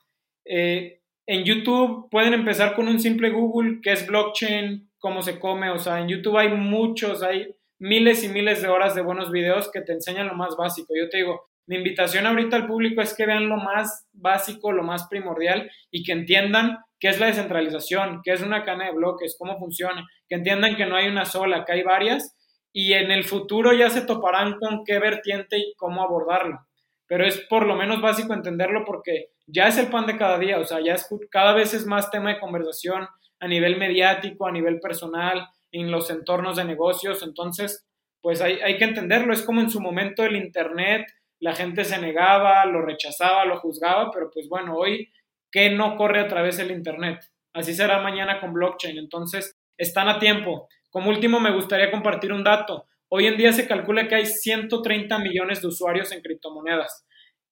eh, 0.45 1.01
en 1.27 1.43
YouTube 1.43 2.09
pueden 2.09 2.33
empezar 2.33 2.77
con 2.77 2.87
un 2.87 3.01
simple 3.01 3.31
Google, 3.31 3.81
que 3.83 3.91
es 3.91 4.07
blockchain, 4.07 4.89
cómo 5.01 5.21
se 5.21 5.41
come, 5.41 5.71
o 5.71 5.81
sea, 5.81 6.01
en 6.01 6.07
YouTube 6.07 6.39
hay 6.39 6.51
muchos, 6.51 7.25
hay 7.25 7.57
miles 7.81 8.23
y 8.23 8.29
miles 8.29 8.63
de 8.63 8.69
horas 8.69 8.95
de 8.95 9.03
buenos 9.03 9.33
videos 9.33 9.69
que 9.73 9.81
te 9.81 9.95
enseñan 9.95 10.29
lo 10.29 10.35
más 10.35 10.57
básico. 10.57 10.95
Yo 10.97 11.09
te 11.09 11.17
digo, 11.17 11.49
mi 11.67 11.77
invitación 11.77 12.27
ahorita 12.27 12.57
al 12.57 12.67
público 12.67 13.03
es 13.03 13.15
que 13.15 13.27
vean 13.27 13.49
lo 13.49 13.57
más 13.57 14.09
básico, 14.13 14.73
lo 14.73 14.83
más 14.83 15.09
primordial 15.09 15.71
y 15.91 16.05
que 16.05 16.13
entiendan 16.13 16.79
qué 17.01 17.09
es 17.09 17.19
la 17.19 17.27
descentralización, 17.27 18.21
qué 18.25 18.33
es 18.33 18.41
una 18.41 18.65
cadena 18.65 18.87
de 18.87 18.93
bloques, 18.93 19.37
cómo 19.39 19.59
funciona, 19.59 20.07
que 20.29 20.37
entiendan 20.37 20.77
que 20.77 20.87
no 20.87 20.97
hay 20.97 21.09
una 21.09 21.25
sola, 21.25 21.65
que 21.65 21.73
hay 21.73 21.83
varias 21.83 22.37
y 22.73 22.93
en 22.93 23.11
el 23.11 23.25
futuro 23.25 23.73
ya 23.73 23.91
se 23.91 24.03
toparán 24.03 24.59
con 24.59 24.85
qué 24.85 24.99
vertiente 24.99 25.59
y 25.59 25.75
cómo 25.77 26.03
abordarlo. 26.03 26.61
Pero 27.07 27.25
es 27.25 27.41
por 27.49 27.67
lo 27.67 27.75
menos 27.75 28.01
básico 28.01 28.33
entenderlo 28.33 28.85
porque 28.85 29.31
ya 29.47 29.69
es 29.69 29.79
el 29.79 29.89
pan 29.89 30.07
de 30.07 30.17
cada 30.17 30.39
día, 30.39 30.59
o 30.59 30.65
sea, 30.65 30.81
ya 30.81 30.95
es, 30.95 31.09
cada 31.31 31.53
vez 31.53 31.75
es 31.75 31.87
más 31.87 32.11
tema 32.11 32.35
de 32.35 32.41
conversación 32.41 33.09
a 33.41 33.49
nivel 33.49 33.77
mediático, 33.77 34.47
a 34.47 34.53
nivel 34.53 34.81
personal, 34.81 35.49
en 35.73 35.91
los 35.91 36.11
entornos 36.11 36.57
de 36.57 36.65
negocios, 36.65 37.23
entonces, 37.23 37.87
pues 38.21 38.41
hay, 38.41 38.55
hay 38.61 38.79
que 38.79 38.85
entenderlo, 38.85 39.33
es 39.33 39.43
como 39.43 39.61
en 39.61 39.71
su 39.71 39.81
momento 39.81 40.25
el 40.25 40.37
Internet, 40.37 41.07
la 41.41 41.55
gente 41.55 41.85
se 41.85 41.99
negaba, 41.99 42.65
lo 42.67 42.83
rechazaba, 42.83 43.45
lo 43.45 43.59
juzgaba, 43.59 44.11
pero 44.11 44.31
pues 44.31 44.49
bueno, 44.49 44.77
hoy, 44.77 45.13
¿qué 45.51 45.71
no 45.71 45.97
corre 45.97 46.21
a 46.21 46.29
través 46.29 46.57
del 46.57 46.71
Internet? 46.71 47.21
Así 47.53 47.75
será 47.75 48.01
mañana 48.01 48.41
con 48.41 48.53
blockchain, 48.53 48.99
entonces, 48.99 49.59
están 49.79 50.09
a 50.09 50.19
tiempo. 50.19 50.69
Como 50.91 51.11
último, 51.11 51.41
me 51.41 51.53
gustaría 51.53 51.91
compartir 51.91 52.33
un 52.33 52.45
dato. 52.45 52.87
Hoy 53.09 53.27
en 53.27 53.37
día 53.37 53.53
se 53.53 53.67
calcula 53.67 54.09
que 54.09 54.15
hay 54.15 54.27
130 54.27 55.19
millones 55.19 55.63
de 55.63 55.69
usuarios 55.69 56.13
en 56.13 56.23
criptomonedas. 56.23 57.07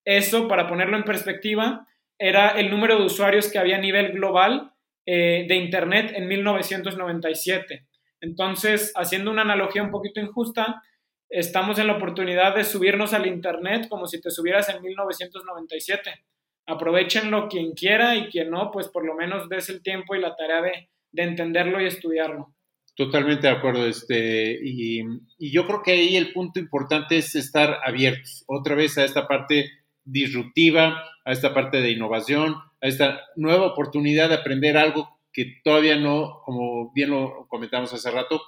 Eso, 0.04 0.48
para 0.48 0.66
ponerlo 0.68 0.96
en 0.96 1.04
perspectiva, 1.04 1.86
era 2.18 2.50
el 2.50 2.70
número 2.70 2.98
de 2.98 3.04
usuarios 3.04 3.50
que 3.50 3.58
había 3.58 3.76
a 3.76 3.80
nivel 3.80 4.12
global 4.12 4.72
eh, 5.06 5.44
de 5.48 5.56
Internet 5.56 6.12
en 6.14 6.26
1997. 6.28 7.86
Entonces, 8.20 8.92
haciendo 8.96 9.30
una 9.30 9.42
analogía 9.42 9.82
un 9.82 9.90
poquito 9.90 10.20
injusta, 10.20 10.82
estamos 11.28 11.78
en 11.78 11.86
la 11.86 11.96
oportunidad 11.96 12.54
de 12.54 12.64
subirnos 12.64 13.12
al 13.12 13.26
Internet 13.26 13.88
como 13.88 14.06
si 14.06 14.20
te 14.20 14.30
subieras 14.30 14.68
en 14.68 14.82
1997. 14.82 16.24
Aprovechenlo 16.66 17.48
quien 17.48 17.72
quiera 17.72 18.16
y 18.16 18.28
quien 18.28 18.50
no, 18.50 18.70
pues 18.70 18.88
por 18.88 19.04
lo 19.04 19.14
menos 19.14 19.48
des 19.48 19.68
el 19.68 19.82
tiempo 19.82 20.14
y 20.14 20.20
la 20.20 20.34
tarea 20.36 20.62
de 20.62 21.22
entenderlo 21.22 21.80
y 21.80 21.86
estudiarlo. 21.86 22.54
Totalmente 22.96 23.48
de 23.48 23.52
acuerdo. 23.52 23.86
Este, 23.86 24.58
y, 24.62 25.02
yo 25.38 25.66
creo 25.66 25.82
que 25.82 25.92
ahí 25.92 26.16
el 26.16 26.32
punto 26.32 26.60
importante 26.60 27.18
es 27.18 27.34
estar 27.34 27.80
abiertos 27.84 28.44
otra 28.46 28.76
vez 28.76 28.96
a 28.98 29.04
esta 29.04 29.26
parte 29.26 29.70
disruptiva, 30.04 31.02
a 31.24 31.32
esta 31.32 31.52
parte 31.52 31.80
de 31.80 31.90
innovación, 31.90 32.54
a 32.54 32.86
esta 32.86 33.20
nueva 33.36 33.66
oportunidad 33.66 34.28
de 34.28 34.36
aprender 34.36 34.76
algo 34.76 35.18
que 35.32 35.60
todavía 35.64 35.96
no, 35.96 36.40
como 36.44 36.92
bien 36.92 37.10
lo 37.10 37.48
comentamos 37.48 37.92
hace 37.92 38.10
rato, 38.10 38.40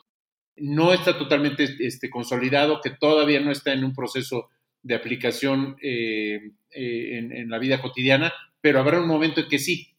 no 0.57 0.93
está 0.93 1.19
totalmente 1.19 1.69
este, 1.81 2.11
consolidado, 2.11 2.81
que 2.81 2.91
todavía 2.91 3.41
no 3.41 3.51
está 3.51 3.73
en 3.73 3.85
un 3.85 3.95
proceso 3.95 4.49
de 4.83 4.95
aplicación 4.95 5.77
eh, 5.83 6.53
eh, 6.71 7.19
en, 7.19 7.51
la 7.51 7.59
vida 7.59 7.83
cotidiana, 7.83 8.33
pero 8.61 8.81
habrá 8.81 9.01
un 9.01 9.09
momento 9.09 9.41
en 9.41 9.49
que 9.49 9.59
sí. 9.59 9.95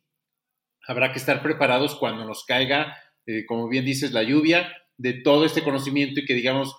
Habrá 0.87 1.11
que 1.11 1.19
estar 1.19 1.41
preparados 1.41 1.95
cuando 1.95 2.25
nos 2.25 2.45
caiga 2.45 2.95
eh, 3.27 3.45
como 3.45 3.67
bien 3.67 3.83
dices, 3.83 4.13
la 4.13 4.23
lluvia 4.23 4.73
de 4.97 5.13
todo 5.13 5.45
este 5.45 5.61
conocimiento 5.61 6.21
y 6.21 6.25
que 6.25 6.33
digamos, 6.33 6.75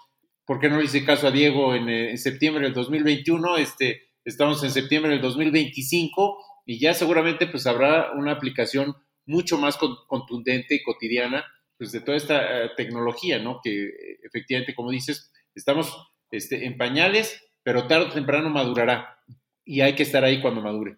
¿por 0.46 0.58
qué 0.58 0.70
no 0.70 0.78
le 0.78 0.84
hice 0.84 1.04
caso 1.04 1.28
a 1.28 1.30
Diego 1.30 1.74
en, 1.74 1.88
en 1.90 2.16
septiembre 2.16 2.64
del 2.64 2.72
2021? 2.72 3.58
Este, 3.58 4.08
estamos 4.24 4.64
en 4.64 4.70
septiembre 4.70 5.12
del 5.12 5.20
2025 5.20 6.38
y 6.64 6.78
ya 6.78 6.94
seguramente 6.94 7.46
pues 7.46 7.66
habrá 7.66 8.12
una 8.12 8.32
aplicación 8.32 8.96
mucho 9.26 9.58
más 9.58 9.76
contundente 9.76 10.74
y 10.74 10.82
cotidiana 10.82 11.44
pues 11.78 11.92
de 11.92 12.00
toda 12.00 12.16
esta 12.16 12.64
eh, 12.64 12.70
tecnología, 12.76 13.38
¿no? 13.38 13.60
Que 13.62 13.84
eh, 13.84 14.18
efectivamente, 14.24 14.74
como 14.74 14.90
dices, 14.90 15.32
estamos 15.54 15.96
este, 16.30 16.66
en 16.66 16.76
pañales, 16.76 17.40
pero 17.62 17.86
tarde 17.86 18.06
o 18.06 18.12
temprano 18.12 18.50
madurará 18.50 19.18
y 19.64 19.80
hay 19.80 19.94
que 19.94 20.02
estar 20.02 20.24
ahí 20.24 20.40
cuando 20.42 20.60
madure. 20.60 20.96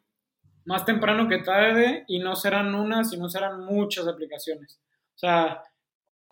Más 0.65 0.85
temprano 0.85 1.29
que 1.29 1.39
tarde 1.39 2.05
y 2.09 2.19
no 2.19 2.35
serán 2.35 2.75
una, 2.75 3.05
sino 3.05 3.29
serán 3.29 3.65
muchas 3.65 4.07
aplicaciones. 4.09 4.81
O 5.15 5.19
sea, 5.19 5.63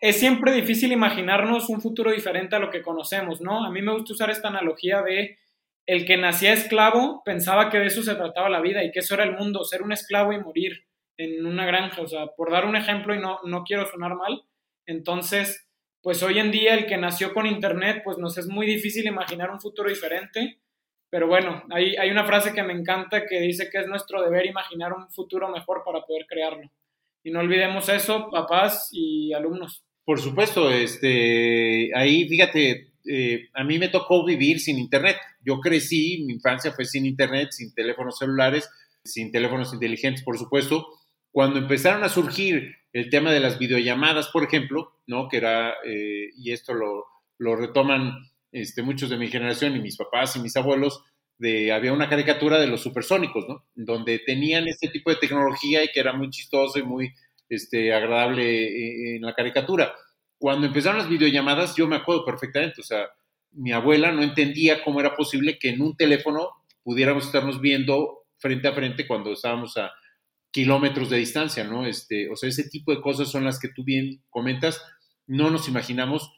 es 0.00 0.18
siempre 0.18 0.52
difícil 0.52 0.92
imaginarnos 0.92 1.68
un 1.68 1.80
futuro 1.80 2.12
diferente 2.12 2.56
a 2.56 2.60
lo 2.60 2.70
que 2.70 2.82
conocemos, 2.82 3.40
¿no? 3.40 3.64
A 3.64 3.70
mí 3.70 3.82
me 3.82 3.92
gusta 3.92 4.12
usar 4.12 4.30
esta 4.30 4.48
analogía 4.48 5.02
de 5.02 5.38
el 5.86 6.04
que 6.04 6.16
nacía 6.16 6.52
esclavo 6.52 7.22
pensaba 7.24 7.70
que 7.70 7.78
de 7.78 7.86
eso 7.86 8.02
se 8.02 8.14
trataba 8.14 8.48
la 8.48 8.60
vida 8.60 8.84
y 8.84 8.92
que 8.92 9.00
eso 9.00 9.14
era 9.14 9.24
el 9.24 9.36
mundo, 9.36 9.64
ser 9.64 9.82
un 9.82 9.92
esclavo 9.92 10.32
y 10.32 10.38
morir 10.38 10.84
en 11.18 11.44
una 11.44 11.66
granja, 11.66 12.00
o 12.00 12.08
sea, 12.08 12.28
por 12.28 12.50
dar 12.50 12.64
un 12.64 12.76
ejemplo 12.76 13.14
y 13.14 13.20
no, 13.20 13.40
no 13.44 13.64
quiero 13.64 13.86
sonar 13.86 14.14
mal, 14.14 14.42
entonces, 14.86 15.68
pues 16.02 16.22
hoy 16.22 16.38
en 16.38 16.50
día 16.50 16.74
el 16.74 16.86
que 16.86 16.96
nació 16.96 17.34
con 17.34 17.46
Internet, 17.46 18.00
pues 18.02 18.16
nos 18.16 18.38
es 18.38 18.46
muy 18.46 18.66
difícil 18.66 19.06
imaginar 19.06 19.50
un 19.50 19.60
futuro 19.60 19.90
diferente, 19.90 20.58
pero 21.10 21.26
bueno, 21.26 21.62
hay, 21.70 21.96
hay 21.96 22.10
una 22.10 22.24
frase 22.24 22.52
que 22.54 22.62
me 22.62 22.72
encanta 22.72 23.26
que 23.26 23.40
dice 23.40 23.68
que 23.70 23.78
es 23.78 23.86
nuestro 23.86 24.22
deber 24.22 24.46
imaginar 24.46 24.92
un 24.94 25.10
futuro 25.10 25.50
mejor 25.50 25.82
para 25.84 26.02
poder 26.02 26.26
crearlo. 26.26 26.70
Y 27.22 27.30
no 27.30 27.40
olvidemos 27.40 27.88
eso, 27.88 28.30
papás 28.30 28.88
y 28.92 29.32
alumnos. 29.32 29.84
Por 30.04 30.20
supuesto, 30.20 30.70
este, 30.70 31.90
ahí 31.94 32.26
fíjate, 32.28 32.92
eh, 33.10 33.48
a 33.54 33.64
mí 33.64 33.78
me 33.78 33.88
tocó 33.88 34.24
vivir 34.24 34.60
sin 34.60 34.78
internet. 34.78 35.16
Yo 35.44 35.60
crecí, 35.60 36.24
mi 36.26 36.34
infancia 36.34 36.72
fue 36.72 36.84
sin 36.84 37.04
internet, 37.06 37.48
sin 37.50 37.74
teléfonos 37.74 38.18
celulares, 38.18 38.70
sin 39.04 39.32
teléfonos 39.32 39.72
inteligentes, 39.72 40.22
por 40.22 40.38
supuesto. 40.38 40.86
Cuando 41.38 41.60
empezaron 41.60 42.02
a 42.02 42.08
surgir 42.08 42.74
el 42.92 43.10
tema 43.10 43.30
de 43.30 43.38
las 43.38 43.60
videollamadas, 43.60 44.26
por 44.28 44.42
ejemplo, 44.42 44.98
¿no? 45.06 45.28
Que 45.28 45.36
era, 45.36 45.74
eh, 45.84 46.30
y 46.36 46.50
esto 46.50 46.74
lo, 46.74 47.04
lo 47.38 47.54
retoman 47.54 48.28
este, 48.50 48.82
muchos 48.82 49.08
de 49.08 49.18
mi 49.18 49.28
generación 49.28 49.76
y 49.76 49.80
mis 49.80 49.96
papás 49.96 50.34
y 50.34 50.40
mis 50.40 50.56
abuelos, 50.56 51.04
de, 51.38 51.70
había 51.70 51.92
una 51.92 52.08
caricatura 52.08 52.58
de 52.58 52.66
los 52.66 52.80
supersónicos, 52.80 53.46
¿no? 53.46 53.66
Donde 53.76 54.18
tenían 54.18 54.66
este 54.66 54.88
tipo 54.88 55.10
de 55.10 55.16
tecnología 55.16 55.84
y 55.84 55.92
que 55.92 56.00
era 56.00 56.12
muy 56.12 56.28
chistoso 56.30 56.80
y 56.80 56.82
muy 56.82 57.14
este, 57.48 57.94
agradable 57.94 58.42
eh, 58.42 59.16
en 59.16 59.22
la 59.22 59.34
caricatura 59.34 59.94
cuando 60.38 60.66
empezaron 60.66 60.98
las 60.98 61.08
videollamadas, 61.08 61.76
yo 61.76 61.86
me 61.86 61.96
acuerdo 61.96 62.24
perfectamente, 62.24 62.80
o 62.80 62.84
sea, 62.84 63.08
mi 63.52 63.72
abuela 63.72 64.12
no 64.12 64.22
entendía 64.22 64.82
cómo 64.84 65.00
era 65.00 65.14
posible 65.16 65.58
que 65.58 65.70
en 65.70 65.82
un 65.82 65.96
teléfono 65.96 66.48
pudiéramos 66.82 67.26
estarnos 67.26 67.60
viendo 67.60 68.24
frente 68.38 68.68
a 68.68 68.72
frente 68.72 69.06
cuando 69.06 69.32
estábamos 69.32 69.76
a 69.76 69.90
kilómetros 70.50 71.10
de 71.10 71.18
distancia, 71.18 71.64
¿no? 71.64 71.86
Este, 71.86 72.30
o 72.30 72.36
sea, 72.36 72.48
ese 72.48 72.68
tipo 72.68 72.94
de 72.94 73.00
cosas 73.00 73.28
son 73.28 73.44
las 73.44 73.58
que 73.58 73.68
tú 73.68 73.84
bien 73.84 74.22
comentas, 74.30 74.82
no 75.26 75.50
nos 75.50 75.68
imaginamos, 75.68 76.32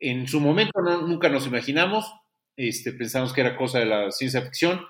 en 0.00 0.26
su 0.26 0.40
momento 0.40 0.80
nunca 1.06 1.28
nos 1.28 1.46
imaginamos, 1.46 2.12
este, 2.56 2.92
pensamos 2.92 3.32
que 3.32 3.40
era 3.40 3.56
cosa 3.56 3.78
de 3.78 3.86
la 3.86 4.10
ciencia 4.10 4.42
ficción, 4.42 4.84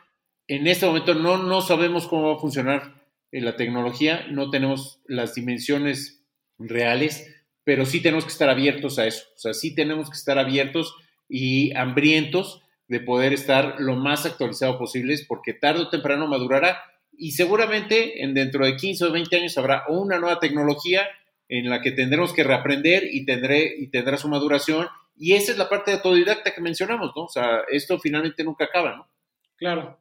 en 0.49 0.67
este 0.67 0.87
momento 0.87 1.15
no, 1.15 1.37
no 1.37 1.61
sabemos 1.61 2.07
cómo 2.07 2.29
va 2.29 2.37
a 2.37 2.41
funcionar 2.41 2.95
eh, 3.31 3.41
la 3.41 3.57
tecnología, 3.57 4.27
no 4.31 4.51
tenemos 4.51 5.01
las 5.07 5.35
dimensiones 5.35 6.25
reales, 6.59 7.31
pero 7.65 7.85
sí 7.85 8.01
tenemos 8.01 8.25
que 8.25 8.33
estar 8.33 8.49
abiertos 8.49 8.99
a 8.99 9.07
eso, 9.07 9.25
o 9.37 9.39
sea, 9.39 9.55
sí 9.55 9.75
tenemos 9.75 10.09
que 10.09 10.17
estar 10.17 10.39
abiertos 10.39 10.97
y 11.29 11.75
hambrientos 11.77 12.63
de 12.89 13.01
poder 13.01 13.33
estar 13.33 13.77
lo 13.79 13.97
más 13.97 14.27
actualizado 14.27 14.79
posible, 14.79 15.17
porque 15.29 15.55
tarde 15.55 15.83
o 15.83 15.89
temprano 15.89 16.27
madurará 16.27 16.83
y 17.23 17.31
seguramente 17.31 18.23
en 18.25 18.35
dentro 18.35 18.65
de 18.65 18.77
15 18.77 19.05
o 19.05 19.13
20 19.13 19.37
años 19.37 19.57
habrá 19.57 19.85
una 19.89 20.19
nueva 20.19 20.41
tecnología 20.41 21.07
en 21.49 21.71
la 21.71 21.81
que 21.81 21.93
tendremos 21.93 22.33
que 22.33 22.43
reaprender 22.43 23.05
y, 23.13 23.25
tendré, 23.25 23.75
y 23.79 23.91
tendrá 23.91 24.17
su 24.17 24.29
maduración. 24.29 24.89
Y 25.17 25.35
esa 25.35 25.53
es 25.53 25.59
la 25.59 25.69
parte 25.69 25.91
de 25.91 25.99
autodidacta 25.99 26.53
que 26.53 26.61
mencionamos, 26.61 27.13
¿no? 27.15 27.25
O 27.25 27.29
sea, 27.29 27.61
esto 27.71 27.99
finalmente 27.99 28.43
nunca 28.43 28.65
acaba, 28.65 28.97
¿no? 28.97 29.09
Claro, 29.57 30.01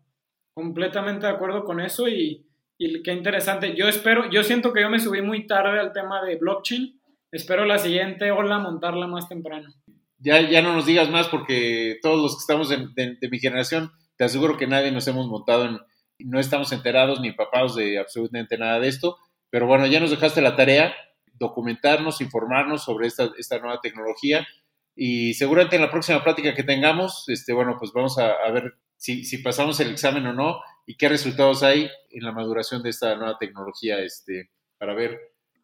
completamente 0.53 1.27
de 1.27 1.33
acuerdo 1.33 1.63
con 1.63 1.79
eso 1.79 2.07
y, 2.07 2.47
y 2.77 3.03
qué 3.03 3.11
interesante. 3.11 3.75
Yo 3.75 3.87
espero, 3.87 4.29
yo 4.31 4.43
siento 4.43 4.73
que 4.73 4.81
yo 4.81 4.89
me 4.89 4.99
subí 4.99 5.21
muy 5.21 5.45
tarde 5.45 5.79
al 5.79 5.93
tema 5.93 6.23
de 6.23 6.37
blockchain 6.37 7.01
Espero 7.31 7.63
la 7.63 7.79
siguiente 7.79 8.29
ola 8.31 8.59
montarla 8.59 9.07
más 9.07 9.29
temprano. 9.29 9.73
Ya, 10.17 10.41
ya 10.41 10.61
no 10.61 10.73
nos 10.73 10.85
digas 10.85 11.09
más 11.09 11.29
porque 11.29 11.97
todos 12.01 12.21
los 12.21 12.35
que 12.35 12.41
estamos 12.41 12.67
de, 12.69 13.29
mi 13.29 13.39
generación, 13.39 13.91
te 14.17 14.25
aseguro 14.25 14.57
que 14.57 14.67
nadie 14.67 14.91
nos 14.91 15.07
hemos 15.07 15.27
montado 15.27 15.65
en, 15.65 15.79
no 16.25 16.39
estamos 16.39 16.71
enterados 16.71 17.19
ni 17.19 17.29
empapados 17.29 17.75
de 17.75 17.99
absolutamente 17.99 18.57
nada 18.57 18.79
de 18.79 18.87
esto, 18.87 19.17
pero 19.49 19.67
bueno, 19.67 19.85
ya 19.87 19.99
nos 19.99 20.11
dejaste 20.11 20.41
la 20.41 20.55
tarea, 20.55 20.93
documentarnos, 21.33 22.21
informarnos 22.21 22.83
sobre 22.83 23.07
esta, 23.07 23.31
esta 23.37 23.59
nueva 23.59 23.81
tecnología 23.81 24.47
y 24.95 25.33
seguramente 25.33 25.75
en 25.75 25.81
la 25.81 25.91
próxima 25.91 26.23
plática 26.23 26.53
que 26.53 26.63
tengamos, 26.63 27.25
este, 27.27 27.53
bueno, 27.53 27.77
pues 27.79 27.91
vamos 27.93 28.17
a, 28.17 28.31
a 28.31 28.51
ver 28.51 28.75
si, 28.97 29.23
si, 29.23 29.39
pasamos 29.39 29.79
el 29.79 29.91
examen 29.91 30.25
o 30.27 30.33
no 30.33 30.61
y 30.85 30.95
qué 30.95 31.09
resultados 31.09 31.63
hay 31.63 31.89
en 32.11 32.23
la 32.23 32.31
maduración 32.31 32.83
de 32.83 32.89
esta 32.89 33.15
nueva 33.15 33.37
tecnología, 33.39 33.99
este, 33.99 34.51
para 34.77 34.93
ver 34.93 35.19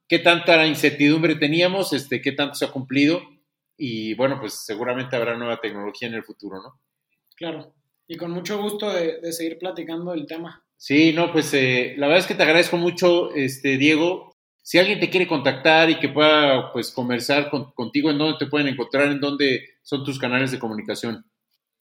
qué 0.07 0.19
tanta 0.19 0.65
incertidumbre 0.65 1.35
teníamos, 1.35 1.93
este, 1.93 2.21
qué 2.21 2.31
tanto 2.31 2.55
se 2.55 2.65
ha 2.65 2.71
cumplido 2.71 3.21
y 3.77 4.15
bueno, 4.15 4.39
pues 4.39 4.65
seguramente 4.65 5.15
habrá 5.15 5.37
nueva 5.37 5.61
tecnología 5.61 6.07
en 6.07 6.15
el 6.15 6.23
futuro, 6.23 6.61
¿no? 6.61 6.81
Claro, 7.35 7.75
y 8.07 8.15
con 8.17 8.31
mucho 8.31 8.61
gusto 8.61 8.91
de, 8.91 9.31
seguir 9.33 9.57
platicando 9.57 10.11
del 10.11 10.25
tema. 10.25 10.63
Sí, 10.77 11.11
no, 11.13 11.31
pues 11.31 11.53
eh, 11.53 11.95
la 11.97 12.07
verdad 12.07 12.21
es 12.21 12.27
que 12.27 12.35
te 12.35 12.43
agradezco 12.43 12.77
mucho, 12.77 13.33
este, 13.33 13.77
Diego. 13.77 14.31
Si 14.63 14.77
alguien 14.77 14.99
te 14.99 15.09
quiere 15.09 15.27
contactar 15.27 15.89
y 15.89 15.99
que 15.99 16.09
pueda 16.09 16.71
pues 16.71 16.91
conversar 16.91 17.49
contigo, 17.49 18.11
¿en 18.11 18.17
dónde 18.17 18.37
te 18.37 18.47
pueden 18.47 18.67
encontrar? 18.67 19.07
¿En 19.07 19.19
dónde 19.19 19.65
son 19.81 20.03
tus 20.03 20.19
canales 20.19 20.51
de 20.51 20.59
comunicación? 20.59 21.25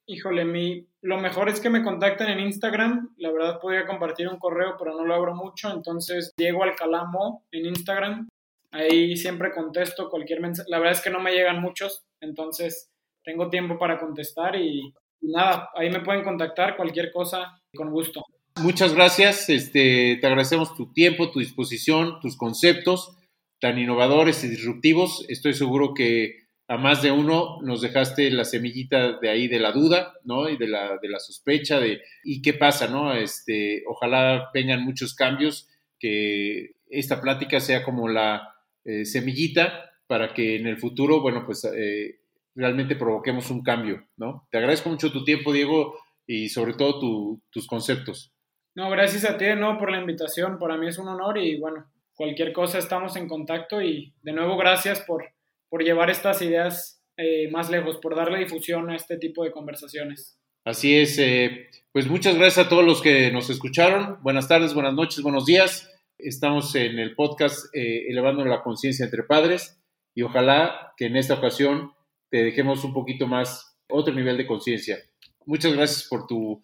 Híjole, 0.09 0.45
mi, 0.45 0.87
lo 1.03 1.19
mejor 1.19 1.49
es 1.49 1.61
que 1.61 1.69
me 1.69 1.83
contacten 1.83 2.29
en 2.29 2.39
Instagram. 2.39 3.13
La 3.17 3.33
verdad 3.33 3.59
podría 3.61 3.87
compartir 3.87 4.29
un 4.29 4.39
correo, 4.39 4.77
pero 4.79 4.97
no 4.97 5.05
lo 5.05 5.15
abro 5.15 5.35
mucho. 5.35 5.73
Entonces, 5.73 6.33
Diego 6.37 6.63
Alcalamo 6.63 7.45
en 7.51 7.67
Instagram. 7.67 8.29
Ahí 8.71 9.17
siempre 9.17 9.53
contesto 9.53 10.09
cualquier 10.09 10.41
mensaje. 10.41 10.69
La 10.71 10.79
verdad 10.79 10.95
es 10.95 11.01
que 11.01 11.11
no 11.11 11.19
me 11.19 11.33
llegan 11.33 11.61
muchos, 11.61 12.05
entonces 12.21 12.89
tengo 13.25 13.49
tiempo 13.49 13.79
para 13.79 13.99
contestar 13.99 14.55
y, 14.55 14.95
nada, 15.21 15.71
ahí 15.75 15.91
me 15.91 16.01
pueden 16.01 16.25
contactar 16.25 16.77
cualquier 16.77 17.13
cosa 17.13 17.61
con 17.75 17.91
gusto. 17.91 18.25
Muchas 18.63 18.95
gracias. 18.95 19.49
Este, 19.51 20.17
te 20.21 20.27
agradecemos 20.27 20.75
tu 20.75 20.93
tiempo, 20.93 21.31
tu 21.31 21.41
disposición, 21.41 22.21
tus 22.21 22.37
conceptos 22.37 23.17
tan 23.61 23.79
innovadores 23.79 24.45
y 24.45 24.49
disruptivos. 24.49 25.25
Estoy 25.29 25.55
seguro 25.55 25.95
que 25.95 26.47
a 26.69 26.77
más 26.77 27.03
de 27.03 27.13
uno 27.13 27.61
nos 27.63 27.81
dejaste 27.81 28.31
la 28.31 28.45
semillita 28.45 29.19
de 29.19 29.29
ahí 29.29 29.49
de 29.49 29.61
la 29.61 29.73
duda, 29.73 30.15
¿no? 30.25 30.49
Y 30.49 30.57
de 30.57 30.69
la, 30.69 30.99
de 31.01 31.09
la 31.09 31.21
sospecha 31.21 31.79
de, 31.79 32.01
¿y 32.25 32.43
qué 32.43 32.55
pasa, 32.55 32.89
no? 32.89 33.15
Este, 33.15 33.85
ojalá 33.87 34.51
vengan 34.53 34.83
muchos 34.83 35.15
cambios, 35.15 35.69
que 35.99 36.73
esta 36.89 37.21
plática 37.21 37.61
sea 37.61 37.83
como 37.83 38.09
la 38.09 38.55
eh, 38.85 39.05
semillita 39.05 39.91
para 40.07 40.35
que 40.35 40.57
en 40.57 40.67
el 40.67 40.79
futuro, 40.79 41.21
bueno, 41.21 41.45
pues 41.47 41.65
eh, 41.65 42.21
realmente 42.57 42.97
provoquemos 42.97 43.51
un 43.51 43.63
cambio, 43.63 44.05
¿no? 44.17 44.49
Te 44.51 44.59
agradezco 44.59 44.89
mucho 44.89 45.13
tu 45.13 45.23
tiempo, 45.23 45.53
Diego, 45.53 45.97
y 46.27 46.49
sobre 46.49 46.75
todo 46.75 47.39
tus 47.51 47.67
conceptos. 47.69 48.33
No, 48.75 48.91
gracias 48.91 49.25
a 49.25 49.39
ti 49.39 49.45
de 49.45 49.57
nuevo 49.57 49.79
por 49.79 49.93
la 49.93 50.01
invitación, 50.01 50.59
para 50.59 50.77
mí 50.77 50.89
es 50.89 50.99
un 50.99 51.09
honor 51.09 51.39
y 51.39 51.59
bueno, 51.61 51.89
cualquier 52.15 52.53
cosa 52.53 52.79
estamos 52.79 53.15
en 53.17 53.29
contacto 53.29 53.81
y 53.81 54.13
de 54.23 54.33
nuevo 54.33 54.57
gracias 54.57 55.01
por 55.03 55.25
por 55.69 55.83
llevar 55.83 56.11
estas 56.11 56.43
ideas 56.43 57.03
eh, 57.17 57.51
más 57.51 57.71
lejos, 57.71 57.99
por 57.99 58.15
darle 58.15 58.39
difusión 58.39 58.91
a 58.91 58.97
este 58.97 59.17
tipo 59.17 59.45
de 59.45 59.51
conversaciones. 59.51 60.39
Así 60.65 60.97
es, 60.97 61.19
eh, 61.19 61.69
pues 61.93 62.09
muchas 62.09 62.37
gracias 62.37 62.67
a 62.67 62.69
todos 62.69 62.85
los 62.85 63.01
que 63.01 63.31
nos 63.31 63.51
escucharon. 63.51 64.19
Buenas 64.23 64.49
tardes, 64.49 64.75
buenas 64.75 64.95
noches, 64.95 65.23
buenos 65.23 65.47
días. 65.47 65.91
Estamos 66.19 66.75
en 66.75 66.99
el 66.99 67.15
podcast 67.15 67.67
eh, 67.75 68.07
Elevando 68.09 68.45
la 68.45 68.63
Conciencia 68.63 69.05
entre 69.05 69.23
Padres 69.23 69.81
y 70.15 70.23
ojalá 70.23 70.93
que 70.97 71.07
en 71.07 71.17
esta 71.17 71.35
ocasión 71.35 71.93
te 72.31 72.45
dejemos 72.45 72.85
un 72.85 72.93
poquito 72.93 73.27
más, 73.27 73.79
otro 73.89 74.15
nivel 74.15 74.37
de 74.37 74.47
conciencia. 74.47 74.99
Muchas 75.45 75.75
gracias 75.75 76.09
por 76.09 76.27
tu 76.27 76.61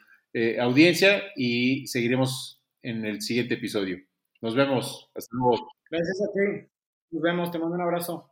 audiencia 0.59 1.23
y 1.37 1.87
seguiremos 1.87 2.63
en 2.83 3.05
el 3.05 3.21
siguiente 3.23 3.55
episodio. 3.55 3.99
Nos 4.41 4.57
vemos. 4.57 5.11
Hasta 5.15 5.37
luego. 5.37 5.69
Gracias 5.91 6.23
a 6.23 6.33
ti. 6.33 6.69
Nos 7.11 7.23
vemos. 7.23 7.51
Te 7.51 7.59
mando 7.59 7.77
un 7.77 7.83
abrazo. 7.83 8.32